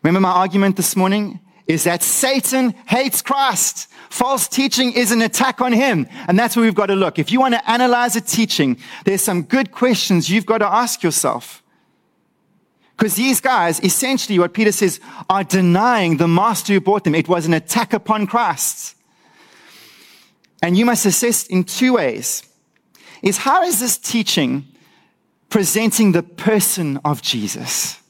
Remember 0.03 0.21
my 0.21 0.31
argument 0.31 0.77
this 0.77 0.97
morning? 0.97 1.41
is 1.71 1.85
that 1.85 2.03
Satan 2.03 2.75
hates 2.87 3.23
Christ. 3.23 3.89
False 4.11 4.49
teaching 4.49 4.93
is 4.93 5.13
an 5.13 5.23
attack 5.23 5.61
on 5.61 5.73
him. 5.73 6.09
And 6.27 6.37
that's 6.37 6.57
where 6.57 6.65
we've 6.65 6.75
got 6.75 6.87
to 6.87 6.97
look. 6.97 7.19
If 7.19 7.31
you 7.31 7.39
want 7.39 7.55
to 7.55 7.71
analyze 7.71 8.17
a 8.17 8.21
teaching, 8.21 8.77
there's 9.05 9.23
some 9.23 9.43
good 9.43 9.71
questions 9.71 10.29
you've 10.29 10.47
got 10.47 10.59
to 10.59 10.67
ask 10.67 11.03
yourself. 11.03 11.63
Because 12.97 13.15
these 13.15 13.41
guys, 13.41 13.81
essentially 13.81 14.39
what 14.39 14.53
Peter 14.53 14.73
says, 14.73 15.01
are 15.31 15.45
denying 15.45 16.17
the 16.17 16.29
master 16.29 16.73
who 16.73 16.81
bought 16.81 17.05
them. 17.05 17.15
It 17.15 17.29
was 17.29 17.47
an 17.47 17.55
attack 17.55 17.93
upon 17.93 18.27
Christ. 18.27 18.97
And 20.63 20.77
you 20.77 20.85
must 20.85 21.07
assess 21.07 21.47
in 21.47 21.65
two 21.65 21.95
ways. 21.95 22.43
Is 23.23 23.39
how 23.39 23.63
is 23.63 23.81
this 23.81 23.97
teaching 23.97 24.67
presenting 25.51 26.13
the 26.13 26.23
person 26.23 26.99
of 27.05 27.21
Jesus? 27.23 28.01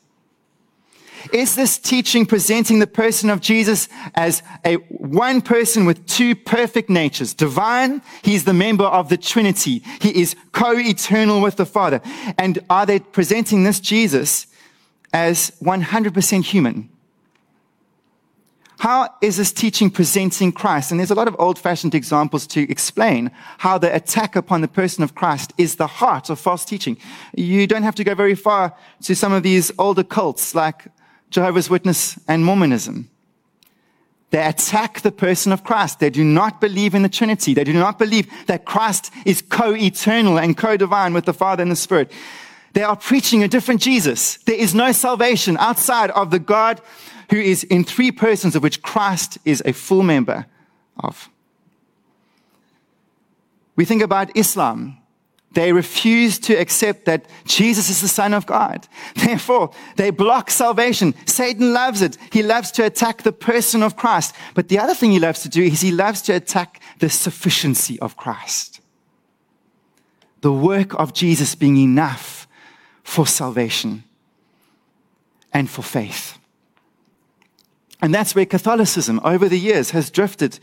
Is 1.32 1.55
this 1.55 1.78
teaching 1.78 2.24
presenting 2.24 2.78
the 2.78 2.86
person 2.86 3.30
of 3.30 3.41
Jesus 3.41 3.88
as 4.14 4.43
a 4.64 4.74
one 4.74 5.43
person 5.43 5.84
with 5.84 6.07
two 6.07 6.34
perfect 6.34 6.88
natures? 6.88 7.34
Divine, 7.34 8.03
he's 8.22 8.45
the 8.45 8.55
member 8.55 8.84
of 8.84 9.09
the 9.09 9.16
Trinity. 9.16 9.82
He 10.01 10.20
is 10.20 10.34
co-eternal 10.53 11.41
with 11.41 11.57
the 11.57 11.66
Father. 11.66 12.01
And 12.38 12.59
are 12.70 12.86
they 12.86 13.01
presenting 13.01 13.64
this 13.64 13.80
Jesus 13.80 14.47
as 15.12 15.53
100% 15.62 16.45
human? 16.45 16.88
How 18.81 19.14
is 19.20 19.37
this 19.37 19.53
teaching 19.53 19.91
presenting 19.91 20.53
Christ? 20.53 20.91
And 20.91 20.99
there's 20.99 21.11
a 21.11 21.14
lot 21.14 21.28
of 21.28 21.37
old 21.39 21.59
fashioned 21.59 21.95
examples 21.95 22.47
to 22.47 22.62
explain 22.70 23.31
how 23.59 23.76
the 23.76 23.95
attack 23.95 24.37
upon 24.37 24.62
the 24.62 24.68
person 24.68 25.05
of 25.05 25.14
Christ 25.14 25.53
is 25.59 25.76
the 25.76 25.87
heart 25.87 26.31
of 26.31 26.41
false 26.41 26.64
teaching. 26.64 26.97
You 27.37 27.66
don't 27.66 27.83
have 27.83 27.95
to 27.97 28.05
go 28.05 28.14
very 28.14 28.35
far 28.35 28.74
to 29.03 29.14
some 29.14 29.35
of 29.35 29.43
these 29.43 29.70
older 29.78 30.03
cults 30.03 30.55
like 30.55 30.87
Jehovah's 31.28 31.68
Witness 31.68 32.18
and 32.26 32.43
Mormonism. 32.43 33.11
They 34.31 34.43
attack 34.43 35.03
the 35.03 35.12
person 35.12 35.53
of 35.53 35.62
Christ. 35.62 36.01
They 36.01 36.09
do 36.09 36.24
not 36.24 36.59
believe 36.59 36.95
in 36.95 37.03
the 37.03 37.11
Trinity. 37.11 37.53
They 37.53 37.64
do 37.64 37.74
not 37.74 37.99
believe 37.99 38.28
that 38.47 38.64
Christ 38.64 39.12
is 39.26 39.43
co-eternal 39.43 40.39
and 40.39 40.57
co-divine 40.57 41.12
with 41.12 41.26
the 41.26 41.35
Father 41.35 41.61
and 41.61 41.70
the 41.70 41.76
Spirit. 41.76 42.11
They 42.72 42.83
are 42.83 42.97
preaching 42.97 43.43
a 43.43 43.49
different 43.49 43.83
Jesus. 43.83 44.39
There 44.39 44.57
is 44.57 44.74
no 44.74 44.93
salvation 44.93 45.59
outside 45.59 46.11
of 46.12 46.31
the 46.31 46.39
God 46.39 46.81
who 47.31 47.37
is 47.37 47.64
in 47.64 47.85
three 47.85 48.11
persons 48.11 48.57
of 48.57 48.62
which 48.62 48.83
Christ 48.83 49.39
is 49.45 49.62
a 49.64 49.72
full 49.72 50.03
member 50.03 50.47
of. 50.99 51.28
We 53.76 53.85
think 53.85 54.03
about 54.03 54.37
Islam. 54.37 54.99
They 55.53 55.72
refuse 55.72 56.39
to 56.41 56.55
accept 56.55 57.07
that 57.07 57.26
Jesus 57.45 57.89
is 57.89 58.01
the 58.01 58.09
Son 58.09 58.35
of 58.35 58.47
God. 58.47 58.87
Therefore, 59.16 59.70
they 59.97 60.11
block 60.11 60.51
salvation. 60.51 61.14
Satan 61.26 61.72
loves 61.72 62.03
it. 62.03 62.18
He 62.33 62.43
loves 62.43 62.70
to 62.72 62.85
attack 62.85 63.22
the 63.22 63.33
person 63.33 63.83
of 63.83 63.97
Christ. 63.97 64.35
But 64.55 64.68
the 64.68 64.78
other 64.78 64.95
thing 64.95 65.11
he 65.11 65.18
loves 65.18 65.43
to 65.43 65.49
do 65.49 65.62
is 65.62 65.81
he 65.81 65.91
loves 65.91 66.22
to 66.22 66.35
attack 66.35 66.81
the 66.99 67.11
sufficiency 67.11 67.99
of 68.01 68.16
Christ. 68.16 68.81
The 70.41 70.53
work 70.53 70.95
of 70.95 71.14
Jesus 71.14 71.55
being 71.55 71.76
enough 71.76 72.47
for 73.03 73.26
salvation 73.26 74.05
and 75.53 75.68
for 75.68 75.83
faith. 75.83 76.39
And 78.03 78.15
that's 78.15 78.35
where 78.35 78.47
Catholicism 78.47 79.21
over 79.25 79.49
the 79.49 79.59
years 79.59 79.91
has 79.91 80.11
drifted 80.11 80.59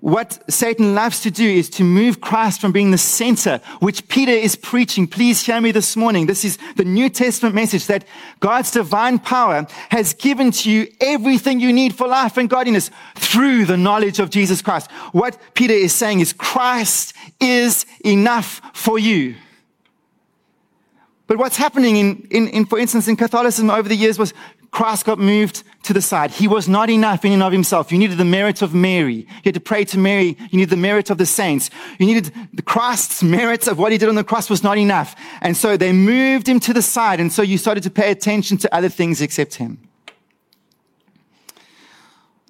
what 0.00 0.38
Satan 0.48 0.94
loves 0.94 1.20
to 1.22 1.30
do 1.30 1.48
is 1.48 1.70
to 1.70 1.82
move 1.82 2.20
Christ 2.20 2.60
from 2.60 2.70
being 2.70 2.90
the 2.90 2.98
center, 2.98 3.60
which 3.80 4.06
Peter 4.08 4.32
is 4.32 4.54
preaching. 4.54 5.06
Please 5.06 5.44
hear 5.44 5.60
me 5.60 5.72
this 5.72 5.96
morning. 5.96 6.26
This 6.26 6.44
is 6.44 6.58
the 6.76 6.84
New 6.84 7.08
Testament 7.08 7.54
message 7.54 7.86
that 7.86 8.04
God's 8.40 8.70
divine 8.70 9.18
power 9.18 9.66
has 9.90 10.12
given 10.12 10.50
to 10.52 10.70
you 10.70 10.86
everything 11.00 11.60
you 11.60 11.72
need 11.72 11.94
for 11.94 12.06
life 12.06 12.36
and 12.36 12.50
godliness 12.50 12.90
through 13.14 13.64
the 13.64 13.76
knowledge 13.76 14.18
of 14.18 14.30
Jesus 14.30 14.60
Christ. 14.60 14.90
What 15.12 15.38
Peter 15.54 15.74
is 15.74 15.94
saying 15.94 16.20
is 16.20 16.32
Christ 16.32 17.14
is 17.40 17.86
enough 18.04 18.60
for 18.74 18.98
you. 18.98 19.34
But 21.26 21.38
what's 21.38 21.56
happening 21.56 21.96
in, 21.96 22.28
in, 22.30 22.48
in, 22.48 22.66
for 22.66 22.78
instance, 22.78 23.08
in 23.08 23.16
Catholicism 23.16 23.70
over 23.70 23.88
the 23.88 23.96
years 23.96 24.18
was 24.18 24.32
Christ 24.76 25.06
got 25.06 25.18
moved 25.18 25.62
to 25.84 25.94
the 25.94 26.02
side. 26.02 26.30
He 26.30 26.46
was 26.46 26.68
not 26.68 26.90
enough 26.90 27.24
in 27.24 27.32
and 27.32 27.42
of 27.42 27.50
himself. 27.50 27.90
You 27.90 27.96
needed 27.96 28.18
the 28.18 28.26
merit 28.26 28.60
of 28.60 28.74
Mary. 28.74 29.14
You 29.14 29.42
had 29.46 29.54
to 29.54 29.60
pray 29.60 29.86
to 29.86 29.96
Mary. 29.96 30.36
You 30.50 30.58
needed 30.58 30.68
the 30.68 30.76
merit 30.76 31.08
of 31.08 31.16
the 31.16 31.24
saints. 31.24 31.70
You 31.98 32.04
needed 32.04 32.30
the 32.52 32.60
Christ's 32.60 33.22
merit 33.22 33.68
of 33.68 33.78
what 33.78 33.90
he 33.90 33.96
did 33.96 34.10
on 34.10 34.16
the 34.16 34.22
cross 34.22 34.50
was 34.50 34.62
not 34.62 34.76
enough. 34.76 35.16
And 35.40 35.56
so 35.56 35.78
they 35.78 35.94
moved 35.94 36.46
him 36.46 36.60
to 36.60 36.74
the 36.74 36.82
side. 36.82 37.20
And 37.20 37.32
so 37.32 37.40
you 37.40 37.56
started 37.56 37.84
to 37.84 37.90
pay 37.90 38.10
attention 38.10 38.58
to 38.58 38.74
other 38.74 38.90
things 38.90 39.22
except 39.22 39.54
him. 39.54 39.78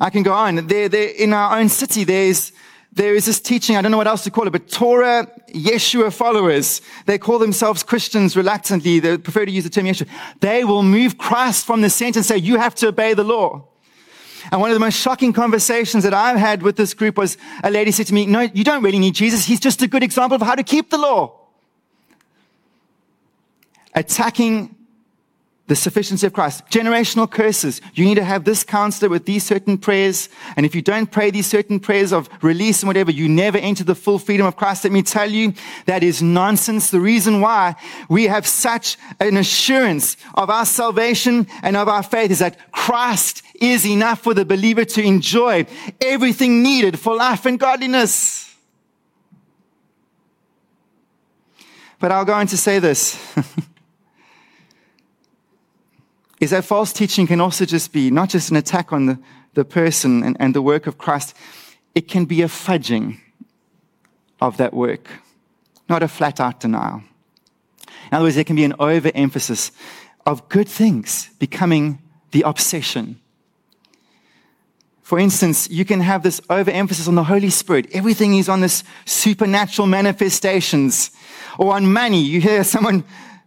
I 0.00 0.10
can 0.10 0.24
go 0.24 0.32
on. 0.32 0.66
There, 0.66 0.88
there, 0.88 1.10
in 1.10 1.32
our 1.32 1.60
own 1.60 1.68
city, 1.68 2.02
there's 2.02 2.50
there 2.96 3.14
is 3.14 3.26
this 3.26 3.40
teaching, 3.40 3.76
I 3.76 3.82
don't 3.82 3.90
know 3.90 3.98
what 3.98 4.06
else 4.06 4.24
to 4.24 4.30
call 4.30 4.46
it, 4.46 4.50
but 4.50 4.68
Torah 4.68 5.30
Yeshua 5.50 6.10
followers, 6.10 6.80
they 7.04 7.18
call 7.18 7.38
themselves 7.38 7.82
Christians 7.82 8.36
reluctantly, 8.36 9.00
they 9.00 9.18
prefer 9.18 9.44
to 9.44 9.52
use 9.52 9.64
the 9.64 9.70
term 9.70 9.84
Yeshua. 9.84 10.08
They 10.40 10.64
will 10.64 10.82
move 10.82 11.18
Christ 11.18 11.66
from 11.66 11.82
the 11.82 11.90
center 11.90 12.20
and 12.20 12.26
say, 12.26 12.38
you 12.38 12.56
have 12.56 12.74
to 12.76 12.88
obey 12.88 13.12
the 13.12 13.22
law. 13.22 13.68
And 14.50 14.62
one 14.62 14.70
of 14.70 14.74
the 14.74 14.80
most 14.80 14.98
shocking 14.98 15.34
conversations 15.34 16.04
that 16.04 16.14
I've 16.14 16.38
had 16.38 16.62
with 16.62 16.76
this 16.76 16.94
group 16.94 17.18
was 17.18 17.36
a 17.62 17.70
lady 17.70 17.90
said 17.90 18.06
to 18.06 18.14
me, 18.14 18.24
no, 18.26 18.40
you 18.40 18.64
don't 18.64 18.82
really 18.82 18.98
need 18.98 19.14
Jesus. 19.14 19.44
He's 19.44 19.60
just 19.60 19.82
a 19.82 19.88
good 19.88 20.02
example 20.02 20.36
of 20.36 20.42
how 20.42 20.54
to 20.54 20.62
keep 20.62 20.88
the 20.88 20.98
law. 20.98 21.38
Attacking 23.94 24.75
the 25.66 25.74
sufficiency 25.74 26.26
of 26.26 26.32
Christ. 26.32 26.64
Generational 26.70 27.30
curses. 27.30 27.80
You 27.94 28.04
need 28.04 28.14
to 28.16 28.24
have 28.24 28.44
this 28.44 28.62
counselor 28.62 29.08
with 29.08 29.26
these 29.26 29.44
certain 29.44 29.78
prayers. 29.78 30.28
And 30.56 30.64
if 30.64 30.74
you 30.74 30.82
don't 30.82 31.10
pray 31.10 31.30
these 31.30 31.46
certain 31.46 31.80
prayers 31.80 32.12
of 32.12 32.28
release 32.42 32.82
and 32.82 32.88
whatever, 32.88 33.10
you 33.10 33.28
never 33.28 33.58
enter 33.58 33.82
the 33.82 33.94
full 33.94 34.18
freedom 34.18 34.46
of 34.46 34.56
Christ. 34.56 34.84
Let 34.84 34.92
me 34.92 35.02
tell 35.02 35.28
you, 35.28 35.54
that 35.86 36.02
is 36.02 36.22
nonsense. 36.22 36.90
The 36.90 37.00
reason 37.00 37.40
why 37.40 37.74
we 38.08 38.24
have 38.24 38.46
such 38.46 38.96
an 39.18 39.36
assurance 39.36 40.16
of 40.34 40.50
our 40.50 40.66
salvation 40.66 41.48
and 41.62 41.76
of 41.76 41.88
our 41.88 42.02
faith 42.02 42.30
is 42.30 42.38
that 42.38 42.70
Christ 42.70 43.42
is 43.60 43.84
enough 43.84 44.20
for 44.20 44.34
the 44.34 44.44
believer 44.44 44.84
to 44.84 45.02
enjoy 45.02 45.66
everything 46.00 46.62
needed 46.62 46.98
for 46.98 47.16
life 47.16 47.44
and 47.44 47.58
godliness. 47.58 48.54
But 51.98 52.12
I'll 52.12 52.24
go 52.24 52.34
on 52.34 52.46
to 52.48 52.56
say 52.56 52.78
this. 52.78 53.18
is 56.40 56.50
that 56.50 56.64
false 56.64 56.92
teaching 56.92 57.26
can 57.26 57.40
also 57.40 57.64
just 57.64 57.92
be 57.92 58.10
not 58.10 58.28
just 58.28 58.50
an 58.50 58.56
attack 58.56 58.92
on 58.92 59.06
the, 59.06 59.18
the 59.54 59.64
person 59.64 60.22
and, 60.22 60.36
and 60.38 60.54
the 60.54 60.62
work 60.62 60.86
of 60.86 60.98
Christ, 60.98 61.34
it 61.94 62.08
can 62.08 62.26
be 62.26 62.42
a 62.42 62.46
fudging 62.46 63.18
of 64.40 64.58
that 64.58 64.74
work, 64.74 65.08
not 65.88 66.02
a 66.02 66.08
flat 66.08 66.40
out 66.40 66.60
denial. 66.60 67.02
In 68.10 68.14
other 68.14 68.26
words, 68.26 68.34
there 68.34 68.44
can 68.44 68.56
be 68.56 68.64
an 68.64 68.74
overemphasis 68.78 69.72
of 70.26 70.48
good 70.48 70.68
things 70.68 71.30
becoming 71.38 72.00
the 72.32 72.42
obsession. 72.42 73.20
For 75.02 75.18
instance, 75.18 75.70
you 75.70 75.84
can 75.84 76.00
have 76.00 76.22
this 76.22 76.40
overemphasis 76.50 77.06
on 77.06 77.14
the 77.14 77.24
Holy 77.24 77.48
Spirit. 77.48 77.86
Everything 77.92 78.36
is 78.36 78.48
on 78.48 78.60
this 78.60 78.82
supernatural 79.04 79.86
manifestations 79.86 81.12
or 81.58 81.74
on 81.74 81.92
money. 81.92 82.20
You 82.20 82.40
hear 82.40 82.64
someone 82.64 83.04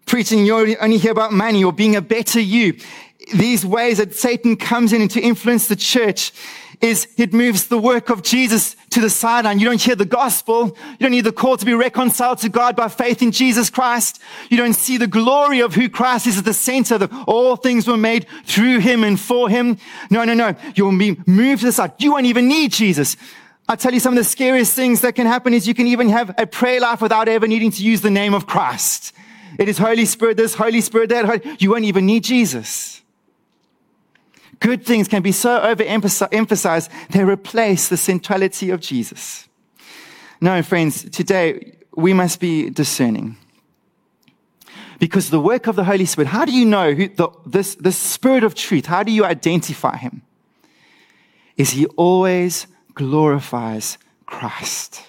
preaching 0.10 0.44
you 0.44 0.76
only 0.78 0.98
hear 0.98 1.12
about 1.12 1.32
money 1.32 1.64
or 1.64 1.72
being 1.72 1.96
a 1.96 2.02
better 2.02 2.40
you. 2.40 2.76
These 3.36 3.64
ways 3.64 4.00
that 4.00 4.16
Satan 4.16 4.58
comes 4.58 4.92
in 4.92 5.08
to 5.10 5.22
influence 5.22 5.68
the 5.68 5.76
church 5.76 6.34
is 6.82 7.08
it 7.18 7.32
moves 7.32 7.68
the 7.68 7.78
work 7.78 8.10
of 8.10 8.24
Jesus 8.24 8.76
to 8.90 9.02
the 9.02 9.10
sideline. 9.10 9.60
You 9.60 9.66
don't 9.66 9.82
hear 9.82 9.96
the 9.96 10.06
gospel. 10.06 10.76
You 10.94 10.98
don't 11.00 11.12
hear 11.12 11.22
the 11.22 11.32
call 11.32 11.58
to 11.58 11.66
be 11.66 11.74
reconciled 11.74 12.40
to 12.40 12.50
God 12.50 12.76
by 12.76 12.88
faith 12.88 13.22
in 13.22 13.32
Jesus 13.32 13.70
Christ. 13.70 14.20
You 14.50 14.58
don't 14.58 14.74
see 14.74 14.98
the 14.98 15.06
glory 15.06 15.60
of 15.60 15.76
who 15.76 15.90
Christ 15.90 16.26
is 16.26 16.40
at 16.40 16.46
the 16.46 16.54
center. 16.54 16.98
That 16.98 17.12
all 17.28 17.56
things 17.56 17.88
were 17.88 17.98
made 17.98 18.26
through 18.46 18.80
him 18.80 19.04
and 19.04 19.20
for 19.20 19.48
him. 19.48 19.78
No, 20.10 20.24
no, 20.24 20.34
no. 20.34 20.56
You'll 20.74 20.98
be 20.98 21.18
moved 21.28 21.60
to 21.62 21.68
the 21.68 21.72
side. 21.72 21.94
You 22.00 22.14
won't 22.14 22.26
even 22.26 22.48
need 22.48 22.72
Jesus. 22.72 23.16
I 23.68 23.76
tell 23.76 23.94
you 23.94 24.00
some 24.00 24.14
of 24.14 24.18
the 24.18 24.24
scariest 24.24 24.74
things 24.74 25.02
that 25.02 25.14
can 25.14 25.28
happen 25.28 25.54
is 25.54 25.68
you 25.68 25.76
can 25.76 25.86
even 25.86 26.10
have 26.10 26.34
a 26.40 26.48
prayer 26.48 26.80
life 26.80 27.02
without 27.02 27.28
ever 27.28 27.48
needing 27.48 27.70
to 27.72 27.84
use 27.84 28.02
the 28.02 28.10
name 28.10 28.34
of 28.34 28.48
Christ 28.48 29.14
It 29.60 29.70
is 29.70 29.78
Holy 29.78 30.06
Spirit 30.06 30.38
this, 30.38 30.56
Holy 30.56 30.82
Spirit 30.82 31.10
that. 31.10 31.62
You 31.62 31.70
won't 31.70 31.86
even 31.86 32.08
need 32.08 32.24
Jesus. 32.24 33.02
Good 34.60 34.84
things 34.86 35.08
can 35.08 35.22
be 35.22 35.32
so 35.32 35.60
overemphasized, 35.60 36.90
they 37.10 37.24
replace 37.24 37.88
the 37.88 37.98
centrality 37.98 38.72
of 38.72 38.82
Jesus. 38.82 39.48
No, 40.42 40.64
friends, 40.64 41.08
today 41.12 41.76
we 41.96 42.14
must 42.14 42.40
be 42.40 42.72
discerning. 42.72 43.38
Because 44.98 45.30
the 45.30 45.40
work 45.40 45.68
of 45.68 45.76
the 45.76 45.84
Holy 45.84 46.06
Spirit, 46.06 46.28
how 46.30 46.44
do 46.44 46.52
you 46.52 46.66
know 46.66 46.94
who 46.94 47.08
the, 47.08 47.30
this, 47.46 47.76
this 47.76 47.98
Spirit 47.98 48.44
of 48.44 48.56
truth, 48.56 48.86
how 48.86 49.04
do 49.04 49.12
you 49.12 49.24
identify 49.24 49.96
him? 49.96 50.24
Is 51.56 51.72
he 51.72 51.86
always 51.98 52.68
glorifies 53.00 53.98
Christ. 54.26 55.02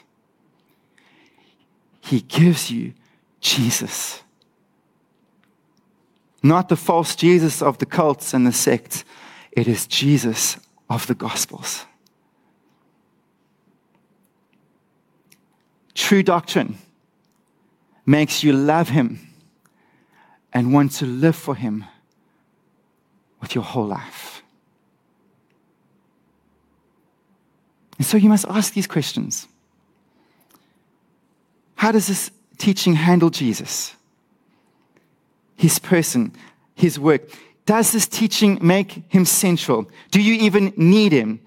He 2.01 2.21
gives 2.21 2.71
you 2.71 2.95
Jesus. 3.41 4.23
Not 6.43 6.69
the 6.69 6.77
false 6.77 7.15
Jesus 7.15 7.61
of 7.61 7.79
the 7.79 7.87
cults 7.87 8.33
and 8.33 8.47
the 8.47 8.53
sects. 8.53 9.05
It 9.53 9.69
is 9.69 9.87
Jesus 9.87 10.57
of 10.89 11.07
the 11.07 11.15
Gospels. 11.15 11.85
True 15.95 16.23
doctrine 16.23 16.79
makes 18.07 18.43
you 18.43 18.53
love 18.53 18.89
Him 18.89 19.21
and 20.53 20.73
want 20.73 20.93
to 20.93 21.07
live 21.07 21.37
for 21.37 21.55
Him 21.55 21.85
with 23.41 23.55
your 23.55 23.65
whole 23.65 23.87
life. 23.87 24.43
And 27.99 28.07
so 28.07 28.17
you 28.17 28.31
must 28.31 28.47
ask 28.49 28.73
these 28.73 28.87
questions 28.87 29.47
How 31.75 31.93
does 31.93 32.07
this 32.07 32.31
teaching 32.57 32.95
handle 32.95 33.31
Jesus? 33.31 33.95
His 35.61 35.79
person, 35.79 36.33
His 36.75 36.99
work. 36.99 37.29
Does 37.67 37.93
this 37.93 38.09
teaching 38.09 38.59
make 38.63 39.05
Him 39.09 39.27
central? 39.27 39.91
Do 40.11 40.23
you 40.23 40.33
even 40.41 40.73
need 40.79 41.13
Him? 41.13 41.39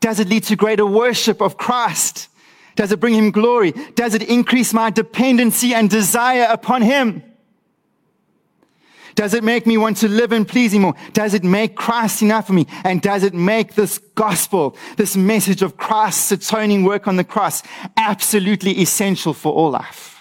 Does 0.00 0.20
it 0.20 0.28
lead 0.28 0.44
to 0.44 0.54
greater 0.54 0.84
worship 0.84 1.40
of 1.40 1.56
Christ? 1.56 2.28
Does 2.76 2.92
it 2.92 3.00
bring 3.00 3.14
Him 3.14 3.30
glory? 3.30 3.72
Does 3.94 4.12
it 4.12 4.24
increase 4.24 4.74
my 4.74 4.90
dependency 4.90 5.72
and 5.72 5.88
desire 5.88 6.46
upon 6.50 6.82
Him? 6.82 7.22
Does 9.14 9.32
it 9.32 9.42
make 9.42 9.66
me 9.66 9.78
want 9.78 9.96
to 9.98 10.08
live 10.08 10.32
and 10.32 10.46
please 10.46 10.74
Him 10.74 10.82
more? 10.82 10.94
Does 11.14 11.32
it 11.32 11.42
make 11.42 11.74
Christ 11.74 12.20
enough 12.20 12.48
for 12.48 12.52
me? 12.52 12.66
And 12.84 13.00
does 13.00 13.22
it 13.22 13.32
make 13.32 13.76
this 13.76 13.96
gospel, 14.14 14.76
this 14.98 15.16
message 15.16 15.62
of 15.62 15.78
Christ's 15.78 16.32
atoning 16.32 16.84
work 16.84 17.08
on 17.08 17.16
the 17.16 17.24
cross, 17.24 17.62
absolutely 17.96 18.72
essential 18.72 19.32
for 19.32 19.54
all 19.54 19.70
life? 19.70 20.11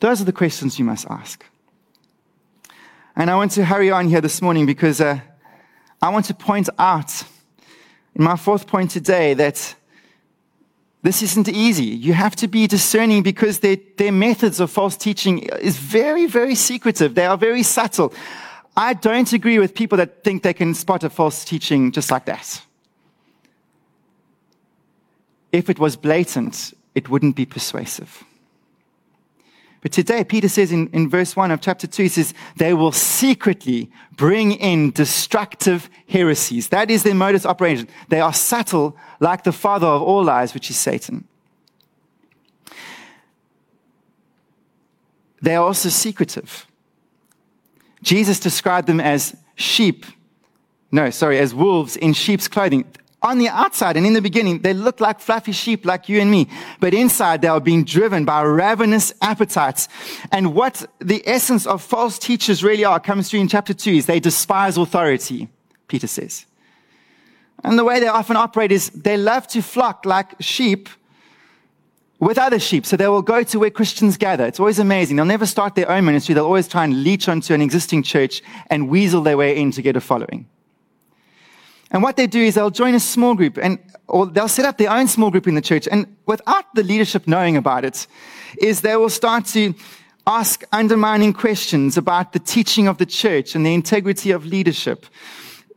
Those 0.00 0.20
are 0.20 0.24
the 0.24 0.32
questions 0.32 0.78
you 0.78 0.84
must 0.84 1.06
ask. 1.08 1.44
And 3.16 3.30
I 3.30 3.36
want 3.36 3.52
to 3.52 3.64
hurry 3.64 3.90
on 3.90 4.08
here 4.08 4.20
this 4.20 4.42
morning 4.42 4.66
because 4.66 5.00
uh, 5.00 5.20
I 6.02 6.10
want 6.10 6.26
to 6.26 6.34
point 6.34 6.68
out 6.78 7.22
in 8.14 8.24
my 8.24 8.36
fourth 8.36 8.66
point 8.66 8.90
today 8.90 9.34
that 9.34 9.74
this 11.02 11.22
isn't 11.22 11.48
easy. 11.48 11.84
You 11.84 12.14
have 12.14 12.34
to 12.36 12.48
be 12.48 12.66
discerning 12.66 13.22
because 13.22 13.60
their, 13.60 13.76
their 13.98 14.10
methods 14.10 14.58
of 14.58 14.70
false 14.70 14.96
teaching 14.96 15.40
is 15.60 15.76
very, 15.76 16.26
very 16.26 16.54
secretive. 16.54 17.14
They 17.14 17.26
are 17.26 17.36
very 17.36 17.62
subtle. 17.62 18.12
I 18.76 18.94
don't 18.94 19.32
agree 19.32 19.58
with 19.58 19.74
people 19.74 19.98
that 19.98 20.24
think 20.24 20.42
they 20.42 20.54
can 20.54 20.74
spot 20.74 21.04
a 21.04 21.10
false 21.10 21.44
teaching 21.44 21.92
just 21.92 22.10
like 22.10 22.24
that. 22.24 22.62
If 25.52 25.70
it 25.70 25.78
was 25.78 25.94
blatant, 25.94 26.74
it 26.94 27.08
wouldn't 27.08 27.36
be 27.36 27.46
persuasive. 27.46 28.24
But 29.84 29.92
today, 29.92 30.24
Peter 30.24 30.48
says 30.48 30.72
in, 30.72 30.88
in 30.94 31.10
verse 31.10 31.36
1 31.36 31.50
of 31.50 31.60
chapter 31.60 31.86
2, 31.86 32.04
he 32.04 32.08
says, 32.08 32.32
they 32.56 32.72
will 32.72 32.90
secretly 32.90 33.90
bring 34.16 34.52
in 34.52 34.92
destructive 34.92 35.90
heresies. 36.08 36.68
That 36.68 36.90
is 36.90 37.02
their 37.02 37.14
modus 37.14 37.44
operandi. 37.44 37.84
They 38.08 38.22
are 38.22 38.32
subtle, 38.32 38.96
like 39.20 39.44
the 39.44 39.52
father 39.52 39.86
of 39.86 40.00
all 40.00 40.24
lies, 40.24 40.54
which 40.54 40.70
is 40.70 40.78
Satan. 40.78 41.28
They 45.42 45.54
are 45.54 45.66
also 45.66 45.90
secretive. 45.90 46.66
Jesus 48.02 48.40
described 48.40 48.86
them 48.86 49.00
as 49.00 49.36
sheep, 49.54 50.06
no, 50.90 51.10
sorry, 51.10 51.38
as 51.38 51.54
wolves 51.54 51.94
in 51.96 52.14
sheep's 52.14 52.48
clothing 52.48 52.86
on 53.24 53.38
the 53.38 53.48
outside 53.48 53.96
and 53.96 54.06
in 54.06 54.12
the 54.12 54.20
beginning, 54.20 54.60
they 54.60 54.74
look 54.74 55.00
like 55.00 55.18
fluffy 55.18 55.52
sheep 55.52 55.84
like 55.84 56.08
you 56.08 56.20
and 56.20 56.30
me. 56.30 56.46
But 56.78 56.92
inside, 56.92 57.40
they 57.40 57.48
are 57.48 57.60
being 57.60 57.84
driven 57.84 58.24
by 58.24 58.42
ravenous 58.42 59.14
appetites. 59.22 59.88
And 60.30 60.54
what 60.54 60.86
the 61.00 61.26
essence 61.26 61.66
of 61.66 61.82
false 61.82 62.18
teachers 62.18 62.62
really 62.62 62.84
are 62.84 63.00
comes 63.00 63.30
through 63.30 63.40
in 63.40 63.48
chapter 63.48 63.72
two 63.72 63.92
is 63.92 64.06
they 64.06 64.20
despise 64.20 64.76
authority, 64.76 65.48
Peter 65.88 66.06
says. 66.06 66.46
And 67.64 67.78
the 67.78 67.84
way 67.84 67.98
they 67.98 68.08
often 68.08 68.36
operate 68.36 68.70
is 68.70 68.90
they 68.90 69.16
love 69.16 69.46
to 69.48 69.62
flock 69.62 70.04
like 70.04 70.34
sheep 70.40 70.90
with 72.20 72.36
other 72.36 72.58
sheep. 72.58 72.84
So 72.84 72.96
they 72.96 73.08
will 73.08 73.22
go 73.22 73.42
to 73.42 73.58
where 73.58 73.70
Christians 73.70 74.18
gather. 74.18 74.44
It's 74.44 74.60
always 74.60 74.78
amazing. 74.78 75.16
They'll 75.16 75.24
never 75.24 75.46
start 75.46 75.74
their 75.74 75.90
own 75.90 76.04
ministry. 76.04 76.34
They'll 76.34 76.44
always 76.44 76.68
try 76.68 76.84
and 76.84 77.02
leech 77.02 77.26
onto 77.26 77.54
an 77.54 77.62
existing 77.62 78.02
church 78.02 78.42
and 78.68 78.90
weasel 78.90 79.22
their 79.22 79.38
way 79.38 79.58
in 79.58 79.70
to 79.72 79.82
get 79.82 79.96
a 79.96 80.00
following. 80.00 80.46
And 81.94 82.02
what 82.02 82.16
they 82.16 82.26
do 82.26 82.40
is 82.40 82.56
they'll 82.56 82.70
join 82.70 82.96
a 82.96 83.00
small 83.00 83.36
group 83.36 83.56
and, 83.56 83.78
or 84.08 84.26
they'll 84.26 84.48
set 84.48 84.64
up 84.64 84.78
their 84.78 84.90
own 84.90 85.06
small 85.06 85.30
group 85.30 85.46
in 85.46 85.54
the 85.54 85.62
church. 85.62 85.86
And 85.86 86.16
without 86.26 86.74
the 86.74 86.82
leadership 86.82 87.28
knowing 87.28 87.56
about 87.56 87.84
it, 87.84 88.08
is 88.60 88.80
they 88.80 88.96
will 88.96 89.08
start 89.08 89.46
to 89.46 89.74
ask 90.26 90.64
undermining 90.72 91.32
questions 91.32 91.96
about 91.96 92.32
the 92.32 92.40
teaching 92.40 92.88
of 92.88 92.98
the 92.98 93.06
church 93.06 93.54
and 93.54 93.64
the 93.64 93.72
integrity 93.72 94.32
of 94.32 94.44
leadership. 94.44 95.06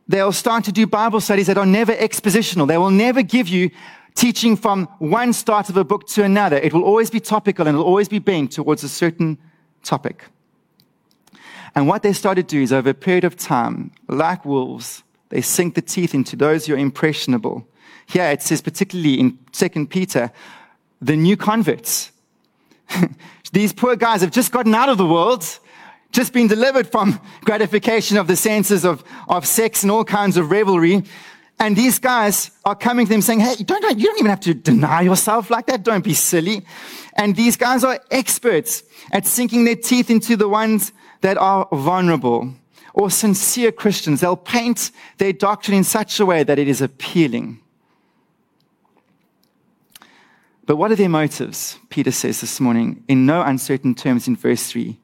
They'll 0.08 0.32
start 0.32 0.64
to 0.64 0.72
do 0.72 0.88
Bible 0.88 1.20
studies 1.20 1.46
that 1.46 1.56
are 1.56 1.64
never 1.66 1.94
expositional. 1.94 2.66
They 2.66 2.78
will 2.78 2.90
never 2.90 3.22
give 3.22 3.46
you 3.46 3.70
teaching 4.16 4.56
from 4.56 4.86
one 4.98 5.32
start 5.32 5.68
of 5.68 5.76
a 5.76 5.84
book 5.84 6.08
to 6.08 6.24
another. 6.24 6.56
It 6.56 6.74
will 6.74 6.82
always 6.82 7.10
be 7.10 7.20
topical 7.20 7.68
and 7.68 7.76
it'll 7.76 7.86
always 7.86 8.08
be 8.08 8.18
bent 8.18 8.50
towards 8.50 8.82
a 8.82 8.88
certain 8.88 9.38
topic. 9.84 10.24
And 11.76 11.86
what 11.86 12.02
they 12.02 12.12
start 12.12 12.38
to 12.38 12.42
do 12.42 12.60
is 12.60 12.72
over 12.72 12.90
a 12.90 12.94
period 12.94 13.22
of 13.22 13.36
time, 13.36 13.92
like 14.08 14.44
wolves, 14.44 15.04
they 15.30 15.40
sink 15.40 15.74
the 15.74 15.82
teeth 15.82 16.14
into 16.14 16.36
those 16.36 16.66
who 16.66 16.74
are 16.74 16.78
impressionable. 16.78 17.66
Here 18.06 18.24
it 18.30 18.42
says, 18.42 18.62
particularly 18.62 19.20
in 19.20 19.38
2 19.52 19.86
Peter, 19.86 20.30
the 21.00 21.16
new 21.16 21.36
converts. 21.36 22.10
These 23.52 23.72
poor 23.72 23.96
guys 23.96 24.22
have 24.22 24.30
just 24.30 24.52
gotten 24.52 24.74
out 24.74 24.88
of 24.88 24.98
the 24.98 25.06
world, 25.06 25.44
just 26.12 26.32
been 26.32 26.46
delivered 26.46 26.90
from 26.90 27.20
gratification 27.44 28.16
of 28.16 28.26
the 28.26 28.36
senses 28.36 28.84
of, 28.84 29.04
of 29.28 29.46
sex 29.46 29.82
and 29.82 29.92
all 29.92 30.04
kinds 30.04 30.36
of 30.36 30.50
revelry. 30.50 31.02
And 31.60 31.76
these 31.76 31.98
guys 31.98 32.50
are 32.64 32.76
coming 32.76 33.04
to 33.06 33.12
them 33.12 33.20
saying, 33.20 33.40
Hey, 33.40 33.56
don't, 33.56 33.82
you 33.98 34.06
don't 34.06 34.18
even 34.18 34.30
have 34.30 34.40
to 34.40 34.54
deny 34.54 35.02
yourself 35.02 35.50
like 35.50 35.66
that. 35.66 35.82
Don't 35.82 36.04
be 36.04 36.14
silly. 36.14 36.64
And 37.16 37.34
these 37.34 37.56
guys 37.56 37.84
are 37.84 38.00
experts 38.10 38.84
at 39.12 39.26
sinking 39.26 39.64
their 39.64 39.76
teeth 39.76 40.08
into 40.08 40.36
the 40.36 40.48
ones 40.48 40.92
that 41.20 41.36
are 41.36 41.68
vulnerable 41.72 42.54
or 42.98 43.08
sincere 43.10 43.70
Christians. 43.70 44.20
They'll 44.20 44.36
paint 44.36 44.90
their 45.18 45.32
doctrine 45.32 45.76
in 45.76 45.84
such 45.84 46.18
a 46.18 46.26
way 46.26 46.42
that 46.42 46.58
it 46.58 46.66
is 46.66 46.82
appealing. 46.82 47.60
But 50.66 50.76
what 50.76 50.90
are 50.90 50.96
their 50.96 51.08
motives? 51.08 51.78
Peter 51.88 52.10
says 52.10 52.40
this 52.40 52.60
morning 52.60 53.04
in 53.06 53.24
no 53.24 53.40
uncertain 53.42 53.94
terms 53.94 54.26
in 54.26 54.36
verse 54.36 54.66
3. 54.66 54.98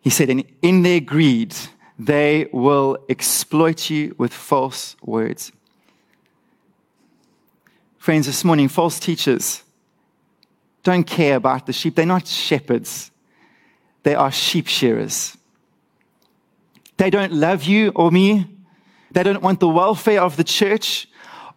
He 0.00 0.10
said, 0.10 0.30
in, 0.30 0.44
in 0.62 0.82
their 0.82 1.00
greed, 1.00 1.54
they 1.98 2.48
will 2.52 2.98
exploit 3.08 3.90
you 3.90 4.14
with 4.16 4.32
false 4.32 4.96
words. 5.02 5.50
Friends, 7.98 8.26
this 8.26 8.44
morning, 8.44 8.68
false 8.68 9.00
teachers 9.00 9.62
don't 10.84 11.04
care 11.04 11.36
about 11.36 11.66
the 11.66 11.72
sheep. 11.72 11.96
They're 11.96 12.06
not 12.06 12.28
shepherds, 12.28 13.10
they 14.04 14.14
are 14.14 14.30
sheep 14.30 14.68
shearers. 14.68 15.36
They 16.96 17.10
don't 17.10 17.32
love 17.32 17.64
you 17.64 17.92
or 17.94 18.10
me. 18.10 18.46
They 19.10 19.22
don't 19.22 19.42
want 19.42 19.60
the 19.60 19.68
welfare 19.68 20.20
of 20.20 20.36
the 20.36 20.44
church. 20.44 21.08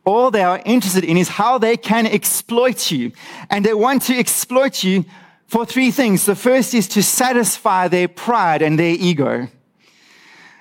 All 0.05 0.31
they 0.31 0.43
are 0.43 0.61
interested 0.65 1.03
in 1.03 1.17
is 1.17 1.27
how 1.27 1.57
they 1.57 1.75
can 1.75 2.05
exploit 2.05 2.91
you. 2.91 3.11
And 3.49 3.65
they 3.65 3.73
want 3.73 4.03
to 4.03 4.17
exploit 4.17 4.83
you 4.83 5.05
for 5.47 5.65
three 5.65 5.91
things. 5.91 6.25
The 6.25 6.35
first 6.35 6.73
is 6.73 6.87
to 6.89 7.03
satisfy 7.03 7.87
their 7.87 8.07
pride 8.07 8.61
and 8.61 8.77
their 8.79 8.95
ego. 8.97 9.47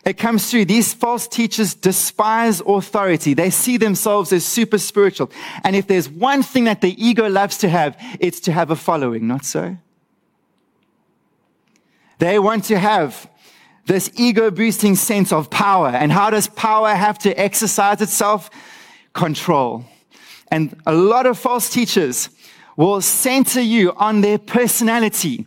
It 0.04 0.18
comes 0.18 0.48
through. 0.50 0.66
These 0.66 0.94
false 0.94 1.26
teachers 1.26 1.74
despise 1.74 2.60
authority. 2.60 3.34
They 3.34 3.50
see 3.50 3.76
themselves 3.76 4.32
as 4.32 4.44
super 4.44 4.78
spiritual. 4.78 5.32
And 5.64 5.74
if 5.74 5.88
there's 5.88 6.08
one 6.08 6.44
thing 6.44 6.64
that 6.64 6.80
the 6.80 6.94
ego 7.04 7.28
loves 7.28 7.58
to 7.58 7.68
have, 7.68 7.96
it's 8.20 8.38
to 8.40 8.52
have 8.52 8.70
a 8.70 8.76
following, 8.76 9.26
not 9.26 9.44
so? 9.44 9.76
They 12.18 12.38
want 12.38 12.64
to 12.64 12.78
have 12.78 13.28
this 13.86 14.10
ego 14.16 14.50
boosting 14.50 14.96
sense 14.96 15.32
of 15.32 15.48
power. 15.50 15.88
And 15.88 16.12
how 16.12 16.30
does 16.30 16.48
power 16.48 16.94
have 16.94 17.18
to 17.20 17.38
exercise 17.40 18.00
itself? 18.02 18.50
Control. 19.14 19.84
And 20.48 20.76
a 20.86 20.94
lot 20.94 21.26
of 21.26 21.38
false 21.38 21.70
teachers 21.70 22.28
will 22.76 23.00
center 23.00 23.60
you 23.60 23.92
on 23.96 24.20
their 24.20 24.38
personality, 24.38 25.46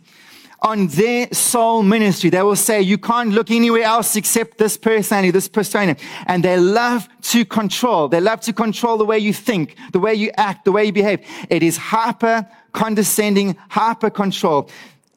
on 0.62 0.88
their 0.88 1.28
sole 1.32 1.82
ministry. 1.82 2.28
They 2.28 2.42
will 2.42 2.56
say, 2.56 2.82
you 2.82 2.98
can't 2.98 3.30
look 3.30 3.50
anywhere 3.50 3.84
else 3.84 4.16
except 4.16 4.58
this 4.58 4.76
personality, 4.76 5.30
this 5.30 5.48
persona. 5.48 5.96
And 6.26 6.44
they 6.44 6.58
love 6.58 7.08
to 7.22 7.44
control. 7.44 8.08
They 8.08 8.20
love 8.20 8.40
to 8.42 8.52
control 8.52 8.98
the 8.98 9.04
way 9.04 9.18
you 9.18 9.32
think, 9.32 9.76
the 9.92 10.00
way 10.00 10.14
you 10.14 10.30
act, 10.36 10.64
the 10.64 10.72
way 10.72 10.86
you 10.86 10.92
behave. 10.92 11.20
It 11.48 11.62
is 11.62 11.76
hyper 11.76 12.46
condescending, 12.72 13.56
hyper 13.68 14.10
control. 14.10 14.68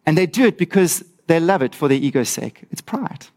And 0.05 0.17
they 0.17 0.25
do 0.25 0.45
it 0.45 0.57
because 0.57 1.03
they 1.27 1.39
love 1.39 1.61
it 1.61 1.73
for 1.75 1.87
their 1.87 1.97
ego's 1.97 2.29
sake. 2.29 2.65
It's 2.71 2.81
pride. 2.81 3.27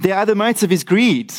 Their 0.00 0.18
other 0.18 0.34
motive 0.34 0.72
is 0.72 0.84
greed. 0.84 1.32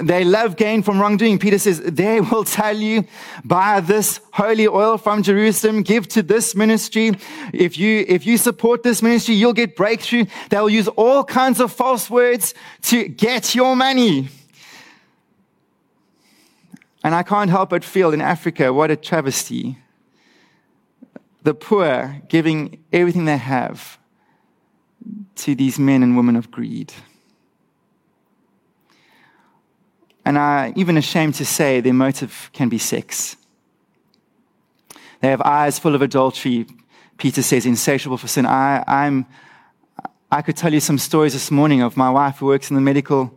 They 0.00 0.24
love 0.24 0.56
gain 0.56 0.82
from 0.82 1.00
wrongdoing. 1.00 1.38
Peter 1.38 1.58
says, 1.58 1.80
they 1.80 2.20
will 2.20 2.44
tell 2.44 2.76
you, 2.76 3.04
buy 3.44 3.80
this 3.80 4.20
holy 4.32 4.66
oil 4.66 4.96
from 4.96 5.22
Jerusalem, 5.22 5.82
give 5.82 6.08
to 6.08 6.22
this 6.22 6.54
ministry. 6.54 7.12
If 7.52 7.78
you, 7.78 8.04
if 8.08 8.24
you 8.24 8.38
support 8.38 8.82
this 8.82 9.02
ministry, 9.02 9.34
you'll 9.34 9.52
get 9.52 9.76
breakthrough. 9.76 10.26
They'll 10.50 10.70
use 10.70 10.88
all 10.88 11.24
kinds 11.24 11.60
of 11.60 11.72
false 11.72 12.08
words 12.08 12.54
to 12.82 13.08
get 13.08 13.54
your 13.54 13.76
money. 13.76 14.28
And 17.04 17.14
I 17.14 17.22
can't 17.22 17.50
help 17.50 17.70
but 17.70 17.84
feel 17.84 18.12
in 18.12 18.20
Africa, 18.20 18.72
what 18.72 18.90
a 18.90 18.96
travesty. 18.96 19.76
The 21.42 21.54
poor 21.54 22.22
giving 22.28 22.84
everything 22.92 23.24
they 23.24 23.36
have 23.36 23.98
to 25.36 25.54
these 25.54 25.78
men 25.78 26.02
and 26.02 26.16
women 26.16 26.36
of 26.36 26.50
greed. 26.50 26.92
And 30.24 30.38
I'm 30.38 30.72
even 30.76 30.96
ashamed 30.96 31.34
to 31.34 31.44
say 31.44 31.80
their 31.80 31.92
motive 31.92 32.50
can 32.52 32.68
be 32.68 32.78
sex. 32.78 33.36
They 35.20 35.28
have 35.28 35.40
eyes 35.40 35.78
full 35.78 35.94
of 35.94 36.02
adultery, 36.02 36.66
Peter 37.18 37.42
says, 37.42 37.66
insatiable 37.66 38.18
for 38.18 38.28
sin. 38.28 38.46
I, 38.46 38.84
I'm, 38.86 39.26
I 40.30 40.42
could 40.42 40.56
tell 40.56 40.72
you 40.72 40.80
some 40.80 40.98
stories 40.98 41.32
this 41.32 41.50
morning 41.50 41.82
of 41.82 41.96
my 41.96 42.10
wife 42.10 42.38
who 42.38 42.46
works 42.46 42.70
in 42.70 42.76
the 42.76 42.80
medical 42.80 43.36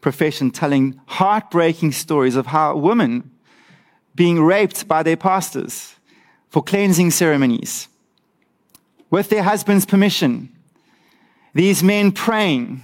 profession 0.00 0.50
telling 0.50 1.00
heartbreaking 1.06 1.92
stories 1.92 2.36
of 2.36 2.46
how 2.46 2.76
women 2.76 3.30
being 4.14 4.42
raped 4.42 4.86
by 4.86 5.02
their 5.02 5.16
pastors 5.16 5.94
for 6.54 6.62
cleansing 6.62 7.10
ceremonies 7.10 7.88
with 9.10 9.28
their 9.28 9.42
husband's 9.42 9.84
permission. 9.84 10.48
These 11.52 11.82
men 11.82 12.12
preying 12.12 12.80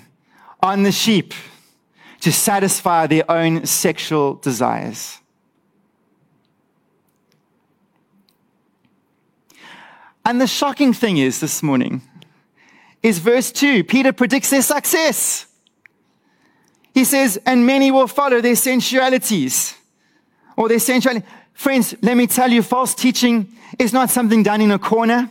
on 0.61 0.83
the 0.83 0.91
sheep 0.91 1.33
to 2.18 2.33
satisfy 2.33 3.07
their 3.07 3.31
own 3.31 3.64
sexual 3.66 4.35
desires. 4.35 5.18
And 10.25 10.41
the 10.41 10.49
shocking 10.49 10.93
thing 10.93 11.18
is 11.18 11.39
this 11.39 11.62
morning 11.62 12.03
is 13.05 13.21
verse 13.21 13.53
2. 13.53 13.85
Peter 13.85 14.12
predicts 14.12 14.51
their 14.51 14.62
success. 14.62 15.47
He 16.93 17.05
says, 17.05 17.41
and 17.47 17.64
many 17.64 17.93
will 17.93 18.09
follow 18.09 18.41
their 18.41 18.57
sensualities 18.57 19.77
or 20.57 20.68
their 20.68 20.81
sensuality. 20.81 21.25
Friends, 21.61 21.95
let 22.01 22.17
me 22.17 22.27
tell 22.27 22.51
you, 22.51 22.63
false 22.63 22.95
teaching 22.95 23.47
is 23.79 23.93
not 23.93 24.09
something 24.09 24.43
done 24.43 24.63
in 24.63 24.71
a 24.71 24.79
corner 24.79 25.31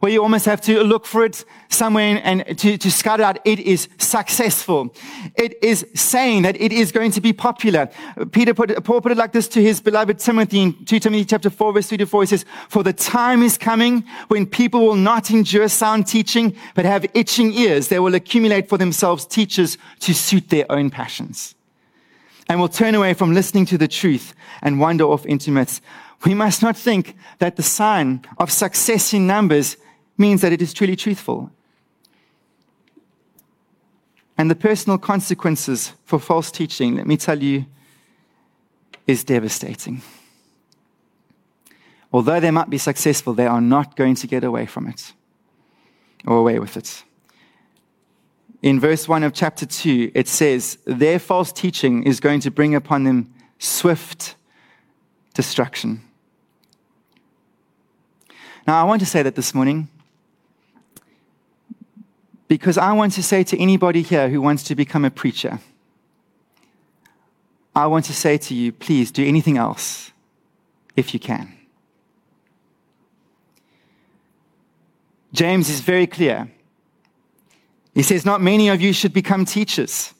where 0.00 0.12
you 0.12 0.22
almost 0.22 0.44
have 0.44 0.60
to 0.60 0.82
look 0.82 1.06
for 1.06 1.24
it 1.24 1.46
somewhere 1.70 2.20
and 2.24 2.58
to, 2.58 2.76
to 2.76 2.90
scout 2.90 3.20
it 3.20 3.22
out. 3.22 3.38
It 3.46 3.58
is 3.58 3.88
successful. 3.96 4.94
It 5.34 5.54
is 5.64 5.86
saying 5.94 6.42
that 6.42 6.60
it 6.60 6.72
is 6.72 6.92
going 6.92 7.12
to 7.12 7.22
be 7.22 7.32
popular. 7.32 7.88
Peter 8.32 8.52
put, 8.52 8.84
Paul 8.84 9.00
put 9.00 9.12
it 9.12 9.16
like 9.16 9.32
this 9.32 9.48
to 9.48 9.62
his 9.62 9.80
beloved 9.80 10.18
Timothy 10.18 10.60
in 10.60 10.84
2 10.84 10.98
Timothy 10.98 11.24
chapter 11.24 11.48
4 11.48 11.72
verse 11.72 11.88
3 11.88 11.96
to 11.96 12.06
4. 12.06 12.22
He 12.24 12.26
says, 12.26 12.44
for 12.68 12.82
the 12.82 12.92
time 12.92 13.42
is 13.42 13.56
coming 13.56 14.04
when 14.28 14.44
people 14.44 14.84
will 14.84 14.94
not 14.94 15.30
endure 15.30 15.68
sound 15.68 16.06
teaching, 16.06 16.54
but 16.74 16.84
have 16.84 17.06
itching 17.14 17.50
ears. 17.54 17.88
They 17.88 17.98
will 17.98 18.14
accumulate 18.14 18.68
for 18.68 18.76
themselves 18.76 19.24
teachers 19.24 19.78
to 20.00 20.12
suit 20.12 20.50
their 20.50 20.70
own 20.70 20.90
passions 20.90 21.54
and 22.48 22.60
will 22.60 22.68
turn 22.68 22.94
away 22.94 23.14
from 23.14 23.34
listening 23.34 23.66
to 23.66 23.78
the 23.78 23.88
truth 23.88 24.34
and 24.62 24.80
wander 24.80 25.04
off 25.04 25.24
into 25.26 25.50
myths. 25.50 25.80
We 26.24 26.34
must 26.34 26.62
not 26.62 26.76
think 26.76 27.16
that 27.38 27.56
the 27.56 27.62
sign 27.62 28.24
of 28.38 28.50
success 28.50 29.12
in 29.12 29.26
numbers 29.26 29.76
means 30.16 30.40
that 30.42 30.52
it 30.52 30.62
is 30.62 30.72
truly 30.72 30.96
truthful. 30.96 31.50
And 34.38 34.50
the 34.50 34.54
personal 34.54 34.98
consequences 34.98 35.92
for 36.04 36.18
false 36.18 36.50
teaching, 36.50 36.96
let 36.96 37.06
me 37.06 37.16
tell 37.16 37.42
you, 37.42 37.66
is 39.06 39.24
devastating. 39.24 40.02
Although 42.12 42.40
they 42.40 42.50
might 42.50 42.70
be 42.70 42.78
successful, 42.78 43.32
they 43.32 43.46
are 43.46 43.60
not 43.60 43.96
going 43.96 44.14
to 44.16 44.26
get 44.26 44.44
away 44.44 44.66
from 44.66 44.86
it 44.86 45.12
or 46.26 46.36
away 46.36 46.58
with 46.58 46.76
it. 46.76 47.04
In 48.62 48.78
verse 48.78 49.08
1 49.08 49.24
of 49.24 49.32
chapter 49.32 49.66
2, 49.66 50.12
it 50.14 50.28
says, 50.28 50.78
Their 50.86 51.18
false 51.18 51.52
teaching 51.52 52.04
is 52.04 52.20
going 52.20 52.40
to 52.40 52.50
bring 52.50 52.74
upon 52.74 53.04
them 53.04 53.34
swift 53.58 54.36
destruction. 55.34 56.02
Now, 58.66 58.80
I 58.80 58.84
want 58.84 59.00
to 59.00 59.06
say 59.06 59.22
that 59.22 59.34
this 59.34 59.52
morning 59.54 59.88
because 62.52 62.76
I 62.76 62.92
want 62.92 63.14
to 63.14 63.22
say 63.22 63.44
to 63.44 63.58
anybody 63.58 64.02
here 64.02 64.28
who 64.28 64.42
wants 64.42 64.62
to 64.64 64.74
become 64.74 65.06
a 65.06 65.10
preacher, 65.10 65.58
I 67.74 67.86
want 67.86 68.04
to 68.04 68.12
say 68.12 68.36
to 68.36 68.54
you, 68.54 68.72
please 68.72 69.10
do 69.10 69.26
anything 69.26 69.56
else 69.56 70.12
if 70.94 71.14
you 71.14 71.18
can. 71.18 71.56
James 75.32 75.70
is 75.70 75.80
very 75.80 76.06
clear. 76.06 76.52
He 77.94 78.02
says, 78.02 78.24
Not 78.24 78.40
many 78.40 78.68
of 78.68 78.80
you 78.80 78.92
should 78.92 79.12
become 79.12 79.44
teachers, 79.44 80.14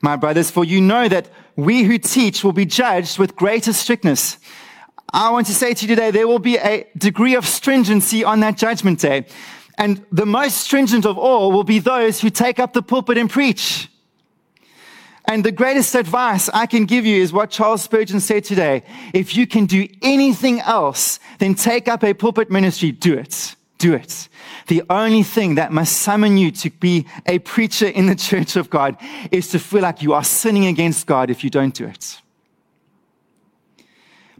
my 0.00 0.16
brothers, 0.16 0.50
for 0.50 0.64
you 0.64 0.80
know 0.80 1.08
that 1.08 1.28
we 1.56 1.84
who 1.84 1.98
teach 1.98 2.42
will 2.42 2.52
be 2.52 2.66
judged 2.66 3.18
with 3.18 3.36
greater 3.36 3.72
strictness. 3.72 4.38
I 5.12 5.30
want 5.30 5.46
to 5.46 5.54
say 5.54 5.74
to 5.74 5.82
you 5.82 5.88
today, 5.88 6.10
there 6.10 6.26
will 6.26 6.40
be 6.40 6.56
a 6.56 6.86
degree 6.98 7.36
of 7.36 7.46
stringency 7.46 8.24
on 8.24 8.40
that 8.40 8.56
judgment 8.56 8.98
day. 8.98 9.26
And 9.78 10.04
the 10.10 10.26
most 10.26 10.58
stringent 10.58 11.06
of 11.06 11.18
all 11.18 11.52
will 11.52 11.64
be 11.64 11.78
those 11.78 12.20
who 12.20 12.30
take 12.30 12.58
up 12.58 12.72
the 12.72 12.82
pulpit 12.82 13.18
and 13.18 13.30
preach. 13.30 13.88
And 15.26 15.44
the 15.44 15.52
greatest 15.52 15.94
advice 15.94 16.48
I 16.50 16.66
can 16.66 16.84
give 16.84 17.06
you 17.06 17.22
is 17.22 17.32
what 17.32 17.50
Charles 17.50 17.82
Spurgeon 17.82 18.20
said 18.20 18.44
today. 18.44 18.82
If 19.14 19.36
you 19.36 19.46
can 19.46 19.66
do 19.66 19.88
anything 20.02 20.60
else, 20.60 21.18
then 21.38 21.54
take 21.54 21.88
up 21.88 22.04
a 22.04 22.12
pulpit 22.12 22.50
ministry. 22.50 22.92
Do 22.92 23.14
it. 23.14 23.56
Do 23.84 23.92
it. 23.92 24.30
The 24.68 24.82
only 24.88 25.22
thing 25.22 25.56
that 25.56 25.70
must 25.70 25.96
summon 25.96 26.38
you 26.38 26.50
to 26.52 26.70
be 26.70 27.04
a 27.26 27.38
preacher 27.40 27.86
in 27.86 28.06
the 28.06 28.14
church 28.14 28.56
of 28.56 28.70
God 28.70 28.96
is 29.30 29.48
to 29.48 29.58
feel 29.58 29.82
like 29.82 30.00
you 30.00 30.14
are 30.14 30.24
sinning 30.24 30.64
against 30.64 31.06
God 31.06 31.28
if 31.28 31.44
you 31.44 31.50
don't 31.50 31.74
do 31.74 31.84
it. 31.84 32.22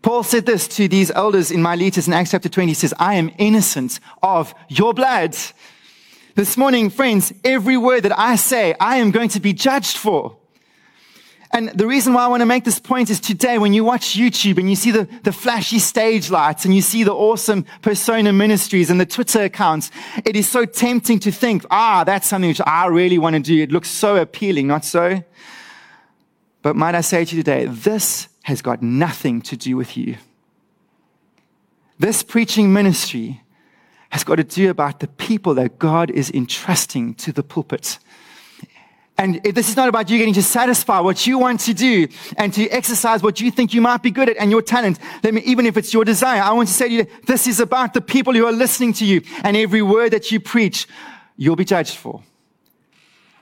Paul 0.00 0.22
said 0.22 0.46
this 0.46 0.66
to 0.68 0.88
these 0.88 1.10
elders 1.10 1.50
in 1.50 1.60
Miletus 1.60 2.06
in 2.06 2.14
Acts 2.14 2.30
chapter 2.30 2.48
20. 2.48 2.68
He 2.68 2.74
says, 2.74 2.94
I 2.98 3.16
am 3.16 3.30
innocent 3.36 4.00
of 4.22 4.54
your 4.70 4.94
blood. 4.94 5.36
This 6.36 6.56
morning, 6.56 6.88
friends, 6.88 7.30
every 7.44 7.76
word 7.76 8.04
that 8.04 8.18
I 8.18 8.36
say, 8.36 8.74
I 8.80 8.96
am 8.96 9.10
going 9.10 9.28
to 9.28 9.40
be 9.40 9.52
judged 9.52 9.98
for. 9.98 10.38
And 11.54 11.68
the 11.68 11.86
reason 11.86 12.14
why 12.14 12.24
I 12.24 12.26
want 12.26 12.40
to 12.40 12.46
make 12.46 12.64
this 12.64 12.80
point 12.80 13.10
is 13.10 13.20
today, 13.20 13.58
when 13.58 13.72
you 13.72 13.84
watch 13.84 14.16
YouTube 14.16 14.58
and 14.58 14.68
you 14.68 14.74
see 14.74 14.90
the, 14.90 15.08
the 15.22 15.30
flashy 15.30 15.78
stage 15.78 16.28
lights 16.28 16.64
and 16.64 16.74
you 16.74 16.82
see 16.82 17.04
the 17.04 17.14
awesome 17.14 17.64
persona 17.80 18.32
ministries 18.32 18.90
and 18.90 19.00
the 19.00 19.06
Twitter 19.06 19.44
accounts, 19.44 19.92
it 20.24 20.34
is 20.34 20.48
so 20.48 20.64
tempting 20.64 21.20
to 21.20 21.30
think, 21.30 21.64
ah, 21.70 22.02
that's 22.02 22.26
something 22.26 22.50
which 22.50 22.60
I 22.66 22.86
really 22.86 23.18
want 23.18 23.36
to 23.36 23.40
do. 23.40 23.62
It 23.62 23.70
looks 23.70 23.88
so 23.88 24.16
appealing, 24.16 24.66
not 24.66 24.84
so? 24.84 25.22
But 26.62 26.74
might 26.74 26.96
I 26.96 27.02
say 27.02 27.24
to 27.24 27.36
you 27.36 27.44
today, 27.44 27.66
this 27.66 28.26
has 28.42 28.60
got 28.60 28.82
nothing 28.82 29.40
to 29.42 29.56
do 29.56 29.76
with 29.76 29.96
you. 29.96 30.16
This 32.00 32.24
preaching 32.24 32.72
ministry 32.72 33.42
has 34.10 34.24
got 34.24 34.36
to 34.36 34.44
do 34.44 34.70
about 34.70 34.98
the 34.98 35.06
people 35.06 35.54
that 35.54 35.78
God 35.78 36.10
is 36.10 36.32
entrusting 36.32 37.14
to 37.14 37.30
the 37.30 37.44
pulpit. 37.44 38.00
And 39.16 39.40
this 39.44 39.68
is 39.68 39.76
not 39.76 39.88
about 39.88 40.10
you 40.10 40.18
getting 40.18 40.34
to 40.34 40.42
satisfy 40.42 40.98
what 40.98 41.24
you 41.24 41.38
want 41.38 41.60
to 41.60 41.74
do 41.74 42.08
and 42.36 42.52
to 42.54 42.68
exercise 42.70 43.22
what 43.22 43.40
you 43.40 43.50
think 43.50 43.72
you 43.72 43.80
might 43.80 44.02
be 44.02 44.10
good 44.10 44.28
at 44.28 44.36
and 44.38 44.50
your 44.50 44.62
talent. 44.62 44.98
Let 45.22 45.34
me, 45.34 45.40
even 45.42 45.66
if 45.66 45.76
it's 45.76 45.94
your 45.94 46.04
desire, 46.04 46.42
I 46.42 46.52
want 46.52 46.68
to 46.68 46.74
say 46.74 46.88
to 46.88 46.94
you, 46.94 47.06
this 47.26 47.46
is 47.46 47.60
about 47.60 47.94
the 47.94 48.00
people 48.00 48.32
who 48.32 48.44
are 48.44 48.52
listening 48.52 48.92
to 48.94 49.04
you 49.04 49.22
and 49.44 49.56
every 49.56 49.82
word 49.82 50.12
that 50.12 50.32
you 50.32 50.40
preach, 50.40 50.88
you'll 51.36 51.54
be 51.54 51.64
judged 51.64 51.96
for. 51.96 52.22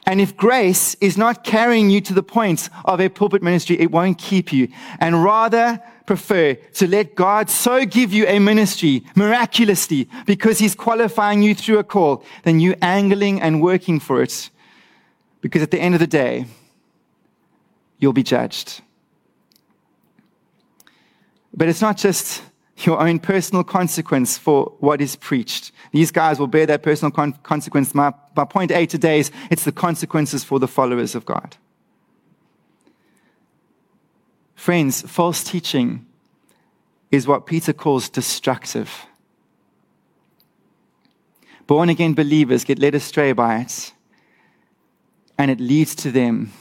And 0.05 0.21
if 0.21 0.37
grace 0.37 0.95
is 1.01 1.17
not 1.17 1.45
carrying 1.45 1.89
you 1.89 2.01
to 2.03 2.13
the 2.13 2.23
point 2.23 2.69
of 2.85 3.01
a 3.01 3.09
pulpit 3.09 3.43
ministry, 3.43 3.79
it 3.81 3.91
won't 3.91 4.19
keep 4.19 4.53
you. 4.53 4.69
And 4.99 5.25
rather 5.25 5.81
prefer 6.07 6.55
to 6.55 6.87
let 6.87 7.15
God 7.15 7.49
so 7.49 7.87
give 7.87 8.13
you 8.13 8.27
a 8.27 8.39
ministry 8.41 9.05
miraculously 9.15 10.09
because 10.27 10.59
he's 10.59 10.75
qualifying 10.75 11.43
you 11.43 11.55
through 11.55 11.79
a 11.79 11.85
call 11.85 12.25
than 12.43 12.61
you 12.61 12.75
angling 12.83 13.41
and 13.41 13.63
working 13.63 14.01
for 14.01 14.23
it. 14.23 14.51
Because 15.43 15.61
at 15.61 15.71
the 15.71 15.79
end 15.79 15.95
of 15.95 16.01
the 16.01 16.07
day, 16.07 16.47
you'll 17.99 18.15
be 18.15 18.23
judged. 18.23 18.81
But 21.53 21.69
it's 21.69 21.83
not 21.83 21.99
just 21.99 22.43
your 22.79 22.99
own 23.01 23.19
personal 23.19 23.63
consequence 23.63 24.39
for 24.39 24.73
what 24.81 25.01
is 25.01 25.15
preached. 25.17 25.73
These 25.93 26.11
guys 26.11 26.39
will 26.39 26.47
bear 26.47 26.65
that 26.67 26.83
personal 26.83 27.11
con- 27.11 27.35
consequence. 27.43 27.95
My, 27.95 28.15
my 28.35 28.45
point 28.45 28.73
A 28.73 28.87
today 28.87 29.21
is 29.21 29.31
it's 29.51 29.65
the 29.65 29.73
consequences 29.73 30.43
for 30.43 30.59
the 30.59 30.67
followers 30.69 31.15
of 31.15 31.27
God. 31.27 31.57
Friends, 34.55 35.03
false 35.03 35.45
teaching 35.45 36.07
is 37.11 37.27
what 37.27 37.47
Peter 37.47 37.73
calls 37.73 38.09
destructive. 38.09 39.07
Born 41.67 41.89
again 41.89 42.15
believers 42.15 42.65
get 42.65 42.79
led 42.79 42.95
astray 42.95 43.33
by 43.33 43.59
it, 43.59 43.93
and 45.43 45.51
it 45.51 45.59
leads 45.59 45.97
to 45.97 46.13
them 46.13 46.53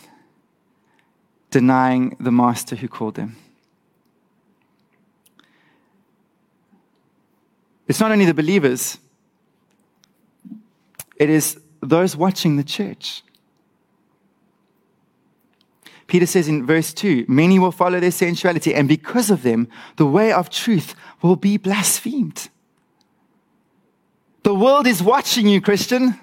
denying 1.51 2.17
the 2.19 2.31
master 2.31 2.75
who 2.75 2.87
called 2.87 3.13
them. 3.13 3.35
It's 7.87 7.99
not 7.99 8.11
only 8.11 8.25
the 8.25 8.33
believers, 8.33 8.97
it 11.15 11.29
is 11.29 11.59
those 11.79 12.15
watching 12.15 12.55
the 12.57 12.63
church. 12.63 13.21
Peter 16.07 16.25
says 16.25 16.47
in 16.47 16.65
verse 16.65 16.91
2 16.91 17.25
Many 17.27 17.59
will 17.59 17.71
follow 17.71 17.99
their 17.99 18.09
sensuality, 18.09 18.73
and 18.73 18.87
because 18.87 19.29
of 19.29 19.43
them, 19.43 19.67
the 19.97 20.07
way 20.07 20.31
of 20.31 20.49
truth 20.49 20.95
will 21.21 21.35
be 21.35 21.57
blasphemed. 21.57 22.49
The 24.41 24.55
world 24.55 24.87
is 24.87 25.03
watching 25.03 25.47
you, 25.47 25.61
Christian. 25.61 26.19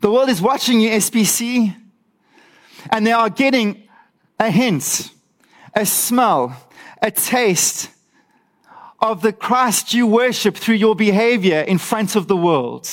The 0.00 0.10
world 0.10 0.30
is 0.30 0.40
watching 0.40 0.80
you, 0.80 0.90
SBC. 0.90 1.76
And 2.90 3.06
they 3.06 3.12
are 3.12 3.28
getting 3.28 3.88
a 4.38 4.50
hint, 4.50 5.10
a 5.74 5.84
smell, 5.84 6.56
a 7.02 7.10
taste 7.10 7.90
of 9.00 9.22
the 9.22 9.32
Christ 9.32 9.94
you 9.94 10.06
worship 10.06 10.56
through 10.56 10.76
your 10.76 10.94
behavior 10.94 11.60
in 11.60 11.78
front 11.78 12.16
of 12.16 12.26
the 12.26 12.36
world. 12.36 12.88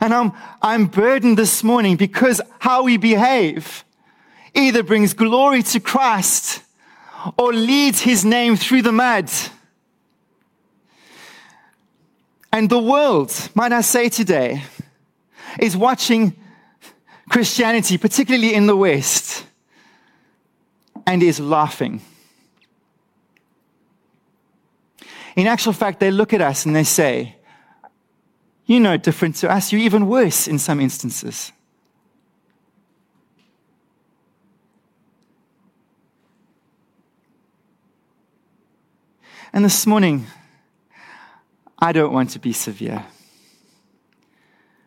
And 0.00 0.12
I'm, 0.12 0.32
I'm 0.62 0.86
burdened 0.86 1.38
this 1.38 1.62
morning 1.62 1.96
because 1.96 2.40
how 2.58 2.82
we 2.82 2.96
behave 2.96 3.84
either 4.54 4.82
brings 4.82 5.14
glory 5.14 5.62
to 5.62 5.80
Christ 5.80 6.62
or 7.38 7.52
leads 7.52 8.00
his 8.00 8.24
name 8.24 8.56
through 8.56 8.82
the 8.82 8.92
mud. 8.92 9.30
And 12.52 12.70
the 12.70 12.78
world, 12.78 13.50
might 13.54 13.72
I 13.72 13.80
say 13.82 14.08
today, 14.08 14.62
is 15.58 15.76
watching 15.76 16.36
Christianity, 17.28 17.98
particularly 17.98 18.54
in 18.54 18.66
the 18.66 18.76
West, 18.76 19.44
and 21.06 21.22
is 21.22 21.40
laughing. 21.40 22.00
In 25.36 25.46
actual 25.46 25.72
fact, 25.72 26.00
they 26.00 26.10
look 26.10 26.32
at 26.32 26.40
us 26.40 26.64
and 26.66 26.74
they 26.74 26.84
say, 26.84 27.36
You're 28.64 28.80
no 28.80 28.96
different 28.96 29.36
to 29.36 29.50
us. 29.50 29.72
You're 29.72 29.82
even 29.82 30.06
worse 30.06 30.48
in 30.48 30.58
some 30.58 30.80
instances. 30.80 31.52
And 39.52 39.64
this 39.64 39.86
morning, 39.86 40.26
I 41.78 41.92
don't 41.92 42.12
want 42.12 42.30
to 42.30 42.38
be 42.38 42.52
severe. 42.52 43.04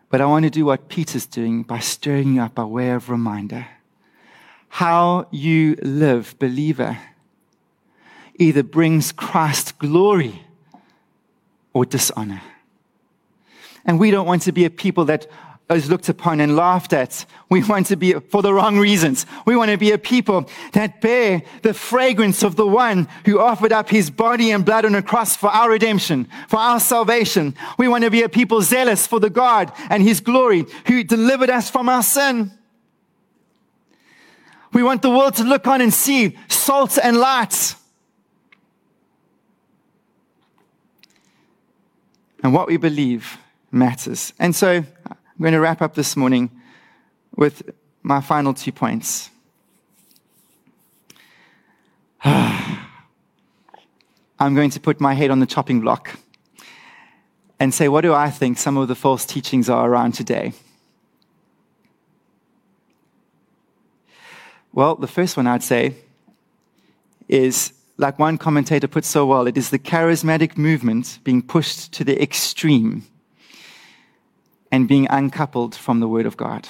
But 0.09 0.21
I 0.21 0.25
want 0.25 0.43
to 0.43 0.49
do 0.49 0.65
what 0.65 0.89
Peter's 0.89 1.25
doing 1.25 1.63
by 1.63 1.79
stirring 1.79 2.35
you 2.35 2.41
up 2.41 2.55
by 2.55 2.63
way 2.63 2.91
of 2.91 3.09
reminder. 3.09 3.67
How 4.69 5.27
you 5.31 5.75
live, 5.81 6.35
believer, 6.39 6.97
either 8.35 8.63
brings 8.63 9.11
Christ 9.11 9.77
glory 9.77 10.43
or 11.73 11.85
dishonor. 11.85 12.41
And 13.85 13.99
we 13.99 14.11
don't 14.11 14.25
want 14.25 14.41
to 14.43 14.51
be 14.51 14.65
a 14.65 14.69
people 14.69 15.05
that 15.05 15.27
is 15.75 15.89
looked 15.89 16.09
upon 16.09 16.39
and 16.39 16.55
laughed 16.55 16.93
at. 16.93 17.25
We 17.49 17.63
want 17.67 17.87
to 17.87 17.95
be 17.95 18.13
for 18.13 18.41
the 18.41 18.53
wrong 18.53 18.77
reasons. 18.77 19.25
We 19.45 19.55
want 19.55 19.71
to 19.71 19.77
be 19.77 19.91
a 19.91 19.97
people 19.97 20.49
that 20.73 21.01
bear 21.01 21.43
the 21.61 21.73
fragrance 21.73 22.43
of 22.43 22.55
the 22.55 22.67
one 22.67 23.07
who 23.25 23.39
offered 23.39 23.71
up 23.71 23.89
his 23.89 24.09
body 24.09 24.51
and 24.51 24.65
blood 24.65 24.85
on 24.85 24.95
a 24.95 25.01
cross 25.01 25.35
for 25.35 25.49
our 25.49 25.69
redemption, 25.69 26.27
for 26.47 26.57
our 26.57 26.79
salvation. 26.79 27.55
We 27.77 27.87
want 27.87 28.03
to 28.03 28.11
be 28.11 28.23
a 28.23 28.29
people 28.29 28.61
zealous 28.61 29.05
for 29.05 29.19
the 29.19 29.29
God 29.29 29.71
and 29.89 30.01
his 30.01 30.19
glory 30.19 30.65
who 30.87 31.03
delivered 31.03 31.49
us 31.49 31.69
from 31.69 31.89
our 31.89 32.03
sin. 32.03 32.51
We 34.71 34.83
want 34.83 35.01
the 35.01 35.09
world 35.09 35.35
to 35.35 35.43
look 35.43 35.67
on 35.67 35.81
and 35.81 35.93
see 35.93 36.37
salt 36.47 36.97
and 37.01 37.17
light. 37.17 37.75
And 42.43 42.53
what 42.53 42.67
we 42.67 42.77
believe 42.77 43.37
matters. 43.71 44.33
And 44.39 44.55
so 44.55 44.83
I'm 45.39 45.43
going 45.43 45.53
to 45.53 45.61
wrap 45.61 45.81
up 45.81 45.95
this 45.95 46.17
morning 46.17 46.51
with 47.33 47.63
my 48.03 48.19
final 48.19 48.53
two 48.53 48.73
points. 48.73 49.29
I'm 52.25 52.83
going 54.37 54.69
to 54.71 54.81
put 54.81 54.99
my 54.99 55.13
head 55.13 55.31
on 55.31 55.39
the 55.39 55.45
chopping 55.45 55.79
block 55.79 56.19
and 57.57 57.73
say, 57.73 57.87
what 57.87 58.01
do 58.01 58.13
I 58.13 58.29
think 58.29 58.57
some 58.57 58.75
of 58.75 58.89
the 58.89 58.95
false 58.95 59.25
teachings 59.25 59.69
are 59.69 59.89
around 59.89 60.11
today? 60.11 60.51
Well, 64.73 64.95
the 64.95 65.07
first 65.07 65.37
one 65.37 65.47
I'd 65.47 65.63
say 65.63 65.95
is 67.29 67.71
like 67.95 68.19
one 68.19 68.37
commentator 68.37 68.89
put 68.89 69.05
so 69.05 69.25
well, 69.25 69.47
it 69.47 69.57
is 69.57 69.69
the 69.69 69.79
charismatic 69.79 70.57
movement 70.57 71.19
being 71.23 71.41
pushed 71.41 71.93
to 71.93 72.03
the 72.03 72.21
extreme 72.21 73.05
and 74.71 74.87
being 74.87 75.07
uncoupled 75.09 75.75
from 75.75 75.99
the 75.99 76.07
Word 76.07 76.25
of 76.25 76.37
God. 76.37 76.69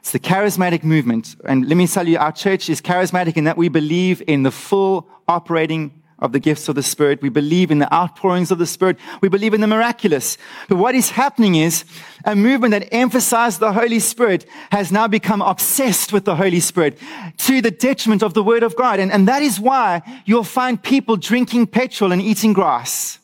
It's 0.00 0.10
the 0.10 0.18
charismatic 0.18 0.82
movement. 0.82 1.36
And 1.44 1.68
let 1.68 1.76
me 1.76 1.86
tell 1.86 2.08
you, 2.08 2.18
our 2.18 2.32
church 2.32 2.68
is 2.68 2.80
charismatic 2.80 3.36
in 3.36 3.44
that 3.44 3.56
we 3.56 3.68
believe 3.68 4.20
in 4.26 4.42
the 4.42 4.50
full 4.50 5.08
operating 5.28 6.02
of 6.18 6.32
the 6.32 6.40
gifts 6.40 6.68
of 6.68 6.74
the 6.74 6.82
Spirit. 6.82 7.20
We 7.20 7.28
believe 7.28 7.70
in 7.70 7.78
the 7.78 7.92
outpourings 7.92 8.50
of 8.50 8.58
the 8.58 8.66
Spirit. 8.66 8.96
We 9.20 9.28
believe 9.28 9.54
in 9.54 9.60
the 9.60 9.66
miraculous. 9.66 10.38
But 10.68 10.76
what 10.76 10.94
is 10.94 11.10
happening 11.10 11.56
is 11.56 11.84
a 12.24 12.34
movement 12.34 12.72
that 12.72 12.88
emphasized 12.92 13.60
the 13.60 13.72
Holy 13.72 13.98
Spirit 13.98 14.46
has 14.70 14.90
now 14.90 15.08
become 15.08 15.42
obsessed 15.42 16.12
with 16.12 16.24
the 16.24 16.36
Holy 16.36 16.60
Spirit 16.60 16.98
to 17.38 17.60
the 17.60 17.72
detriment 17.72 18.22
of 18.22 18.34
the 18.34 18.42
Word 18.42 18.62
of 18.62 18.76
God. 18.76 19.00
And, 19.00 19.12
and 19.12 19.26
that 19.28 19.42
is 19.42 19.58
why 19.60 20.02
you'll 20.24 20.44
find 20.44 20.80
people 20.80 21.16
drinking 21.16 21.68
petrol 21.68 22.12
and 22.12 22.22
eating 22.22 22.52
grass. 22.52 23.18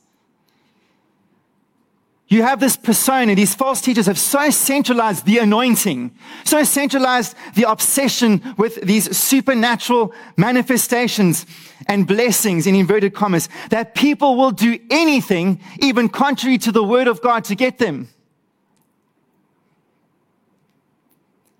You 2.29 2.43
have 2.43 2.61
this 2.61 2.77
persona. 2.77 3.35
These 3.35 3.55
false 3.55 3.81
teachers 3.81 4.05
have 4.07 4.19
so 4.19 4.51
centralized 4.51 5.25
the 5.25 5.39
anointing, 5.39 6.15
so 6.45 6.63
centralized 6.63 7.35
the 7.55 7.69
obsession 7.69 8.55
with 8.59 8.77
these 8.83 9.17
supernatural 9.17 10.13
manifestations 10.37 11.47
and 11.87 12.07
blessings 12.07 12.67
in 12.67 12.75
inverted 12.75 13.15
commas 13.15 13.49
that 13.71 13.95
people 13.95 14.37
will 14.37 14.51
do 14.51 14.79
anything, 14.91 15.59
even 15.81 16.11
contrary 16.11 16.59
to 16.59 16.71
the 16.71 16.85
word 16.85 17.09
of 17.09 17.23
God, 17.23 17.45
to 17.45 17.55
get 17.55 17.79
them. 17.79 18.09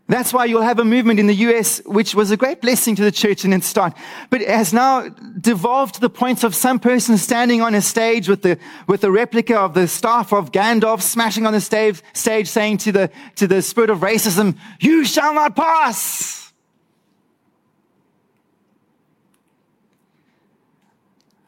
That's 0.09 0.33
why 0.33 0.47
you'll 0.47 0.63
have 0.63 0.79
a 0.79 0.87
movement 0.87 1.21
in 1.21 1.27
the 1.27 1.35
US, 1.35 1.83
which 1.85 2.15
was 2.15 2.31
a 2.31 2.37
great 2.37 2.63
blessing 2.63 2.97
to 2.97 3.03
the 3.03 3.13
church 3.13 3.45
in 3.45 3.53
its 3.53 3.67
start, 3.67 3.93
but 4.31 4.41
it 4.41 4.49
has 4.49 4.73
now 4.73 5.11
devolved 5.39 5.97
to 5.97 6.01
the 6.01 6.09
point 6.09 6.45
of 6.45 6.55
some 6.55 6.79
person 6.81 7.19
standing 7.19 7.61
on 7.61 7.75
a 7.75 7.83
stage 7.83 8.27
with 8.27 8.41
the, 8.41 8.59
with 8.87 9.05
a 9.05 9.11
replica 9.11 9.59
of 9.59 9.75
the 9.75 9.87
staff 9.87 10.33
of 10.33 10.51
Gandalf 10.51 11.03
smashing 11.03 11.45
on 11.45 11.53
the 11.53 11.61
stage, 11.61 12.01
stage 12.15 12.49
saying 12.49 12.79
to 12.79 12.93
the, 12.93 13.11
to 13.37 13.47
the 13.47 13.61
spirit 13.61 13.91
of 13.91 13.99
racism, 13.99 14.57
you 14.81 15.05
shall 15.05 15.35
not 15.35 15.55
pass. 15.55 16.53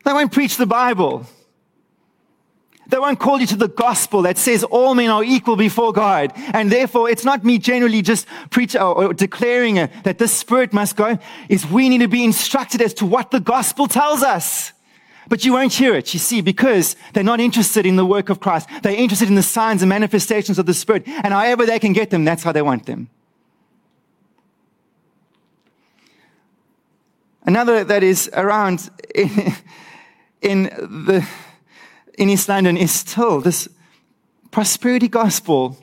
They 0.05 0.13
won't 0.13 0.33
preach 0.33 0.59
the 0.59 0.67
Bible. 0.67 1.27
They 2.91 2.99
won't 2.99 3.21
call 3.21 3.41
you 3.41 3.47
to 3.47 3.57
the 3.57 3.69
gospel 3.69 4.23
that 4.23 4.37
says 4.37 4.65
all 4.65 4.95
men 4.95 5.11
are 5.11 5.23
equal 5.23 5.57
before 5.57 5.93
God. 5.93 6.33
And 6.53 6.71
therefore, 6.71 7.09
it's 7.09 7.25
not 7.25 7.45
me 7.45 7.59
generally 7.59 8.03
just 8.03 8.27
preaching 8.51 8.81
or, 8.81 9.05
uh, 9.05 9.07
or 9.09 9.15
declaring 9.15 9.79
uh, 9.79 9.89
that 10.03 10.19
this 10.19 10.33
spirit 10.33 10.73
must 10.73 10.97
go. 10.97 11.19
Is 11.49 11.67
we 11.67 11.89
need 11.89 11.99
to 11.99 12.09
be 12.09 12.25
instructed 12.25 12.83
as 12.83 12.93
to 12.95 13.07
what 13.07 13.31
the 13.31 13.41
gospel 13.41 13.87
tells 13.87 14.23
us. 14.23 14.73
But 15.29 15.45
you 15.45 15.53
won't 15.53 15.73
hear 15.73 15.95
it, 15.95 16.13
you 16.13 16.19
see, 16.19 16.41
because 16.41 16.97
they're 17.13 17.23
not 17.23 17.39
interested 17.39 17.87
in 17.87 17.95
the 17.95 18.05
work 18.05 18.31
of 18.31 18.41
Christ. 18.41 18.69
They're 18.83 18.93
interested 18.93 19.29
in 19.29 19.37
the 19.37 19.45
signs 19.45 19.81
and 19.81 19.89
manifestations 19.89 20.59
of 20.59 20.67
the 20.67 20.75
Spirit. 20.75 21.05
And 21.07 21.33
however 21.33 21.65
they 21.67 21.79
can 21.79 21.93
get 21.93 22.11
them, 22.11 22.25
that's 22.25 22.43
how 22.43 22.51
they 22.51 22.63
want 22.63 22.87
them. 22.87 23.09
Another 27.45 27.85
that 27.85 28.03
is 28.03 28.29
around 28.35 28.91
in, 29.15 29.31
in 30.43 30.63
the 30.65 31.27
in 32.21 32.29
East 32.29 32.51
London 32.51 32.77
is 32.77 32.93
still 32.93 33.41
this 33.41 33.67
prosperity 34.51 35.09
gospel. 35.09 35.79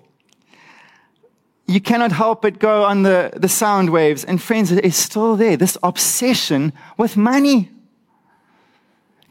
You 1.66 1.82
cannot 1.82 2.12
help 2.12 2.44
but 2.44 2.60
go 2.60 2.84
on 2.84 3.02
the, 3.02 3.32
the 3.36 3.50
sound 3.50 3.90
waves. 3.90 4.24
And 4.24 4.42
friends, 4.42 4.72
it 4.72 4.86
is 4.86 4.96
still 4.96 5.36
there. 5.36 5.58
This 5.58 5.78
obsession 5.82 6.74
with 6.96 7.18
money. 7.18 7.72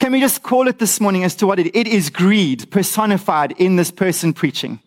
Can 0.00 0.12
we 0.12 0.20
just 0.20 0.42
call 0.42 0.66
it 0.66 0.80
this 0.80 1.00
morning 1.00 1.22
as 1.22 1.36
to 1.36 1.46
what 1.46 1.61
it, 1.61 1.74
it 1.76 1.86
is 1.86 2.11
greed 2.11 2.70
personified 2.72 3.52
in 3.52 3.76
this 3.76 3.92
person 3.92 4.32
preaching. 4.32 4.80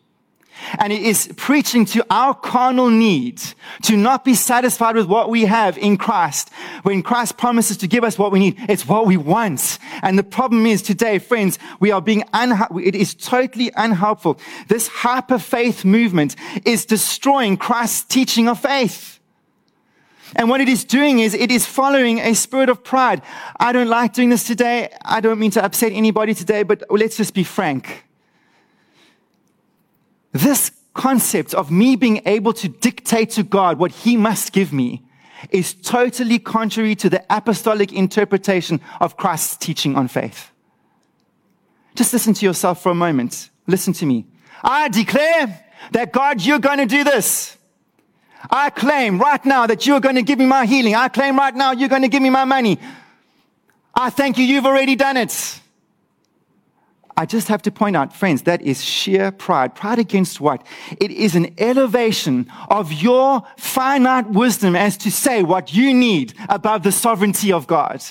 And 0.77 0.93
it 0.93 1.01
is 1.01 1.31
preaching 1.37 1.85
to 1.85 2.05
our 2.09 2.33
carnal 2.33 2.89
need 2.89 3.41
to 3.83 3.97
not 3.97 4.23
be 4.23 4.33
satisfied 4.33 4.95
with 4.95 5.07
what 5.07 5.29
we 5.29 5.45
have 5.45 5.77
in 5.77 5.97
Christ. 5.97 6.49
When 6.83 7.01
Christ 7.01 7.37
promises 7.37 7.77
to 7.77 7.87
give 7.87 8.03
us 8.03 8.17
what 8.17 8.31
we 8.31 8.39
need, 8.39 8.57
it's 8.69 8.87
what 8.87 9.05
we 9.05 9.17
want. 9.17 9.79
And 10.01 10.17
the 10.17 10.23
problem 10.23 10.65
is 10.65 10.81
today, 10.81 11.19
friends, 11.19 11.59
we 11.79 11.91
are 11.91 12.01
being, 12.01 12.23
it 12.33 12.95
is 12.95 13.13
totally 13.13 13.71
unhelpful. 13.75 14.39
This 14.67 14.87
hyper 14.87 15.39
faith 15.39 15.85
movement 15.85 16.35
is 16.65 16.85
destroying 16.85 17.57
Christ's 17.57 18.03
teaching 18.03 18.47
of 18.47 18.59
faith. 18.59 19.19
And 20.35 20.47
what 20.47 20.61
it 20.61 20.69
is 20.69 20.83
doing 20.83 21.19
is 21.19 21.33
it 21.33 21.49
is 21.49 21.65
following 21.65 22.19
a 22.19 22.35
spirit 22.35 22.69
of 22.69 22.83
pride. 22.83 23.23
I 23.59 23.71
don't 23.71 23.87
like 23.87 24.13
doing 24.13 24.29
this 24.29 24.43
today. 24.43 24.93
I 25.03 25.21
don't 25.21 25.39
mean 25.39 25.51
to 25.51 25.63
upset 25.63 25.91
anybody 25.91 26.35
today, 26.35 26.61
but 26.61 26.83
let's 26.91 27.17
just 27.17 27.33
be 27.33 27.43
frank. 27.43 28.05
This 30.31 30.71
concept 30.93 31.53
of 31.53 31.71
me 31.71 31.95
being 31.95 32.21
able 32.25 32.53
to 32.53 32.67
dictate 32.67 33.31
to 33.31 33.43
God 33.43 33.79
what 33.79 33.91
he 33.91 34.17
must 34.17 34.51
give 34.51 34.73
me 34.73 35.03
is 35.51 35.73
totally 35.73 36.39
contrary 36.39 36.95
to 36.95 37.09
the 37.09 37.23
apostolic 37.29 37.93
interpretation 37.93 38.81
of 38.99 39.15
Christ's 39.15 39.57
teaching 39.57 39.95
on 39.95 40.07
faith. 40.07 40.51
Just 41.95 42.13
listen 42.13 42.33
to 42.33 42.45
yourself 42.45 42.83
for 42.83 42.91
a 42.91 42.95
moment. 42.95 43.49
Listen 43.67 43.93
to 43.93 44.05
me. 44.05 44.25
I 44.63 44.89
declare 44.89 45.65
that 45.91 46.11
God, 46.11 46.41
you're 46.41 46.59
going 46.59 46.79
to 46.79 46.85
do 46.85 47.03
this. 47.03 47.57
I 48.49 48.69
claim 48.69 49.19
right 49.19 49.43
now 49.45 49.67
that 49.67 49.85
you're 49.85 49.99
going 49.99 50.15
to 50.15 50.21
give 50.21 50.39
me 50.39 50.45
my 50.45 50.65
healing. 50.65 50.95
I 50.95 51.07
claim 51.09 51.37
right 51.37 51.55
now 51.55 51.71
you're 51.71 51.89
going 51.89 52.03
to 52.03 52.07
give 52.07 52.21
me 52.21 52.29
my 52.29 52.45
money. 52.45 52.79
I 53.93 54.09
thank 54.09 54.37
you, 54.37 54.45
you've 54.45 54.65
already 54.65 54.95
done 54.95 55.17
it. 55.17 55.59
I 57.19 57.25
just 57.25 57.49
have 57.49 57.61
to 57.63 57.71
point 57.71 57.97
out, 57.97 58.15
friends, 58.15 58.43
that 58.43 58.61
is 58.61 58.81
sheer 58.81 59.29
pride. 59.29 59.75
Pride 59.75 59.99
against 59.99 60.39
what? 60.39 60.65
It 61.01 61.11
is 61.11 61.35
an 61.35 61.53
elevation 61.57 62.49
of 62.69 62.93
your 62.93 63.43
finite 63.57 64.29
wisdom 64.29 64.73
as 64.73 64.95
to 64.99 65.11
say 65.11 65.43
what 65.43 65.73
you 65.73 65.93
need 65.93 66.33
above 66.47 66.83
the 66.83 66.93
sovereignty 66.93 67.51
of 67.51 67.67
God. 67.67 68.01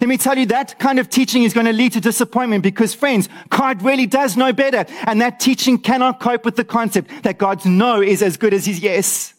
Let 0.00 0.08
me 0.08 0.16
tell 0.16 0.36
you 0.36 0.46
that 0.46 0.80
kind 0.80 0.98
of 0.98 1.10
teaching 1.10 1.44
is 1.44 1.54
going 1.54 1.66
to 1.66 1.72
lead 1.72 1.92
to 1.92 2.00
disappointment 2.00 2.64
because 2.64 2.92
friends, 2.92 3.28
God 3.50 3.82
really 3.82 4.06
does 4.06 4.36
know 4.36 4.52
better. 4.52 4.84
And 5.04 5.20
that 5.20 5.38
teaching 5.38 5.78
cannot 5.78 6.18
cope 6.18 6.44
with 6.44 6.56
the 6.56 6.64
concept 6.64 7.22
that 7.22 7.38
God's 7.38 7.66
no 7.66 8.02
is 8.02 8.20
as 8.20 8.36
good 8.36 8.52
as 8.52 8.66
his 8.66 8.80
yes. 8.80 9.32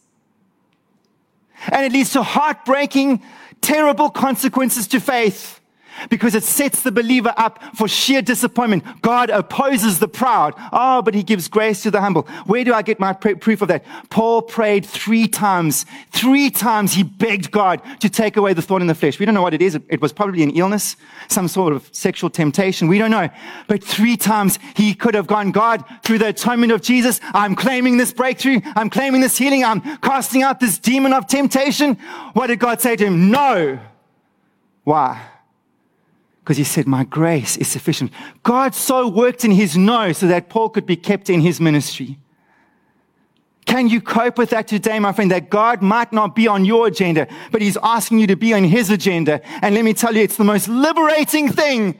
And 1.67 1.86
it 1.86 1.91
leads 1.91 2.11
to 2.13 2.23
heartbreaking, 2.23 3.23
terrible 3.59 4.09
consequences 4.09 4.88
to 4.88 5.01
faith 5.01 5.61
because 6.10 6.36
it 6.36 6.43
sets 6.43 6.84
the 6.84 6.91
believer 6.91 7.34
up 7.38 7.60
for 7.76 7.88
sheer 7.88 8.22
disappointment. 8.22 8.84
God 9.02 9.30
opposes 9.30 9.99
the 9.99 10.08
proud. 10.08 10.54
Oh, 10.72 11.02
but 11.02 11.14
he 11.14 11.24
gives 11.24 11.47
grace 11.47 11.84
to 11.84 11.91
the 11.91 12.02
humble. 12.02 12.24
Where 12.45 12.64
do 12.64 12.74
I 12.74 12.82
get 12.82 12.99
my 12.99 13.14
pr- 13.14 13.36
proof 13.36 13.62
of 13.62 13.68
that? 13.68 13.86
Paul 14.10 14.41
prayed 14.41 14.86
three 14.86 15.28
times. 15.28 15.86
Three 16.12 16.49
times 16.49 16.93
he 16.93 17.04
begged 17.04 17.52
God 17.52 17.82
to 17.99 18.10
take 18.10 18.38
away 18.38 18.54
the 18.54 18.62
thorn 18.62 18.82
in 18.82 18.88
the 18.88 18.95
flesh. 18.95 19.20
We 19.20 19.26
don't 19.26 19.36
know 19.36 19.41
what 19.41 19.54
it 19.54 19.62
is. 19.62 19.76
It 19.89 20.02
was 20.02 20.14
probably 20.14 20.43
an 20.43 20.52
illness, 20.52 20.95
some 21.28 21.47
sort 21.47 21.74
of 21.74 21.89
sexual 21.91 22.30
temptation. 22.30 22.88
We 22.88 22.97
don't 22.97 23.12
know. 23.12 23.30
But 23.68 23.84
three 23.84 24.18
times 24.18 24.60
he 24.76 24.93
could 24.93 25.16
have 25.16 25.28
gone, 25.28 25.52
God, 25.52 25.84
through 26.04 26.20
the 26.20 26.30
atonement 26.30 26.72
of 26.72 26.82
Jesus, 26.82 27.20
I'm 27.34 27.56
claiming 27.56 27.97
this 27.97 28.14
breakthrough. 28.14 28.62
I'm 28.76 28.89
claiming 28.89 29.22
this 29.22 29.38
healing. 29.38 29.64
I'm 29.64 29.82
casting 29.97 30.43
out 30.43 30.60
this 30.60 30.78
demon 30.80 31.14
of 31.14 31.28
temptation. 31.28 31.95
What 32.34 32.47
did 32.47 32.60
God 32.60 32.82
say 32.82 32.95
to 32.95 33.06
him? 33.06 33.32
No. 33.32 33.80
Why? 34.84 35.22
Because 36.44 36.58
he 36.58 36.64
said, 36.64 36.88
My 36.88 37.04
grace 37.04 37.58
is 37.58 37.68
sufficient. 37.68 38.12
God 38.44 38.76
so 38.76 39.08
worked 39.08 39.46
in 39.46 39.52
his 39.52 39.78
no 39.78 40.12
so 40.12 40.28
that 40.28 40.50
Paul 40.50 40.70
could 40.70 40.86
be 40.86 40.96
kept 40.96 41.30
in 41.30 41.42
his 41.42 41.60
ministry. 41.62 42.18
Can 43.66 43.88
you 43.88 44.02
cope 44.02 44.38
with 44.38 44.50
that 44.50 44.68
today, 44.68 45.00
my 45.00 45.14
friend? 45.14 45.32
That 45.32 45.50
God 45.50 45.82
might 45.82 46.12
not 46.12 46.36
be 46.36 46.48
on 46.48 46.66
your 46.66 46.88
agenda, 46.88 47.28
but 47.52 47.62
he's 47.62 47.78
asking 47.84 48.20
you 48.20 48.28
to 48.28 48.36
be 48.36 48.54
on 48.54 48.64
his 48.64 48.89
agenda. 48.89 49.39
And 49.64 49.76
let 49.76 49.86
me 49.86 49.94
tell 49.94 50.16
you, 50.16 50.24
it's 50.24 50.38
the 50.38 50.44
most 50.44 50.68
liberating 50.68 51.48
thing 51.50 52.00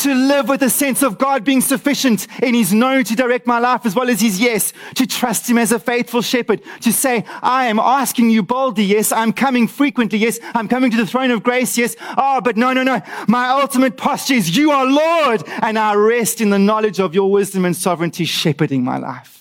to 0.00 0.14
live 0.14 0.48
with 0.48 0.62
a 0.62 0.70
sense 0.70 1.02
of 1.02 1.18
God 1.18 1.44
being 1.44 1.60
sufficient 1.60 2.26
in 2.42 2.54
His 2.54 2.72
no 2.72 3.02
to 3.02 3.16
direct 3.16 3.46
my 3.46 3.58
life 3.58 3.84
as 3.84 3.94
well 3.94 4.10
as 4.10 4.20
His 4.20 4.40
yes, 4.40 4.72
to 4.94 5.06
trust 5.06 5.48
Him 5.48 5.58
as 5.58 5.72
a 5.72 5.78
faithful 5.78 6.22
shepherd, 6.22 6.62
to 6.80 6.92
say, 6.92 7.24
I 7.42 7.66
am 7.66 7.78
asking 7.78 8.30
you 8.30 8.42
boldly, 8.42 8.84
yes, 8.84 9.12
I'm 9.12 9.32
coming 9.32 9.68
frequently, 9.68 10.18
yes, 10.18 10.38
I'm 10.54 10.68
coming 10.68 10.90
to 10.90 10.96
the 10.96 11.06
throne 11.06 11.30
of 11.30 11.42
grace, 11.42 11.76
yes, 11.76 11.96
oh, 12.16 12.40
but 12.40 12.56
no, 12.56 12.72
no, 12.72 12.82
no, 12.82 13.00
my 13.28 13.48
ultimate 13.48 13.96
posture 13.96 14.34
is 14.34 14.56
you 14.56 14.70
are 14.70 14.86
Lord, 14.86 15.42
and 15.62 15.78
I 15.78 15.94
rest 15.94 16.40
in 16.40 16.50
the 16.50 16.58
knowledge 16.58 17.00
of 17.00 17.14
your 17.14 17.30
wisdom 17.30 17.64
and 17.64 17.76
sovereignty 17.76 18.24
shepherding 18.24 18.84
my 18.84 18.98
life. 18.98 19.39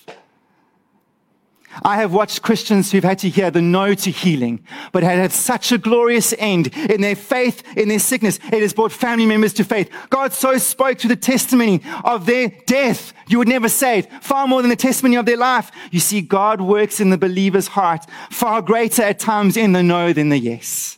I 1.84 1.98
have 1.98 2.14
watched 2.14 2.42
Christians 2.42 2.92
who've 2.92 3.04
had 3.04 3.20
to 3.20 3.30
hear 3.30 3.52
the 3.52 3.62
no 3.62 3.94
to 3.94 4.12
healing, 4.12 4.64
but 4.92 5.04
had 5.04 5.20
had 5.20 5.32
such 5.32 5.72
a 5.72 5.78
glorious 5.78 6.34
end 6.38 6.76
in 6.76 7.02
their 7.02 7.16
faith, 7.16 7.64
in 7.78 7.88
their 7.88 8.00
sickness. 8.00 8.40
It 8.52 8.62
has 8.62 8.74
brought 8.74 8.92
family 8.92 9.26
members 9.26 9.54
to 9.54 9.64
faith. 9.64 9.90
God 10.10 10.34
so 10.34 10.58
spoke 10.58 10.98
to 11.00 11.08
the 11.08 11.16
testimony 11.16 11.82
of 12.04 12.26
their 12.26 12.50
death. 12.66 13.14
You 13.28 13.38
would 13.38 13.48
never 13.48 13.70
say 13.70 14.00
it 14.00 14.24
far 14.24 14.48
more 14.48 14.62
than 14.62 14.70
the 14.70 14.76
testimony 14.76 15.16
of 15.16 15.26
their 15.26 15.38
life. 15.38 15.72
You 15.92 16.00
see, 16.00 16.22
God 16.22 16.62
works 16.62 17.00
in 17.00 17.10
the 17.10 17.18
believer's 17.18 17.68
heart 17.68 18.06
far 18.30 18.62
greater 18.62 19.04
at 19.04 19.20
times 19.20 19.56
in 19.56 19.74
the 19.74 19.84
no 19.84 20.14
than 20.14 20.30
the 20.30 20.40
yes. 20.40 20.98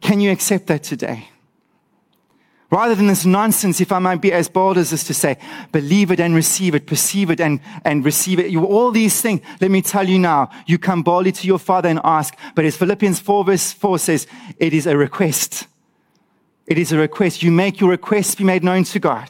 Can 0.00 0.20
you 0.20 0.30
accept 0.30 0.66
that 0.66 0.82
today? 0.82 1.28
Rather 2.70 2.94
than 2.94 3.06
this 3.06 3.24
nonsense, 3.24 3.80
if 3.80 3.92
I 3.92 3.98
might 3.98 4.20
be 4.20 4.32
as 4.32 4.48
bold 4.48 4.78
as 4.78 4.90
this 4.90 5.04
to 5.04 5.14
say, 5.14 5.36
believe 5.70 6.10
it 6.10 6.18
and 6.18 6.34
receive 6.34 6.74
it, 6.74 6.86
perceive 6.86 7.30
it 7.30 7.40
and, 7.40 7.60
and 7.84 8.04
receive 8.04 8.40
it. 8.40 8.50
You, 8.50 8.64
all 8.64 8.90
these 8.90 9.20
things, 9.20 9.42
let 9.60 9.70
me 9.70 9.82
tell 9.82 10.08
you 10.08 10.18
now, 10.18 10.50
you 10.66 10.78
come 10.78 11.02
boldly 11.02 11.32
to 11.32 11.46
your 11.46 11.58
father 11.58 11.88
and 11.88 12.00
ask. 12.02 12.36
But 12.54 12.64
as 12.64 12.76
Philippians 12.76 13.20
4 13.20 13.44
verse 13.44 13.72
4 13.72 13.98
says, 13.98 14.26
it 14.58 14.72
is 14.72 14.86
a 14.86 14.96
request. 14.96 15.66
It 16.66 16.78
is 16.78 16.92
a 16.92 16.98
request. 16.98 17.42
You 17.42 17.52
make 17.52 17.80
your 17.80 17.90
request 17.90 18.38
be 18.38 18.44
made 18.44 18.64
known 18.64 18.84
to 18.84 18.98
God. 18.98 19.28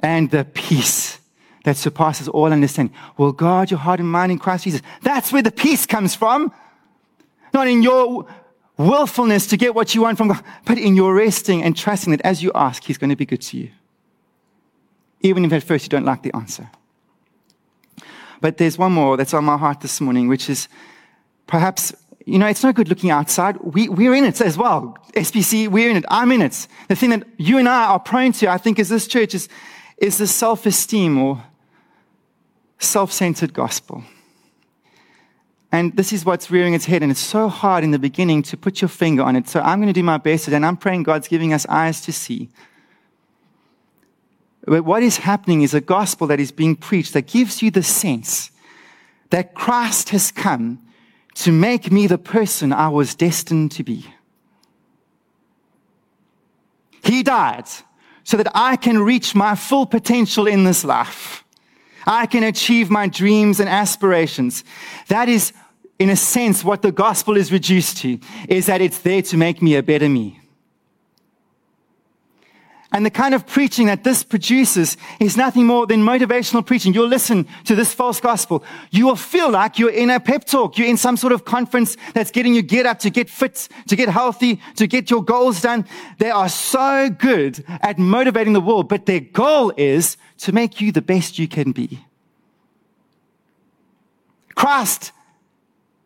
And 0.00 0.30
the 0.30 0.44
peace 0.44 1.18
that 1.64 1.76
surpasses 1.76 2.28
all 2.28 2.52
understanding 2.52 2.94
will 3.16 3.32
guard 3.32 3.70
your 3.70 3.80
heart 3.80 4.00
and 4.00 4.10
mind 4.10 4.32
in 4.32 4.38
Christ 4.38 4.64
Jesus. 4.64 4.82
That's 5.02 5.32
where 5.32 5.42
the 5.42 5.50
peace 5.50 5.86
comes 5.86 6.14
from. 6.14 6.52
Not 7.54 7.68
in 7.68 7.82
your 7.82 8.26
willfulness 8.78 9.46
to 9.48 9.56
get 9.56 9.74
what 9.74 9.94
you 9.94 10.02
want 10.02 10.16
from 10.16 10.28
God, 10.28 10.42
but 10.64 10.78
in 10.78 10.96
your 10.96 11.14
resting 11.14 11.62
and 11.62 11.76
trusting 11.76 12.12
that 12.12 12.22
as 12.22 12.42
you 12.42 12.50
ask, 12.54 12.84
He's 12.84 12.96
going 12.96 13.10
to 13.10 13.16
be 13.16 13.26
good 13.26 13.42
to 13.42 13.58
you. 13.58 13.70
Even 15.20 15.44
if 15.44 15.52
at 15.52 15.64
first 15.64 15.84
you 15.84 15.88
don't 15.88 16.04
like 16.04 16.22
the 16.22 16.34
answer. 16.34 16.70
But 18.40 18.56
there's 18.56 18.78
one 18.78 18.92
more 18.92 19.16
that's 19.16 19.34
on 19.34 19.44
my 19.44 19.56
heart 19.56 19.80
this 19.80 20.00
morning, 20.00 20.28
which 20.28 20.48
is 20.48 20.68
perhaps, 21.48 21.92
you 22.24 22.38
know, 22.38 22.46
it's 22.46 22.62
no 22.62 22.72
good 22.72 22.88
looking 22.88 23.10
outside. 23.10 23.56
We, 23.58 23.88
we're 23.88 24.14
in 24.14 24.24
it 24.24 24.40
as 24.40 24.56
well. 24.56 24.96
SBC, 25.14 25.68
we're 25.68 25.90
in 25.90 25.96
it. 25.96 26.04
I'm 26.08 26.30
in 26.30 26.42
it. 26.42 26.68
The 26.88 26.94
thing 26.94 27.10
that 27.10 27.24
you 27.36 27.58
and 27.58 27.68
I 27.68 27.86
are 27.86 27.98
prone 27.98 28.32
to, 28.32 28.48
I 28.48 28.58
think, 28.58 28.78
as 28.78 28.88
this 28.88 29.08
church 29.08 29.34
is, 29.34 29.48
is 29.96 30.18
the 30.18 30.28
self-esteem 30.28 31.18
or 31.18 31.42
self-centered 32.78 33.52
gospel. 33.52 34.04
And 35.70 35.94
this 35.96 36.12
is 36.12 36.24
what's 36.24 36.50
rearing 36.50 36.74
its 36.74 36.86
head. 36.86 37.02
And 37.02 37.10
it's 37.10 37.20
so 37.20 37.48
hard 37.48 37.84
in 37.84 37.90
the 37.90 37.98
beginning 37.98 38.42
to 38.44 38.56
put 38.56 38.80
your 38.80 38.88
finger 38.88 39.22
on 39.22 39.36
it. 39.36 39.48
So 39.48 39.60
I'm 39.60 39.78
going 39.78 39.92
to 39.92 39.98
do 39.98 40.02
my 40.02 40.16
best. 40.16 40.48
And 40.48 40.64
I'm 40.64 40.76
praying 40.76 41.02
God's 41.02 41.28
giving 41.28 41.52
us 41.52 41.66
eyes 41.68 42.00
to 42.02 42.12
see. 42.12 42.48
But 44.64 44.84
what 44.84 45.02
is 45.02 45.18
happening 45.18 45.62
is 45.62 45.74
a 45.74 45.80
gospel 45.80 46.26
that 46.28 46.40
is 46.40 46.52
being 46.52 46.76
preached 46.76 47.12
that 47.14 47.26
gives 47.26 47.62
you 47.62 47.70
the 47.70 47.82
sense 47.82 48.50
that 49.30 49.54
Christ 49.54 50.10
has 50.10 50.30
come 50.30 50.80
to 51.34 51.52
make 51.52 51.92
me 51.92 52.06
the 52.06 52.18
person 52.18 52.72
I 52.72 52.88
was 52.88 53.14
destined 53.14 53.72
to 53.72 53.84
be. 53.84 54.06
He 57.02 57.22
died 57.22 57.66
so 58.24 58.36
that 58.36 58.50
I 58.54 58.76
can 58.76 58.98
reach 58.98 59.34
my 59.34 59.54
full 59.54 59.86
potential 59.86 60.46
in 60.46 60.64
this 60.64 60.84
life. 60.84 61.44
I 62.06 62.26
can 62.26 62.42
achieve 62.42 62.90
my 62.90 63.08
dreams 63.08 63.60
and 63.60 63.68
aspirations. 63.68 64.64
That 65.08 65.28
is, 65.28 65.52
in 65.98 66.10
a 66.10 66.16
sense, 66.16 66.64
what 66.64 66.82
the 66.82 66.92
gospel 66.92 67.36
is 67.36 67.52
reduced 67.52 67.98
to, 67.98 68.18
is 68.48 68.66
that 68.66 68.80
it's 68.80 68.98
there 68.98 69.22
to 69.22 69.36
make 69.36 69.60
me 69.62 69.76
a 69.76 69.82
better 69.82 70.08
me. 70.08 70.40
And 72.90 73.04
the 73.04 73.10
kind 73.10 73.34
of 73.34 73.46
preaching 73.46 73.86
that 73.86 74.02
this 74.02 74.24
produces 74.24 74.96
is 75.20 75.36
nothing 75.36 75.66
more 75.66 75.86
than 75.86 76.00
motivational 76.02 76.64
preaching. 76.64 76.94
You'll 76.94 77.06
listen 77.06 77.46
to 77.64 77.74
this 77.74 77.92
false 77.92 78.18
gospel. 78.18 78.64
You 78.90 79.04
will 79.04 79.16
feel 79.16 79.50
like 79.50 79.78
you're 79.78 79.90
in 79.90 80.08
a 80.08 80.18
pep 80.18 80.46
talk. 80.46 80.78
You're 80.78 80.88
in 80.88 80.96
some 80.96 81.18
sort 81.18 81.34
of 81.34 81.44
conference 81.44 81.98
that's 82.14 82.30
getting 82.30 82.54
you 82.54 82.62
get 82.62 82.86
up 82.86 82.98
to 83.00 83.10
get 83.10 83.28
fit, 83.28 83.68
to 83.88 83.96
get 83.96 84.08
healthy, 84.08 84.60
to 84.76 84.86
get 84.86 85.10
your 85.10 85.22
goals 85.22 85.60
done. 85.60 85.84
They 86.18 86.30
are 86.30 86.48
so 86.48 87.10
good 87.10 87.62
at 87.68 87.98
motivating 87.98 88.54
the 88.54 88.60
world, 88.60 88.88
but 88.88 89.04
their 89.04 89.20
goal 89.20 89.70
is 89.76 90.16
to 90.38 90.52
make 90.52 90.80
you 90.80 90.90
the 90.90 91.02
best 91.02 91.38
you 91.38 91.46
can 91.46 91.72
be. 91.72 92.06
Christ 94.54 95.12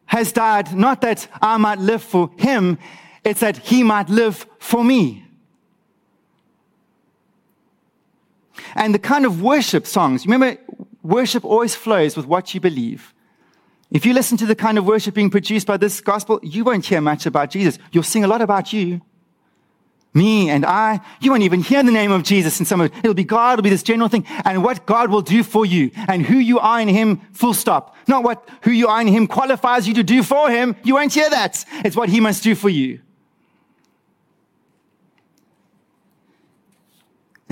has 0.06 0.32
died 0.32 0.74
not 0.74 1.00
that 1.02 1.28
I 1.40 1.58
might 1.58 1.78
live 1.78 2.02
for 2.02 2.30
him. 2.38 2.78
It's 3.24 3.40
that 3.40 3.56
he 3.56 3.84
might 3.84 4.08
live 4.08 4.46
for 4.58 4.82
me. 4.84 5.21
And 8.74 8.94
the 8.94 8.98
kind 8.98 9.24
of 9.24 9.42
worship 9.42 9.86
songs, 9.86 10.26
remember, 10.26 10.58
worship 11.02 11.44
always 11.44 11.74
flows 11.74 12.16
with 12.16 12.26
what 12.26 12.54
you 12.54 12.60
believe. 12.60 13.12
If 13.90 14.06
you 14.06 14.14
listen 14.14 14.38
to 14.38 14.46
the 14.46 14.54
kind 14.54 14.78
of 14.78 14.86
worship 14.86 15.14
being 15.14 15.30
produced 15.30 15.66
by 15.66 15.76
this 15.76 16.00
gospel, 16.00 16.40
you 16.42 16.64
won't 16.64 16.86
hear 16.86 17.00
much 17.00 17.26
about 17.26 17.50
Jesus. 17.50 17.78
You'll 17.92 18.02
sing 18.02 18.24
a 18.24 18.26
lot 18.26 18.40
about 18.40 18.72
you. 18.72 19.02
Me 20.14 20.50
and 20.50 20.64
I. 20.64 21.00
You 21.20 21.30
won't 21.30 21.42
even 21.42 21.60
hear 21.60 21.82
the 21.82 21.90
name 21.90 22.12
of 22.12 22.22
Jesus 22.22 22.58
in 22.60 22.66
some 22.66 22.80
of 22.80 22.92
it. 22.92 22.98
It'll 22.98 23.14
be 23.14 23.24
God, 23.24 23.54
it'll 23.54 23.62
be 23.62 23.70
this 23.70 23.82
general 23.82 24.08
thing, 24.08 24.26
and 24.44 24.62
what 24.62 24.86
God 24.86 25.10
will 25.10 25.22
do 25.22 25.42
for 25.42 25.64
you 25.64 25.90
and 26.08 26.24
who 26.24 26.36
you 26.36 26.58
are 26.58 26.80
in 26.80 26.88
Him, 26.88 27.20
full 27.32 27.54
stop. 27.54 27.96
Not 28.08 28.22
what 28.22 28.46
who 28.62 28.70
you 28.70 28.88
are 28.88 29.00
in 29.00 29.08
Him 29.08 29.26
qualifies 29.26 29.88
you 29.88 29.94
to 29.94 30.02
do 30.02 30.22
for 30.22 30.50
Him. 30.50 30.76
You 30.84 30.94
won't 30.94 31.14
hear 31.14 31.30
that. 31.30 31.64
It's 31.84 31.96
what 31.96 32.10
He 32.10 32.20
must 32.20 32.42
do 32.42 32.54
for 32.54 32.68
you. 32.68 33.00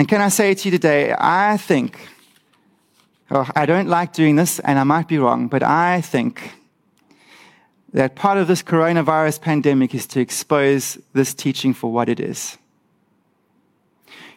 And 0.01 0.07
can 0.07 0.19
I 0.19 0.29
say 0.29 0.55
to 0.55 0.67
you 0.67 0.71
today, 0.71 1.13
I 1.15 1.57
think 1.57 2.09
oh, 3.29 3.47
I 3.55 3.67
don't 3.67 3.87
like 3.87 4.13
doing 4.13 4.35
this, 4.35 4.57
and 4.57 4.79
I 4.79 4.83
might 4.83 5.07
be 5.07 5.19
wrong, 5.19 5.47
but 5.47 5.61
I 5.61 6.01
think 6.01 6.53
that 7.93 8.15
part 8.15 8.39
of 8.39 8.47
this 8.47 8.63
coronavirus 8.63 9.41
pandemic 9.41 9.93
is 9.93 10.07
to 10.07 10.19
expose 10.19 10.97
this 11.13 11.35
teaching 11.35 11.75
for 11.75 11.91
what 11.91 12.09
it 12.09 12.19
is. 12.19 12.57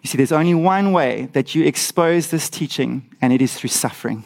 You 0.02 0.08
see, 0.08 0.18
there's 0.18 0.32
only 0.32 0.54
one 0.54 0.92
way 0.92 1.30
that 1.32 1.54
you 1.54 1.64
expose 1.64 2.28
this 2.28 2.50
teaching, 2.50 3.08
and 3.22 3.32
it 3.32 3.40
is 3.40 3.54
through 3.54 3.70
suffering. 3.70 4.22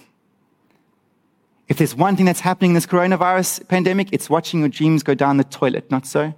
If 1.68 1.76
there's 1.78 1.94
one 1.94 2.16
thing 2.16 2.26
that's 2.26 2.40
happening 2.40 2.72
in 2.72 2.74
this 2.74 2.86
coronavirus 2.86 3.68
pandemic, 3.68 4.08
it's 4.10 4.28
watching 4.28 4.58
your 4.58 4.70
dreams 4.70 5.04
go 5.04 5.14
down 5.14 5.36
the 5.36 5.44
toilet, 5.44 5.88
not 5.88 6.04
so? 6.04 6.34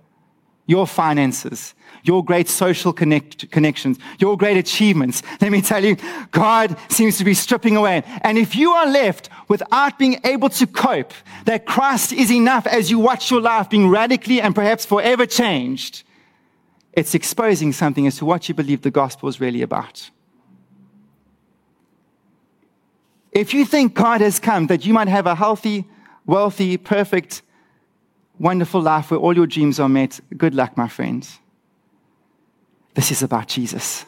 Your 0.71 0.87
finances, 0.87 1.75
your 2.05 2.25
great 2.25 2.49
social 2.49 2.93
connect, 2.93 3.51
connections, 3.51 3.99
your 4.21 4.37
great 4.37 4.57
achievements. 4.57 5.21
Let 5.41 5.51
me 5.51 5.63
tell 5.63 5.85
you, 5.85 5.97
God 6.31 6.77
seems 6.89 7.19
to 7.19 7.25
be 7.25 7.35
stripping 7.35 7.77
away. 7.77 8.05
And 8.21 8.39
if 8.39 8.55
you 8.55 8.71
are 8.71 8.87
left 8.87 9.31
without 9.49 9.99
being 9.99 10.21
able 10.23 10.49
to 10.51 10.69
cope, 10.69 11.13
that 11.45 11.67
Christ 11.67 12.13
is 12.13 12.31
enough 12.31 12.69
as 12.69 12.89
you 12.89 13.01
watch 13.01 13.33
your 13.33 13.41
life 13.41 13.69
being 13.69 13.89
radically 13.89 14.41
and 14.41 14.55
perhaps 14.55 14.87
forever 14.87 15.27
changed, 15.27 16.05
it's 16.93 17.17
exposing 17.17 17.73
something 17.73 18.07
as 18.07 18.19
to 18.19 18.25
what 18.25 18.49
you 18.49 18.55
believe 18.55 18.83
the 18.83 18.93
gospel 18.93 19.29
is 19.29 19.41
really 19.41 19.63
about. 19.63 20.09
If 23.33 23.53
you 23.53 23.65
think 23.65 23.95
God 23.95 24.21
has 24.21 24.39
come 24.39 24.69
that 24.69 24.87
you 24.87 24.95
might 24.95 25.09
have 25.09 25.27
a 25.27 25.35
healthy, 25.35 25.85
wealthy, 26.27 26.77
perfect, 26.77 27.43
wonderful 28.41 28.81
life 28.81 29.11
where 29.11 29.21
all 29.21 29.37
your 29.37 29.47
dreams 29.47 29.79
are 29.79 29.89
met, 29.89 30.19
good 30.37 30.55
luck, 30.55 30.77
my 30.77 30.89
friends. 30.89 31.39
This 32.95 33.13
is 33.13 33.23
about 33.23 33.47
Jesus. 33.47 34.05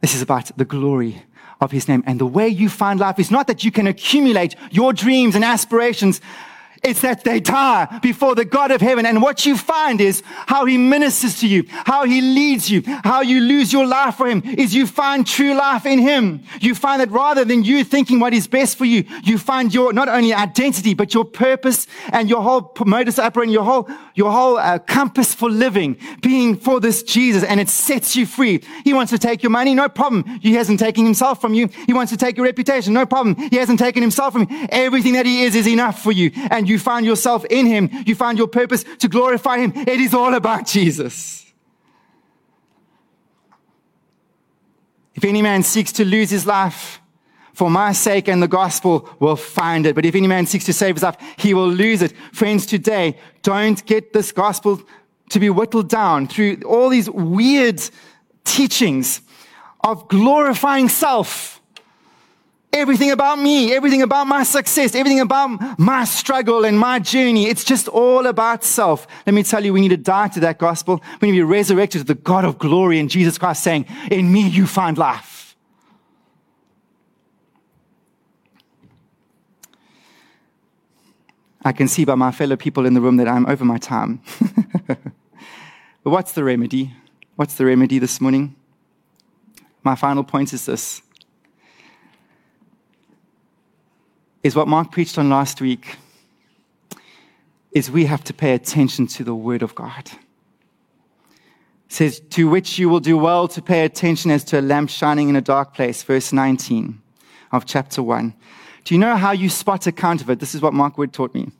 This 0.00 0.14
is 0.14 0.22
about 0.22 0.56
the 0.56 0.64
glory 0.64 1.22
of 1.60 1.70
his 1.70 1.88
name. 1.88 2.02
And 2.06 2.18
the 2.18 2.26
way 2.26 2.48
you 2.48 2.68
find 2.68 3.00
life 3.00 3.18
is 3.18 3.30
not 3.30 3.46
that 3.48 3.64
you 3.64 3.70
can 3.70 3.86
accumulate 3.86 4.54
your 4.70 4.92
dreams 4.92 5.34
and 5.34 5.44
aspirations 5.44 6.20
it's 6.82 7.00
that 7.02 7.24
they 7.24 7.40
die 7.40 7.98
before 8.02 8.34
the 8.34 8.44
God 8.44 8.70
of 8.70 8.80
heaven. 8.80 9.06
And 9.06 9.22
what 9.22 9.46
you 9.46 9.56
find 9.56 10.00
is 10.00 10.22
how 10.46 10.64
he 10.64 10.76
ministers 10.76 11.40
to 11.40 11.48
you, 11.48 11.64
how 11.68 12.04
he 12.04 12.20
leads 12.20 12.70
you, 12.70 12.82
how 13.04 13.22
you 13.22 13.40
lose 13.40 13.72
your 13.72 13.86
life 13.86 14.16
for 14.16 14.26
him 14.26 14.42
is 14.44 14.74
you 14.74 14.86
find 14.86 15.26
true 15.26 15.54
life 15.54 15.86
in 15.86 15.98
him. 15.98 16.42
You 16.60 16.74
find 16.74 17.00
that 17.00 17.10
rather 17.10 17.44
than 17.44 17.64
you 17.64 17.84
thinking 17.84 18.20
what 18.20 18.34
is 18.34 18.46
best 18.46 18.76
for 18.76 18.84
you, 18.84 19.04
you 19.22 19.38
find 19.38 19.72
your 19.72 19.92
not 19.92 20.08
only 20.08 20.34
identity, 20.34 20.94
but 20.94 21.14
your 21.14 21.24
purpose 21.24 21.86
and 22.12 22.28
your 22.28 22.42
whole 22.42 22.72
modus 22.84 23.18
operandi, 23.18 23.52
your 23.52 23.64
whole, 23.64 23.88
your 24.14 24.30
whole 24.30 24.58
uh, 24.58 24.78
compass 24.78 25.34
for 25.34 25.50
living 25.50 25.96
being 26.20 26.56
for 26.56 26.80
this 26.80 27.02
Jesus. 27.02 27.44
And 27.44 27.60
it 27.60 27.68
sets 27.68 28.16
you 28.16 28.26
free. 28.26 28.62
He 28.84 28.92
wants 28.92 29.10
to 29.12 29.18
take 29.18 29.42
your 29.42 29.50
money. 29.50 29.74
No 29.74 29.88
problem. 29.88 30.24
He 30.40 30.54
hasn't 30.54 30.80
taken 30.80 31.04
himself 31.04 31.40
from 31.40 31.54
you. 31.54 31.68
He 31.86 31.92
wants 31.92 32.12
to 32.12 32.18
take 32.18 32.36
your 32.36 32.46
reputation. 32.46 32.92
No 32.92 33.06
problem. 33.06 33.36
He 33.50 33.56
hasn't 33.56 33.78
taken 33.78 34.02
himself 34.02 34.34
from 34.34 34.46
you. 34.50 34.66
Everything 34.70 35.14
that 35.14 35.26
he 35.26 35.44
is 35.44 35.54
is 35.54 35.66
enough 35.66 36.02
for 36.02 36.12
you. 36.12 36.30
And 36.50 36.68
you 36.68 36.73
you 36.74 36.78
find 36.78 37.06
yourself 37.06 37.44
in 37.46 37.66
Him. 37.66 37.88
You 38.04 38.14
find 38.14 38.36
your 38.36 38.48
purpose 38.48 38.84
to 38.98 39.08
glorify 39.08 39.58
Him. 39.58 39.72
It 39.74 40.00
is 40.00 40.12
all 40.12 40.34
about 40.34 40.66
Jesus. 40.66 41.44
If 45.14 45.24
any 45.24 45.42
man 45.42 45.62
seeks 45.62 45.92
to 45.92 46.04
lose 46.04 46.30
his 46.30 46.44
life 46.44 47.00
for 47.52 47.70
my 47.70 47.92
sake 47.92 48.28
and 48.28 48.42
the 48.42 48.48
gospel 48.48 49.08
will 49.20 49.36
find 49.36 49.86
it. 49.86 49.94
But 49.94 50.04
if 50.04 50.14
any 50.14 50.26
man 50.26 50.46
seeks 50.46 50.64
to 50.66 50.72
save 50.72 50.96
his 50.96 51.04
life, 51.04 51.16
he 51.38 51.54
will 51.54 51.70
lose 51.70 52.02
it. 52.02 52.12
Friends, 52.32 52.66
today, 52.66 53.16
don't 53.42 53.84
get 53.86 54.12
this 54.12 54.32
gospel 54.32 54.82
to 55.30 55.40
be 55.40 55.48
whittled 55.50 55.88
down 55.88 56.26
through 56.26 56.62
all 56.66 56.88
these 56.88 57.08
weird 57.08 57.80
teachings 58.44 59.22
of 59.84 60.08
glorifying 60.08 60.88
self 60.88 61.60
everything 62.74 63.12
about 63.12 63.38
me, 63.38 63.72
everything 63.72 64.02
about 64.02 64.26
my 64.26 64.42
success, 64.42 64.94
everything 64.94 65.20
about 65.20 65.78
my 65.78 66.04
struggle 66.04 66.64
and 66.64 66.78
my 66.78 66.98
journey. 66.98 67.46
It's 67.46 67.64
just 67.64 67.88
all 67.88 68.26
about 68.26 68.64
self. 68.64 69.06
Let 69.26 69.34
me 69.34 69.42
tell 69.42 69.64
you, 69.64 69.72
we 69.72 69.80
need 69.80 69.88
to 69.88 69.96
die 69.96 70.28
to 70.28 70.40
that 70.40 70.58
gospel. 70.58 71.00
We 71.20 71.30
need 71.30 71.38
to 71.38 71.46
be 71.46 71.52
resurrected 71.52 72.00
to 72.00 72.06
the 72.06 72.14
God 72.14 72.44
of 72.44 72.58
glory 72.58 72.98
in 72.98 73.08
Jesus 73.08 73.38
Christ 73.38 73.62
saying, 73.62 73.86
in 74.10 74.30
me 74.30 74.48
you 74.48 74.66
find 74.66 74.98
life. 74.98 75.56
I 81.66 81.72
can 81.72 81.88
see 81.88 82.04
by 82.04 82.14
my 82.14 82.30
fellow 82.30 82.56
people 82.56 82.84
in 82.84 82.92
the 82.92 83.00
room 83.00 83.16
that 83.16 83.28
I'm 83.28 83.46
over 83.46 83.64
my 83.64 83.78
time. 83.78 84.20
but 84.86 84.98
what's 86.02 86.32
the 86.32 86.44
remedy? 86.44 86.92
What's 87.36 87.54
the 87.54 87.64
remedy 87.64 87.98
this 87.98 88.20
morning? 88.20 88.54
My 89.82 89.94
final 89.94 90.24
point 90.24 90.52
is 90.52 90.66
this 90.66 91.03
is 94.44 94.54
what 94.54 94.68
Mark 94.68 94.92
preached 94.92 95.16
on 95.16 95.30
last 95.30 95.60
week 95.62 95.96
is 97.72 97.90
we 97.90 98.04
have 98.04 98.22
to 98.22 98.34
pay 98.34 98.54
attention 98.54 99.06
to 99.06 99.24
the 99.24 99.34
word 99.34 99.62
of 99.62 99.74
God. 99.74 100.10
It 101.86 101.92
says, 101.92 102.20
to 102.30 102.48
which 102.48 102.78
you 102.78 102.88
will 102.90 103.00
do 103.00 103.16
well 103.16 103.48
to 103.48 103.62
pay 103.62 103.84
attention 103.86 104.30
as 104.30 104.44
to 104.44 104.60
a 104.60 104.62
lamp 104.62 104.90
shining 104.90 105.30
in 105.30 105.34
a 105.36 105.40
dark 105.40 105.74
place, 105.74 106.02
verse 106.02 106.32
19 106.32 107.00
of 107.52 107.64
chapter 107.64 108.02
1. 108.02 108.34
Do 108.84 108.94
you 108.94 109.00
know 109.00 109.16
how 109.16 109.32
you 109.32 109.48
spot 109.48 109.86
a 109.86 109.92
counterfeit? 109.92 110.40
This 110.40 110.54
is 110.54 110.60
what 110.60 110.74
Mark 110.74 110.98
Wood 110.98 111.12
taught 111.12 111.34
me. 111.34 111.50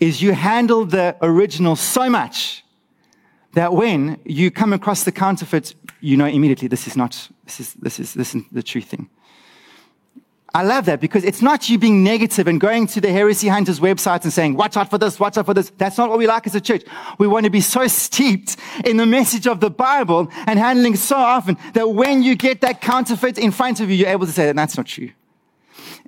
Is 0.00 0.20
you 0.20 0.32
handle 0.32 0.84
the 0.84 1.16
original 1.22 1.76
so 1.76 2.10
much 2.10 2.62
that 3.54 3.72
when 3.72 4.20
you 4.24 4.50
come 4.50 4.74
across 4.74 5.04
the 5.04 5.12
counterfeit, 5.12 5.74
you 6.00 6.16
know 6.18 6.26
immediately 6.26 6.68
this 6.68 6.86
is 6.86 6.96
not, 6.96 7.28
this 7.44 7.58
is, 7.58 7.72
this 7.74 7.98
is, 7.98 8.12
this 8.12 8.34
is 8.34 8.42
the 8.52 8.62
true 8.62 8.82
thing. 8.82 9.08
I 10.56 10.62
love 10.62 10.84
that 10.84 11.00
because 11.00 11.24
it's 11.24 11.42
not 11.42 11.68
you 11.68 11.80
being 11.80 12.04
negative 12.04 12.46
and 12.46 12.60
going 12.60 12.86
to 12.88 13.00
the 13.00 13.10
heresy 13.10 13.48
hunters 13.48 13.80
websites 13.80 14.22
and 14.22 14.32
saying, 14.32 14.54
watch 14.54 14.76
out 14.76 14.88
for 14.88 14.98
this, 14.98 15.18
watch 15.18 15.36
out 15.36 15.46
for 15.46 15.54
this. 15.54 15.72
That's 15.78 15.98
not 15.98 16.08
what 16.08 16.16
we 16.16 16.28
like 16.28 16.46
as 16.46 16.54
a 16.54 16.60
church. 16.60 16.84
We 17.18 17.26
want 17.26 17.42
to 17.44 17.50
be 17.50 17.60
so 17.60 17.88
steeped 17.88 18.56
in 18.84 18.96
the 18.96 19.04
message 19.04 19.48
of 19.48 19.58
the 19.58 19.68
Bible 19.68 20.28
and 20.46 20.56
handling 20.60 20.94
so 20.94 21.16
often 21.16 21.56
that 21.72 21.90
when 21.90 22.22
you 22.22 22.36
get 22.36 22.60
that 22.60 22.80
counterfeit 22.80 23.36
in 23.36 23.50
front 23.50 23.80
of 23.80 23.90
you, 23.90 23.96
you're 23.96 24.08
able 24.08 24.26
to 24.26 24.32
say 24.32 24.46
that 24.46 24.54
that's 24.54 24.76
not 24.76 24.86
true. 24.86 25.10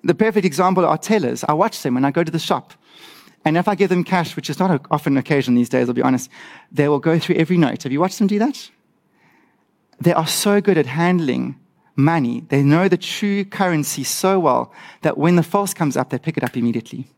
The 0.05 0.15
perfect 0.15 0.47
example 0.47 0.87
are 0.87 0.97
tellers. 0.97 1.43
I 1.49 1.53
watch 1.53 1.83
them 1.83 1.95
when 1.95 2.05
I 2.05 2.13
go 2.13 2.23
to 2.23 2.31
the 2.31 2.39
shop. 2.39 2.73
And 3.45 3.57
if 3.57 3.67
I 3.67 3.75
give 3.75 3.89
them 3.89 4.05
cash, 4.05 4.37
which 4.37 4.49
is 4.49 4.61
not 4.61 4.87
often 4.93 5.15
an 5.15 5.19
occasion 5.19 5.57
these 5.57 5.69
days, 5.69 5.89
I'll 5.89 5.95
be 5.95 6.03
honest, 6.03 6.31
they 6.71 6.89
will 6.89 7.01
go 7.01 7.19
through 7.19 7.37
every 7.37 7.57
note. 7.57 7.83
Have 7.83 7.91
you 7.91 8.01
watched 8.01 8.19
them 8.19 8.29
do 8.29 8.39
that? 8.39 8.71
They 10.01 10.13
are 10.13 10.27
so 10.27 10.61
good 10.61 10.79
at 10.79 10.87
handling 10.87 11.59
money. 11.97 12.45
They 12.49 12.63
know 12.63 12.89
the 12.89 12.99
true 12.99 13.45
currency 13.45 14.05
so 14.05 14.39
well 14.39 14.73
that 15.03 15.19
when 15.19 15.37
the 15.37 15.43
false 15.43 15.75
comes 15.75 15.97
up, 15.97 16.11
they 16.11 16.19
pick 16.19 16.37
it 16.37 16.45
up 16.45 16.57
immediately. 16.57 17.09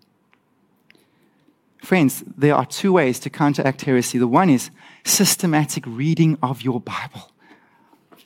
Friends, 1.82 2.24
there 2.36 2.54
are 2.54 2.66
two 2.66 2.92
ways 2.92 3.18
to 3.20 3.30
counteract 3.30 3.82
heresy. 3.82 4.18
The 4.18 4.26
one 4.26 4.50
is 4.50 4.70
systematic 5.04 5.84
reading 5.86 6.38
of 6.42 6.62
your 6.62 6.80
Bible. 6.80 7.32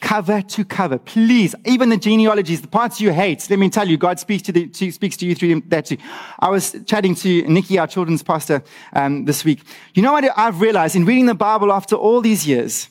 Cover 0.01 0.43
to 0.43 0.65
cover. 0.65 0.99
Please, 0.99 1.55
even 1.65 1.89
the 1.89 1.97
genealogies, 1.97 2.61
the 2.61 2.67
parts 2.67 3.01
you 3.01 3.13
hate, 3.13 3.49
let 3.49 3.59
me 3.61 3.71
tell 3.71 3.87
you, 3.87 3.97
God 3.97 4.19
speaks 4.19 4.43
to, 4.45 4.53
the, 4.53 4.67
to, 4.67 4.91
speaks 4.91 5.17
to 5.19 5.27
you 5.27 5.37
through 5.37 5.61
that 5.69 5.87
too. 5.87 5.97
I 6.41 6.51
was 6.51 6.75
chatting 6.87 7.15
to 7.17 7.43
Nikki, 7.43 7.79
our 7.79 7.87
children's 7.87 8.23
pastor, 8.23 8.65
um, 8.95 9.27
this 9.27 9.45
week. 9.45 9.63
You 9.95 10.03
know 10.03 10.13
what 10.13 10.25
I've 10.37 10.61
realized 10.61 10.97
in 10.97 11.05
reading 11.05 11.27
the 11.27 11.35
Bible 11.35 11.73
after 11.73 11.95
all 11.95 12.21
these 12.21 12.47
years? 12.47 12.89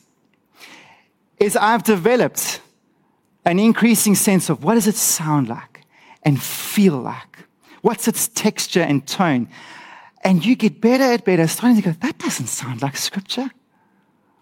Is 1.38 1.54
I've 1.54 1.82
developed 1.82 2.62
an 3.44 3.58
increasing 3.58 4.14
sense 4.14 4.48
of 4.48 4.64
what 4.64 4.74
does 4.74 4.86
it 4.86 4.94
sound 4.94 5.48
like 5.48 5.84
and 6.22 6.40
feel 6.40 6.96
like? 6.96 7.38
What's 7.80 8.06
its 8.06 8.28
texture 8.28 8.82
and 8.82 9.06
tone? 9.06 9.48
And 10.24 10.44
you 10.44 10.54
get 10.54 10.80
better 10.80 11.04
at 11.04 11.24
better, 11.24 11.48
starting 11.48 11.76
to 11.76 11.82
go, 11.82 11.92
that 12.00 12.18
doesn't 12.18 12.46
sound 12.46 12.82
like 12.82 12.96
scripture. 12.96 13.50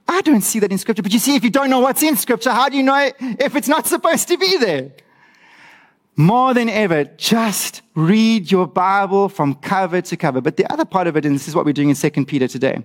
I 0.06 0.20
don't 0.22 0.42
see 0.42 0.58
that 0.58 0.70
in 0.70 0.78
scripture. 0.78 1.02
But 1.02 1.12
you 1.12 1.18
see, 1.18 1.36
if 1.36 1.44
you 1.44 1.50
don't 1.50 1.70
know 1.70 1.80
what's 1.80 2.02
in 2.02 2.16
scripture, 2.16 2.50
how 2.50 2.68
do 2.68 2.76
you 2.76 2.82
know 2.82 3.10
if 3.20 3.56
it's 3.56 3.68
not 3.68 3.86
supposed 3.86 4.28
to 4.28 4.36
be 4.36 4.58
there? 4.58 4.90
More 6.16 6.52
than 6.52 6.68
ever, 6.68 7.04
just 7.04 7.80
read 7.94 8.50
your 8.50 8.66
Bible 8.66 9.30
from 9.30 9.54
cover 9.54 10.02
to 10.02 10.16
cover. 10.16 10.42
But 10.42 10.58
the 10.58 10.70
other 10.70 10.84
part 10.84 11.06
of 11.06 11.16
it, 11.16 11.24
and 11.24 11.34
this 11.34 11.48
is 11.48 11.54
what 11.54 11.64
we're 11.64 11.72
doing 11.72 11.88
in 11.88 11.94
2 11.94 12.10
Peter 12.26 12.46
today, 12.46 12.84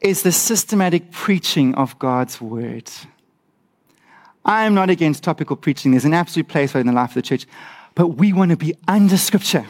is 0.00 0.22
the 0.22 0.32
systematic 0.32 1.10
preaching 1.10 1.74
of 1.74 1.98
God's 1.98 2.40
word. 2.40 2.90
I 4.48 4.64
am 4.64 4.72
not 4.72 4.88
against 4.88 5.22
topical 5.22 5.56
preaching. 5.56 5.90
There's 5.90 6.06
an 6.06 6.14
absolute 6.14 6.48
place 6.48 6.72
for 6.72 6.78
it 6.78 6.80
in 6.80 6.86
the 6.86 6.94
life 6.94 7.10
of 7.10 7.14
the 7.16 7.22
church. 7.22 7.46
But 7.94 8.16
we 8.16 8.32
want 8.32 8.50
to 8.50 8.56
be 8.56 8.74
under 8.88 9.18
scripture. 9.18 9.66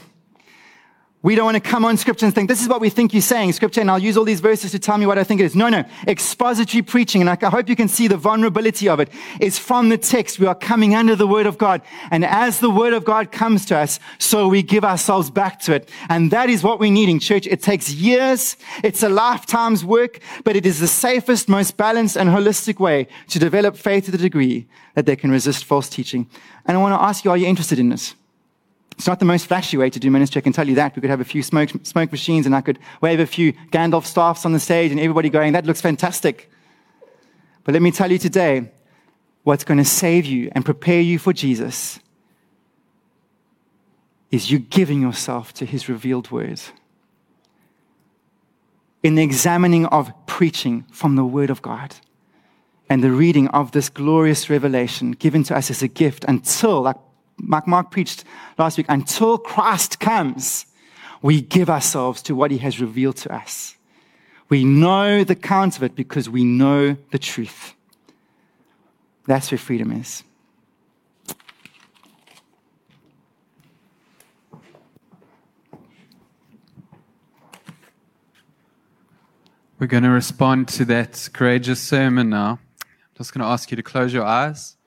We 1.28 1.34
don't 1.34 1.44
want 1.44 1.62
to 1.62 1.70
come 1.70 1.84
on 1.84 1.98
scripture 1.98 2.24
and 2.24 2.34
think, 2.34 2.48
this 2.48 2.62
is 2.62 2.70
what 2.70 2.80
we 2.80 2.88
think 2.88 3.12
you're 3.12 3.20
saying, 3.20 3.52
scripture, 3.52 3.82
and 3.82 3.90
I'll 3.90 3.98
use 3.98 4.16
all 4.16 4.24
these 4.24 4.40
verses 4.40 4.70
to 4.70 4.78
tell 4.78 4.96
me 4.96 5.04
what 5.04 5.18
I 5.18 5.24
think 5.24 5.42
it 5.42 5.44
is. 5.44 5.54
No, 5.54 5.68
no. 5.68 5.84
Expository 6.06 6.80
preaching, 6.80 7.20
and 7.20 7.28
I 7.28 7.36
hope 7.50 7.68
you 7.68 7.76
can 7.76 7.86
see 7.86 8.08
the 8.08 8.16
vulnerability 8.16 8.88
of 8.88 8.98
it, 8.98 9.10
is 9.38 9.58
from 9.58 9.90
the 9.90 9.98
text. 9.98 10.38
We 10.38 10.46
are 10.46 10.54
coming 10.54 10.94
under 10.94 11.14
the 11.14 11.26
word 11.26 11.44
of 11.44 11.58
God. 11.58 11.82
And 12.10 12.24
as 12.24 12.60
the 12.60 12.70
word 12.70 12.94
of 12.94 13.04
God 13.04 13.30
comes 13.30 13.66
to 13.66 13.76
us, 13.76 14.00
so 14.18 14.48
we 14.48 14.62
give 14.62 14.84
ourselves 14.84 15.28
back 15.28 15.60
to 15.64 15.74
it. 15.74 15.90
And 16.08 16.30
that 16.30 16.48
is 16.48 16.62
what 16.62 16.80
we 16.80 16.90
need 16.90 17.10
in 17.10 17.20
church. 17.20 17.46
It 17.46 17.60
takes 17.60 17.92
years. 17.92 18.56
It's 18.82 19.02
a 19.02 19.10
lifetime's 19.10 19.84
work, 19.84 20.20
but 20.44 20.56
it 20.56 20.64
is 20.64 20.80
the 20.80 20.88
safest, 20.88 21.46
most 21.46 21.76
balanced 21.76 22.16
and 22.16 22.30
holistic 22.30 22.80
way 22.80 23.06
to 23.28 23.38
develop 23.38 23.76
faith 23.76 24.06
to 24.06 24.12
the 24.12 24.16
degree 24.16 24.66
that 24.94 25.04
they 25.04 25.14
can 25.14 25.30
resist 25.30 25.66
false 25.66 25.90
teaching. 25.90 26.26
And 26.64 26.78
I 26.78 26.80
want 26.80 26.98
to 26.98 27.04
ask 27.04 27.22
you, 27.22 27.30
are 27.30 27.36
you 27.36 27.48
interested 27.48 27.78
in 27.78 27.90
this? 27.90 28.14
It's 28.98 29.06
not 29.06 29.20
the 29.20 29.24
most 29.24 29.46
flashy 29.46 29.76
way 29.76 29.90
to 29.90 30.00
do 30.00 30.10
ministry, 30.10 30.40
I 30.40 30.42
can 30.42 30.52
tell 30.52 30.68
you 30.68 30.74
that. 30.74 30.96
We 30.96 31.00
could 31.00 31.10
have 31.10 31.20
a 31.20 31.24
few 31.24 31.40
smoke, 31.40 31.70
smoke 31.84 32.10
machines 32.10 32.46
and 32.46 32.54
I 32.54 32.60
could 32.60 32.80
wave 33.00 33.20
a 33.20 33.26
few 33.26 33.52
Gandalf 33.70 34.04
staffs 34.04 34.44
on 34.44 34.52
the 34.52 34.58
stage 34.58 34.90
and 34.90 34.98
everybody 34.98 35.30
going, 35.30 35.52
that 35.52 35.64
looks 35.64 35.80
fantastic. 35.80 36.50
But 37.62 37.74
let 37.74 37.82
me 37.82 37.92
tell 37.92 38.10
you 38.10 38.18
today, 38.18 38.72
what's 39.44 39.62
going 39.62 39.78
to 39.78 39.84
save 39.84 40.26
you 40.26 40.50
and 40.52 40.64
prepare 40.64 41.00
you 41.00 41.20
for 41.20 41.32
Jesus 41.32 42.00
is 44.32 44.50
you 44.50 44.58
giving 44.58 45.00
yourself 45.00 45.54
to 45.54 45.64
his 45.64 45.88
revealed 45.88 46.32
word. 46.32 46.60
In 49.04 49.14
the 49.14 49.22
examining 49.22 49.86
of 49.86 50.12
preaching 50.26 50.84
from 50.90 51.14
the 51.14 51.24
word 51.24 51.50
of 51.50 51.62
God 51.62 51.94
and 52.90 53.04
the 53.04 53.12
reading 53.12 53.46
of 53.48 53.70
this 53.70 53.88
glorious 53.88 54.50
revelation 54.50 55.12
given 55.12 55.44
to 55.44 55.56
us 55.56 55.70
as 55.70 55.84
a 55.84 55.88
gift 55.88 56.24
until, 56.26 56.82
like 56.82 56.96
Mark, 57.38 57.66
Mark 57.66 57.90
preached 57.90 58.24
last 58.58 58.76
week, 58.76 58.86
until 58.88 59.38
Christ 59.38 60.00
comes, 60.00 60.66
we 61.22 61.40
give 61.40 61.70
ourselves 61.70 62.22
to 62.22 62.34
what 62.34 62.50
he 62.50 62.58
has 62.58 62.80
revealed 62.80 63.16
to 63.18 63.34
us. 63.34 63.76
We 64.48 64.64
know 64.64 65.24
the 65.24 65.34
count 65.34 65.76
of 65.76 65.82
it 65.82 65.94
because 65.94 66.28
we 66.28 66.44
know 66.44 66.96
the 67.10 67.18
truth. 67.18 67.74
That's 69.26 69.50
where 69.50 69.58
freedom 69.58 69.92
is. 69.92 70.24
We're 79.78 79.86
going 79.86 80.02
to 80.02 80.10
respond 80.10 80.66
to 80.68 80.84
that 80.86 81.28
courageous 81.32 81.80
sermon 81.80 82.30
now. 82.30 82.58
I'm 82.82 82.88
just 83.16 83.32
going 83.32 83.42
to 83.42 83.46
ask 83.46 83.70
you 83.70 83.76
to 83.76 83.82
close 83.82 84.12
your 84.12 84.24
eyes. 84.24 84.77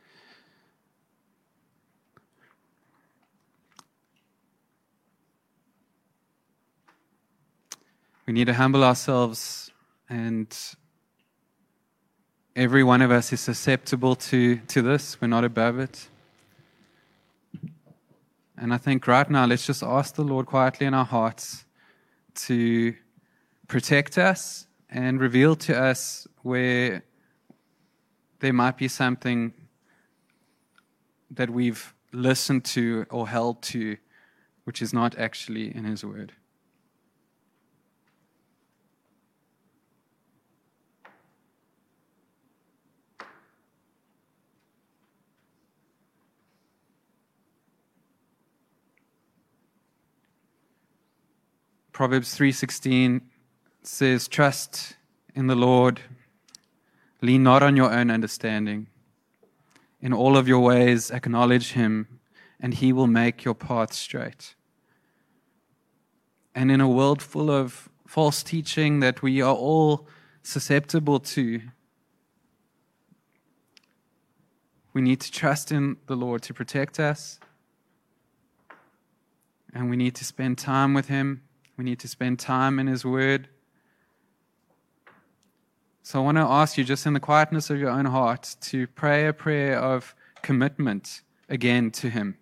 We 8.32 8.36
need 8.36 8.48
to 8.48 8.54
humble 8.54 8.86
ourselves, 8.86 9.72
and 10.08 10.48
every 12.56 12.82
one 12.82 13.02
of 13.02 13.12
us 13.12 13.34
is 13.34 13.42
susceptible 13.42 14.16
to, 14.16 14.56
to 14.56 14.82
this. 14.82 15.20
We're 15.20 15.28
not 15.28 15.44
above 15.44 15.80
it. 15.80 16.08
And 18.58 18.74
I 18.74 18.78
think 18.78 19.06
right 19.06 19.30
now, 19.30 19.46
let's 19.46 19.68
just 19.68 19.84
ask 19.84 20.16
the 20.16 20.24
Lord 20.24 20.46
quietly 20.46 20.88
in 20.88 20.94
our 20.94 21.04
hearts 21.04 21.66
to 22.48 22.96
protect 23.68 24.18
us 24.18 24.66
and 24.90 25.20
reveal 25.20 25.58
to 25.68 25.78
us 25.78 26.26
where 26.42 27.04
there 28.40 28.54
might 28.54 28.78
be 28.78 28.88
something 28.88 29.52
that 31.32 31.50
we've 31.50 31.94
listened 32.14 32.64
to 32.64 33.06
or 33.10 33.28
held 33.28 33.62
to 33.64 33.98
which 34.64 34.82
is 34.82 34.94
not 34.94 35.18
actually 35.18 35.76
in 35.76 35.84
His 35.84 36.06
Word. 36.06 36.32
Proverbs 51.92 52.34
3:16 52.38 53.22
says 53.84 54.28
trust 54.28 54.96
in 55.36 55.48
the 55.48 55.56
Lord. 55.56 56.02
Lean 57.22 57.44
not 57.44 57.62
on 57.62 57.76
your 57.76 57.92
own 57.92 58.10
understanding. 58.10 58.88
In 60.00 60.14
all 60.14 60.38
of 60.38 60.48
your 60.48 60.62
ways 60.62 61.12
acknowledge 61.12 61.74
him 61.74 62.20
and 62.60 62.74
he 62.76 62.94
will 62.94 63.08
make 63.08 63.44
your 63.44 63.54
path 63.54 63.92
straight. 63.94 64.56
And 66.56 66.72
in 66.72 66.80
a 66.80 66.90
world 66.90 67.22
full 67.22 67.52
of 67.52 67.90
false 68.08 68.42
teaching 68.42 69.02
that 69.02 69.22
we 69.22 69.42
are 69.42 69.56
all 69.56 70.08
susceptible 70.44 71.20
to 71.20 71.62
we 74.94 75.02
need 75.02 75.22
to 75.22 75.32
trust 75.32 75.72
in 75.72 75.98
the 76.08 76.16
Lord 76.16 76.42
to 76.44 76.54
protect 76.54 77.00
us 77.00 77.40
and 79.74 79.90
we 79.90 79.96
need 79.96 80.16
to 80.16 80.26
spend 80.26 80.58
time 80.58 80.94
with 80.94 81.08
him 81.08 81.44
we 81.82 81.86
need 81.86 82.00
to 82.00 82.08
spend 82.08 82.38
time 82.38 82.78
in 82.78 82.86
His 82.86 83.04
Word. 83.04 83.50
So 86.04 86.20
I 86.20 86.24
want 86.24 86.38
to 86.38 86.42
ask 86.42 86.78
you, 86.78 86.84
just 86.84 87.08
in 87.08 87.14
the 87.14 87.20
quietness 87.20 87.72
of 87.72 87.80
your 87.80 87.90
own 87.90 88.06
heart, 88.06 88.56
to 88.70 88.86
pray 88.86 89.26
a 89.26 89.34
prayer 89.34 89.80
of 89.80 90.14
commitment 90.44 91.24
again 91.50 91.90
to 91.90 92.12
Him. 92.12 92.38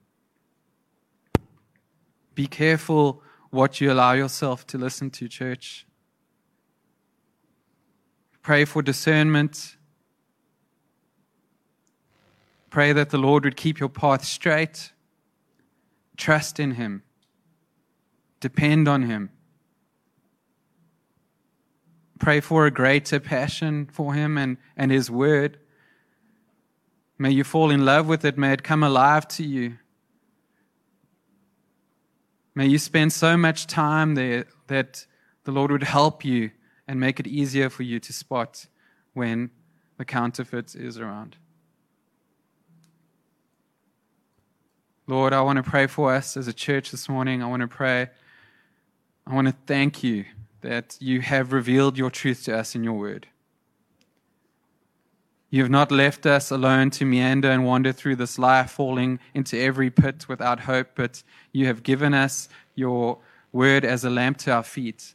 Be 2.35 2.47
careful 2.47 3.23
what 3.49 3.79
you 3.79 3.89
allow 3.89 4.11
yourself 4.11 4.67
to 4.67 4.77
listen 4.77 5.09
to, 5.11 5.29
church. 5.29 5.87
Pray 8.41 8.65
for 8.65 8.81
discernment. 8.81 9.77
Pray 12.69 12.91
that 12.91 13.09
the 13.09 13.17
Lord 13.17 13.45
would 13.45 13.55
keep 13.55 13.79
your 13.79 13.87
path 13.87 14.25
straight. 14.25 14.91
Trust 16.17 16.59
in 16.59 16.71
Him. 16.71 17.03
Depend 18.39 18.87
on 18.87 19.03
Him. 19.03 19.29
Pray 22.19 22.39
for 22.39 22.65
a 22.65 22.71
greater 22.71 23.19
passion 23.19 23.87
for 23.91 24.13
Him 24.13 24.37
and, 24.37 24.57
and 24.75 24.91
His 24.91 25.09
Word. 25.09 25.57
May 27.17 27.31
you 27.31 27.43
fall 27.43 27.69
in 27.69 27.85
love 27.85 28.07
with 28.07 28.23
it. 28.23 28.37
May 28.37 28.53
it 28.53 28.63
come 28.63 28.83
alive 28.83 29.27
to 29.29 29.43
you. 29.43 29.77
May 32.55 32.67
you 32.67 32.77
spend 32.77 33.13
so 33.13 33.37
much 33.37 33.67
time 33.67 34.15
there 34.15 34.45
that 34.67 35.05
the 35.43 35.51
Lord 35.51 35.71
would 35.71 35.83
help 35.83 36.25
you 36.25 36.51
and 36.87 36.99
make 36.99 37.19
it 37.19 37.27
easier 37.27 37.69
for 37.69 37.83
you 37.83 37.99
to 37.99 38.11
spot 38.11 38.67
when 39.13 39.51
the 39.97 40.05
counterfeit 40.05 40.75
is 40.75 40.97
around. 40.97 41.37
Lord, 45.07 45.33
I 45.33 45.41
want 45.41 45.57
to 45.57 45.63
pray 45.63 45.87
for 45.87 46.13
us 46.13 46.37
as 46.37 46.47
a 46.47 46.53
church 46.53 46.91
this 46.91 47.09
morning. 47.09 47.41
I 47.41 47.47
want 47.47 47.61
to 47.61 47.67
pray 47.67 48.09
I 49.29 49.35
want 49.35 49.47
to 49.47 49.53
thank 49.67 50.01
you 50.01 50.25
that 50.61 50.97
you 50.99 51.21
have 51.21 51.53
revealed 51.53 51.99
your 51.99 52.09
truth 52.09 52.45
to 52.45 52.57
us 52.57 52.73
in 52.73 52.83
your 52.83 52.93
word. 52.93 53.27
You 55.51 55.61
have 55.61 55.69
not 55.69 55.91
left 55.91 56.25
us 56.25 56.49
alone 56.49 56.89
to 56.91 57.05
meander 57.05 57.51
and 57.51 57.63
wander 57.63 57.91
through 57.91 58.15
this 58.15 58.39
life, 58.39 58.71
falling 58.71 59.19
into 59.35 59.55
every 59.59 59.91
pit 59.91 60.27
without 60.27 60.61
hope, 60.61 60.89
but 60.95 61.21
you 61.51 61.67
have 61.67 61.83
given 61.83 62.15
us 62.15 62.49
your 62.73 63.19
word 63.51 63.85
as 63.85 64.03
a 64.03 64.09
lamp 64.09 64.37
to 64.39 64.51
our 64.51 64.63
feet. 64.63 65.13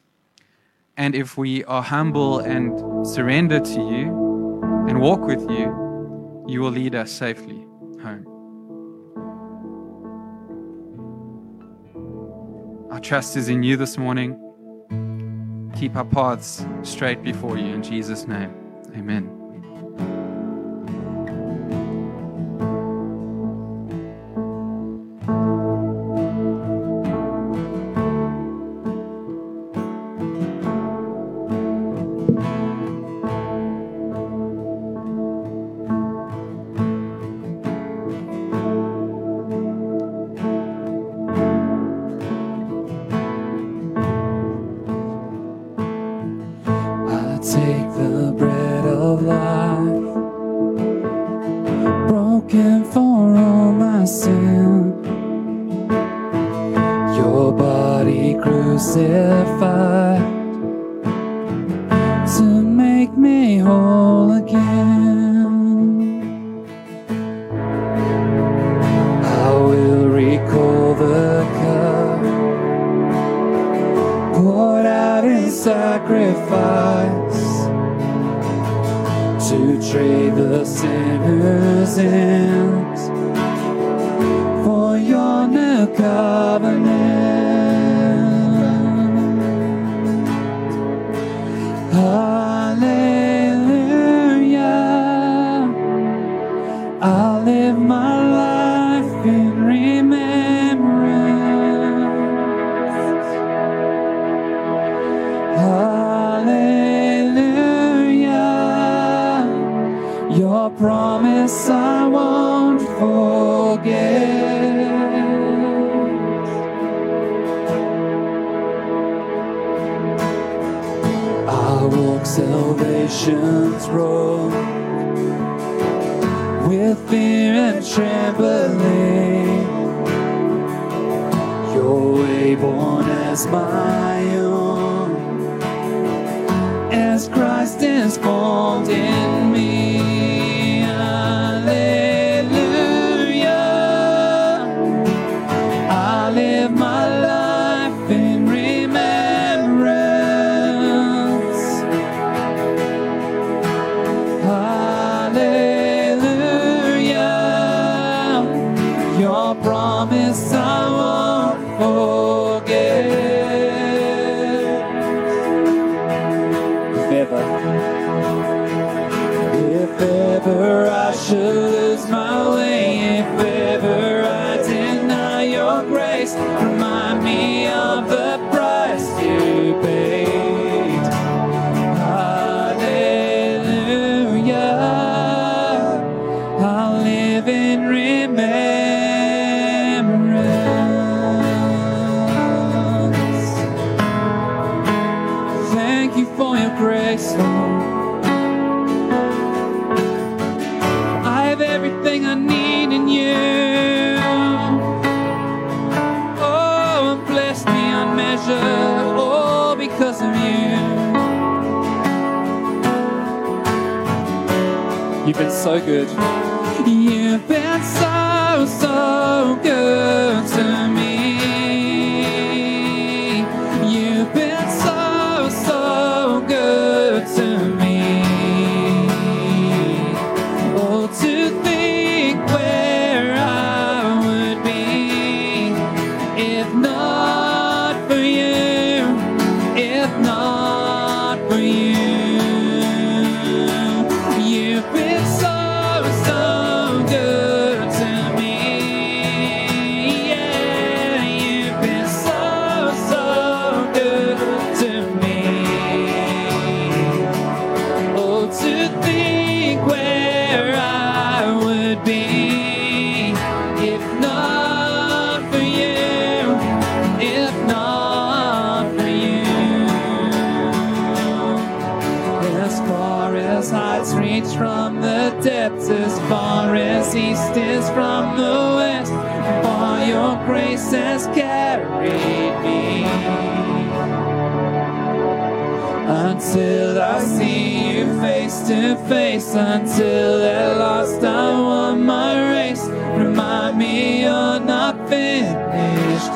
And 0.97 1.17
if 1.17 1.37
we 1.37 1.65
are 1.65 1.83
humble 1.83 2.39
and 2.39 3.05
surrender 3.05 3.59
to 3.59 3.81
you 3.81 4.87
and 4.89 5.01
walk 5.01 5.23
with 5.23 5.43
you, 5.51 6.45
you 6.47 6.61
will 6.61 6.71
lead 6.71 6.95
us 6.95 7.11
safely 7.11 7.64
trust 13.05 13.37
is 13.37 13.51
in 13.51 13.63
you 13.63 13.77
this 13.77 13.99
morning. 13.99 14.41
Keep 15.77 15.95
our 15.95 16.07
paths 16.07 16.65
straight 16.83 17.23
before 17.23 17.59
you 17.59 17.75
in 17.75 17.83
Jesus' 17.83 18.27
name. 18.27 18.55
Amen. 18.97 19.44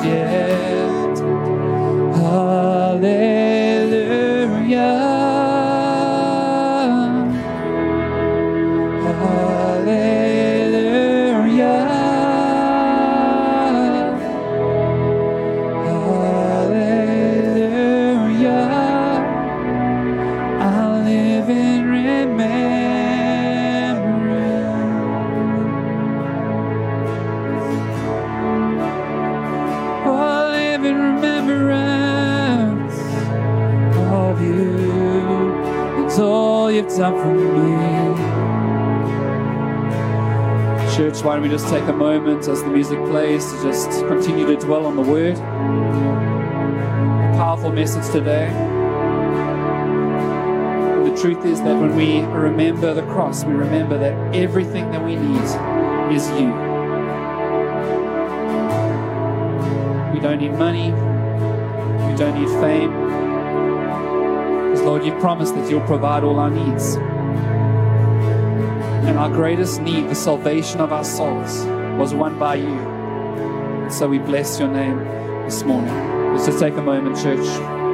yeah. 0.03 0.38
take 41.79 41.87
a 41.87 41.93
moment 41.93 42.45
as 42.47 42.61
the 42.63 42.69
music 42.69 42.99
plays 43.05 43.53
to 43.53 43.63
just 43.63 43.89
continue 44.07 44.45
to 44.45 44.57
dwell 44.57 44.85
on 44.85 44.97
the 44.97 45.01
word. 45.01 45.37
A 45.37 47.33
powerful 47.37 47.71
message 47.71 48.11
today. 48.11 48.47
And 50.87 51.05
the 51.05 51.21
truth 51.21 51.45
is 51.45 51.61
that 51.61 51.79
when 51.79 51.95
we 51.95 52.19
remember 52.19 52.93
the 52.93 53.03
cross, 53.03 53.45
we 53.45 53.53
remember 53.53 53.97
that 53.97 54.35
everything 54.35 54.91
that 54.91 55.01
we 55.01 55.15
need 55.15 55.41
is 56.13 56.29
you. 56.31 56.51
We 60.13 60.19
don't 60.19 60.39
need 60.39 60.53
money, 60.53 60.91
we 60.91 62.15
don't 62.17 62.37
need 62.37 62.49
fame. 62.59 62.91
Because, 64.65 64.81
Lord, 64.81 65.05
you 65.05 65.13
promised 65.19 65.55
that 65.55 65.69
you'll 65.69 65.87
provide 65.87 66.25
all 66.25 66.39
our 66.39 66.49
needs. 66.49 66.97
And 69.09 69.17
our 69.17 69.27
greatest 69.27 69.81
need, 69.81 70.07
the 70.07 70.13
salvation 70.13 70.79
of 70.81 70.93
our 70.93 71.03
souls, 71.03 71.65
was 71.97 72.13
won 72.13 72.37
by 72.37 72.57
you. 72.57 73.89
So 73.89 74.07
we 74.07 74.19
bless 74.19 74.59
your 74.59 74.67
name 74.69 74.99
this 75.45 75.63
morning. 75.63 75.91
Let's 76.31 76.45
just 76.45 76.59
take 76.59 76.75
a 76.75 76.81
moment, 76.83 77.17
church. 77.17 77.39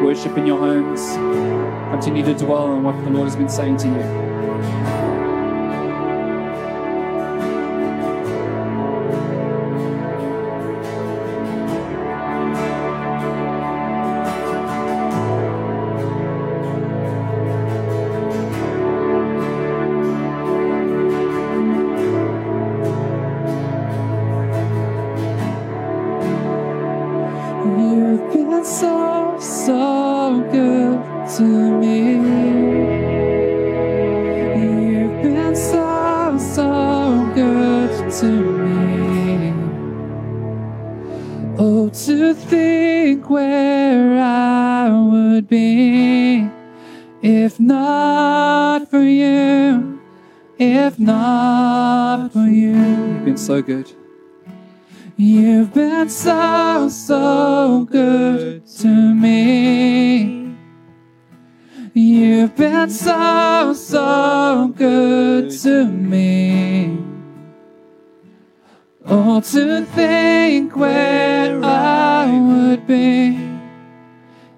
Worship 0.04 0.38
in 0.38 0.46
your 0.46 0.60
homes. 0.60 1.00
Continue 1.94 2.26
to 2.26 2.34
dwell 2.34 2.66
on 2.66 2.84
what 2.84 3.02
the 3.06 3.12
Lord 3.12 3.30
has 3.30 3.38
been 3.38 3.48
saying 3.48 3.78
to 3.78 3.88
you. 3.88 4.25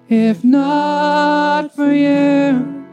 If 0.08 0.42
not 0.42 1.74
for 1.74 1.92
you, 1.92 2.86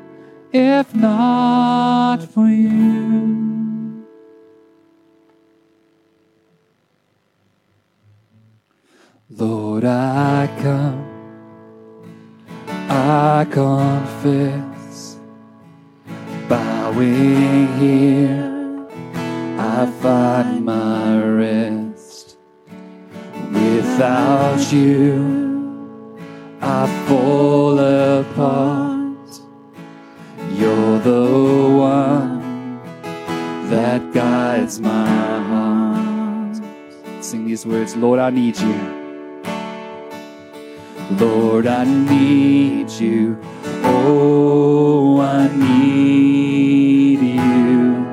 if 0.51 0.93
not 0.93 2.17
for 2.17 2.47
you. 2.47 4.05
Lord, 9.29 9.85
I 9.85 10.49
come, 10.61 11.05
I 12.89 13.45
confess, 13.49 15.17
bowing 16.49 17.67
here, 17.77 18.87
I 19.57 19.85
find 20.01 20.65
my 20.65 21.17
rest. 21.21 22.37
Without 23.51 24.71
you, 24.71 25.54
I 26.67 26.87
fall 27.07 27.77
apart. 27.77 29.39
You're 30.51 30.97
the 30.99 31.69
one 31.77 32.81
that 33.69 34.11
guides 34.11 34.79
my 34.79 35.07
heart. 35.51 36.57
Sing 37.23 37.45
these 37.45 37.67
words, 37.67 37.95
Lord, 37.95 38.17
I 38.19 38.31
need 38.31 38.57
you. 38.57 38.73
Lord, 41.19 41.67
I 41.67 41.83
need 41.83 42.89
you. 42.89 43.37
Oh, 43.83 45.21
I 45.21 45.47
need 45.55 47.19
you. 47.21 48.05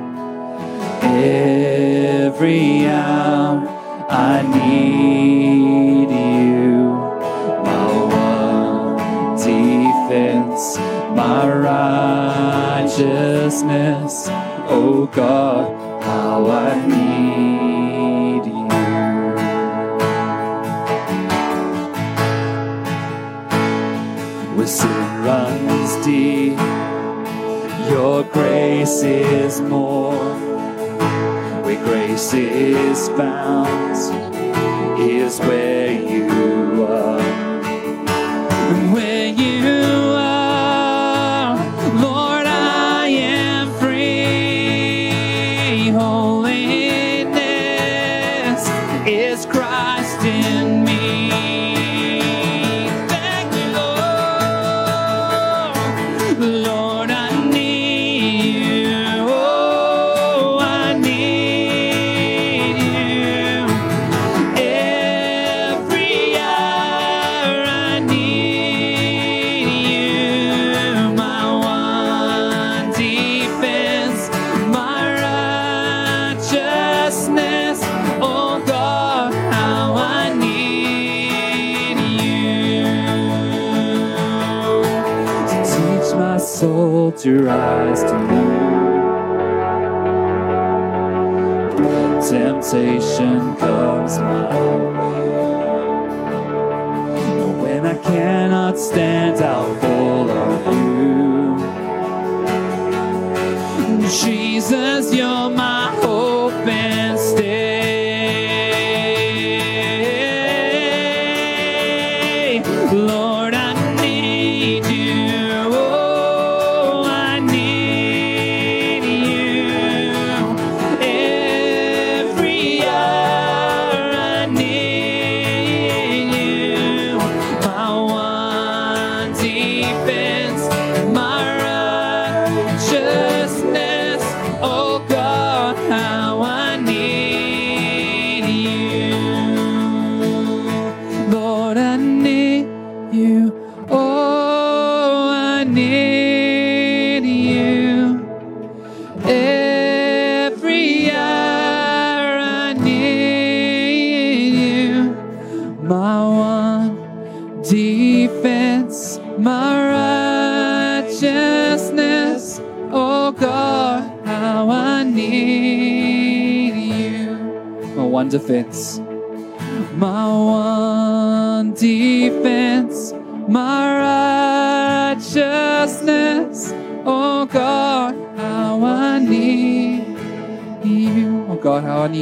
Every 1.01 2.87
hour 2.87 3.67
I 4.09 4.43
need 4.43 4.62
righteousness. 12.99 14.27
Oh 14.67 15.09
God, 15.11 16.03
how 16.03 16.45
I 16.49 16.85
need 16.85 18.45
you. 18.45 18.67
where 24.55 24.67
sin 24.67 25.23
runs 25.23 26.05
deep. 26.05 26.57
Your 27.89 28.23
grace 28.23 29.03
is 29.03 29.59
more. 29.61 30.13
Where 31.63 31.83
grace 31.83 32.33
is 32.33 33.09
found 33.09 33.69
is 34.99 35.39
where 35.39 35.91
you 35.91 36.22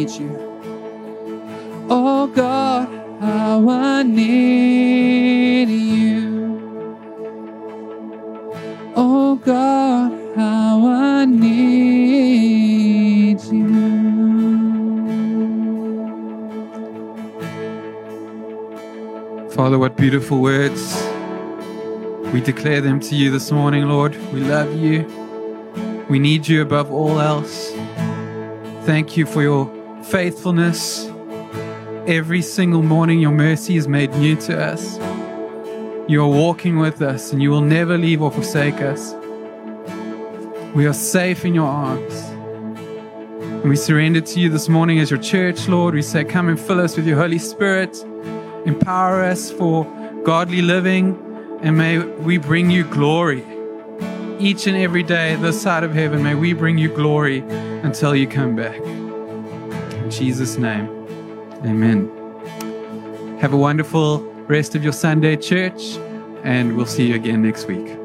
need 0.02 0.19
you. 0.19 0.32
Oh 1.90 2.28
God, 2.28 2.88
how 3.19 3.69
I 3.69 4.02
need 4.03 5.69
you. 5.69 7.02
Oh 8.95 9.36
God, 9.36 10.11
how 10.36 10.88
I 10.88 11.26
need 11.26 12.64
you. 13.44 13.69
Father, 19.52 19.78
what 19.78 19.95
beautiful 19.98 20.41
words. 20.41 20.98
We 22.34 22.41
declare 22.41 22.82
them 22.82 22.99
to 23.02 23.15
you 23.15 23.30
this 23.30 23.52
morning, 23.52 23.88
Lord. 23.88 24.15
We 24.34 24.40
love 24.40 24.73
you. 24.76 25.06
We 26.10 26.18
need 26.18 26.48
you 26.48 26.64
above 26.64 26.91
all 26.91 27.19
else. 27.19 27.72
Thank 28.86 29.15
you 29.15 29.28
for 29.28 29.44
your 29.44 29.81
faithfulness. 30.12 31.06
Every 32.06 32.42
single 32.42 32.84
morning, 32.84 33.22
your 33.22 33.32
mercy 33.32 33.78
is 33.78 33.88
made 33.88 34.12
new 34.16 34.36
to 34.42 34.62
us. 34.62 34.98
You 36.10 36.22
are 36.22 36.28
walking 36.28 36.80
with 36.80 37.02
us, 37.02 37.32
and 37.32 37.42
you 37.42 37.50
will 37.50 37.62
never 37.62 37.98
leave 37.98 38.22
or 38.22 38.30
forsake 38.30 38.82
us. 38.82 39.14
We 40.76 40.86
are 40.86 40.94
safe 40.94 41.46
in 41.46 41.56
your 41.56 41.68
arms. 41.68 42.14
And 43.62 43.70
we 43.70 43.78
surrender 43.78 44.20
to 44.20 44.40
you 44.40 44.50
this 44.50 44.68
morning 44.68 45.00
as 45.00 45.10
your 45.10 45.22
church, 45.22 45.70
Lord. 45.70 45.94
We 45.94 46.02
say, 46.02 46.26
Come 46.26 46.50
and 46.50 46.60
fill 46.60 46.82
us 46.82 46.98
with 46.98 47.08
your 47.08 47.18
Holy 47.18 47.40
Spirit. 47.40 48.04
Empower 48.66 49.24
us 49.24 49.50
for 49.50 49.86
godly 50.26 50.62
living, 50.62 51.18
and 51.62 51.78
may 51.78 52.00
we 52.00 52.38
bring 52.38 52.70
you 52.70 52.84
glory. 52.84 53.46
Each 54.40 54.68
and 54.68 54.76
every 54.76 55.04
day, 55.04 55.36
this 55.36 55.62
side 55.62 55.86
of 55.86 55.94
heaven, 55.94 56.22
may 56.22 56.36
we 56.36 56.52
bring 56.52 56.78
you 56.78 56.90
glory 56.94 57.40
until 57.84 58.14
you 58.14 58.28
come 58.28 58.58
back. 58.58 59.01
In 60.02 60.10
Jesus' 60.10 60.57
name, 60.57 60.90
amen. 61.64 62.10
Have 63.40 63.53
a 63.53 63.57
wonderful 63.57 64.22
rest 64.48 64.73
of 64.73 64.84
your 64.84 64.94
Sunday, 64.94 65.36
church, 65.36 65.95
and 66.44 66.76
we'll 66.76 66.88
see 66.88 67.06
you 67.06 67.14
again 67.14 67.44
next 67.44 67.68
week. 67.68 68.01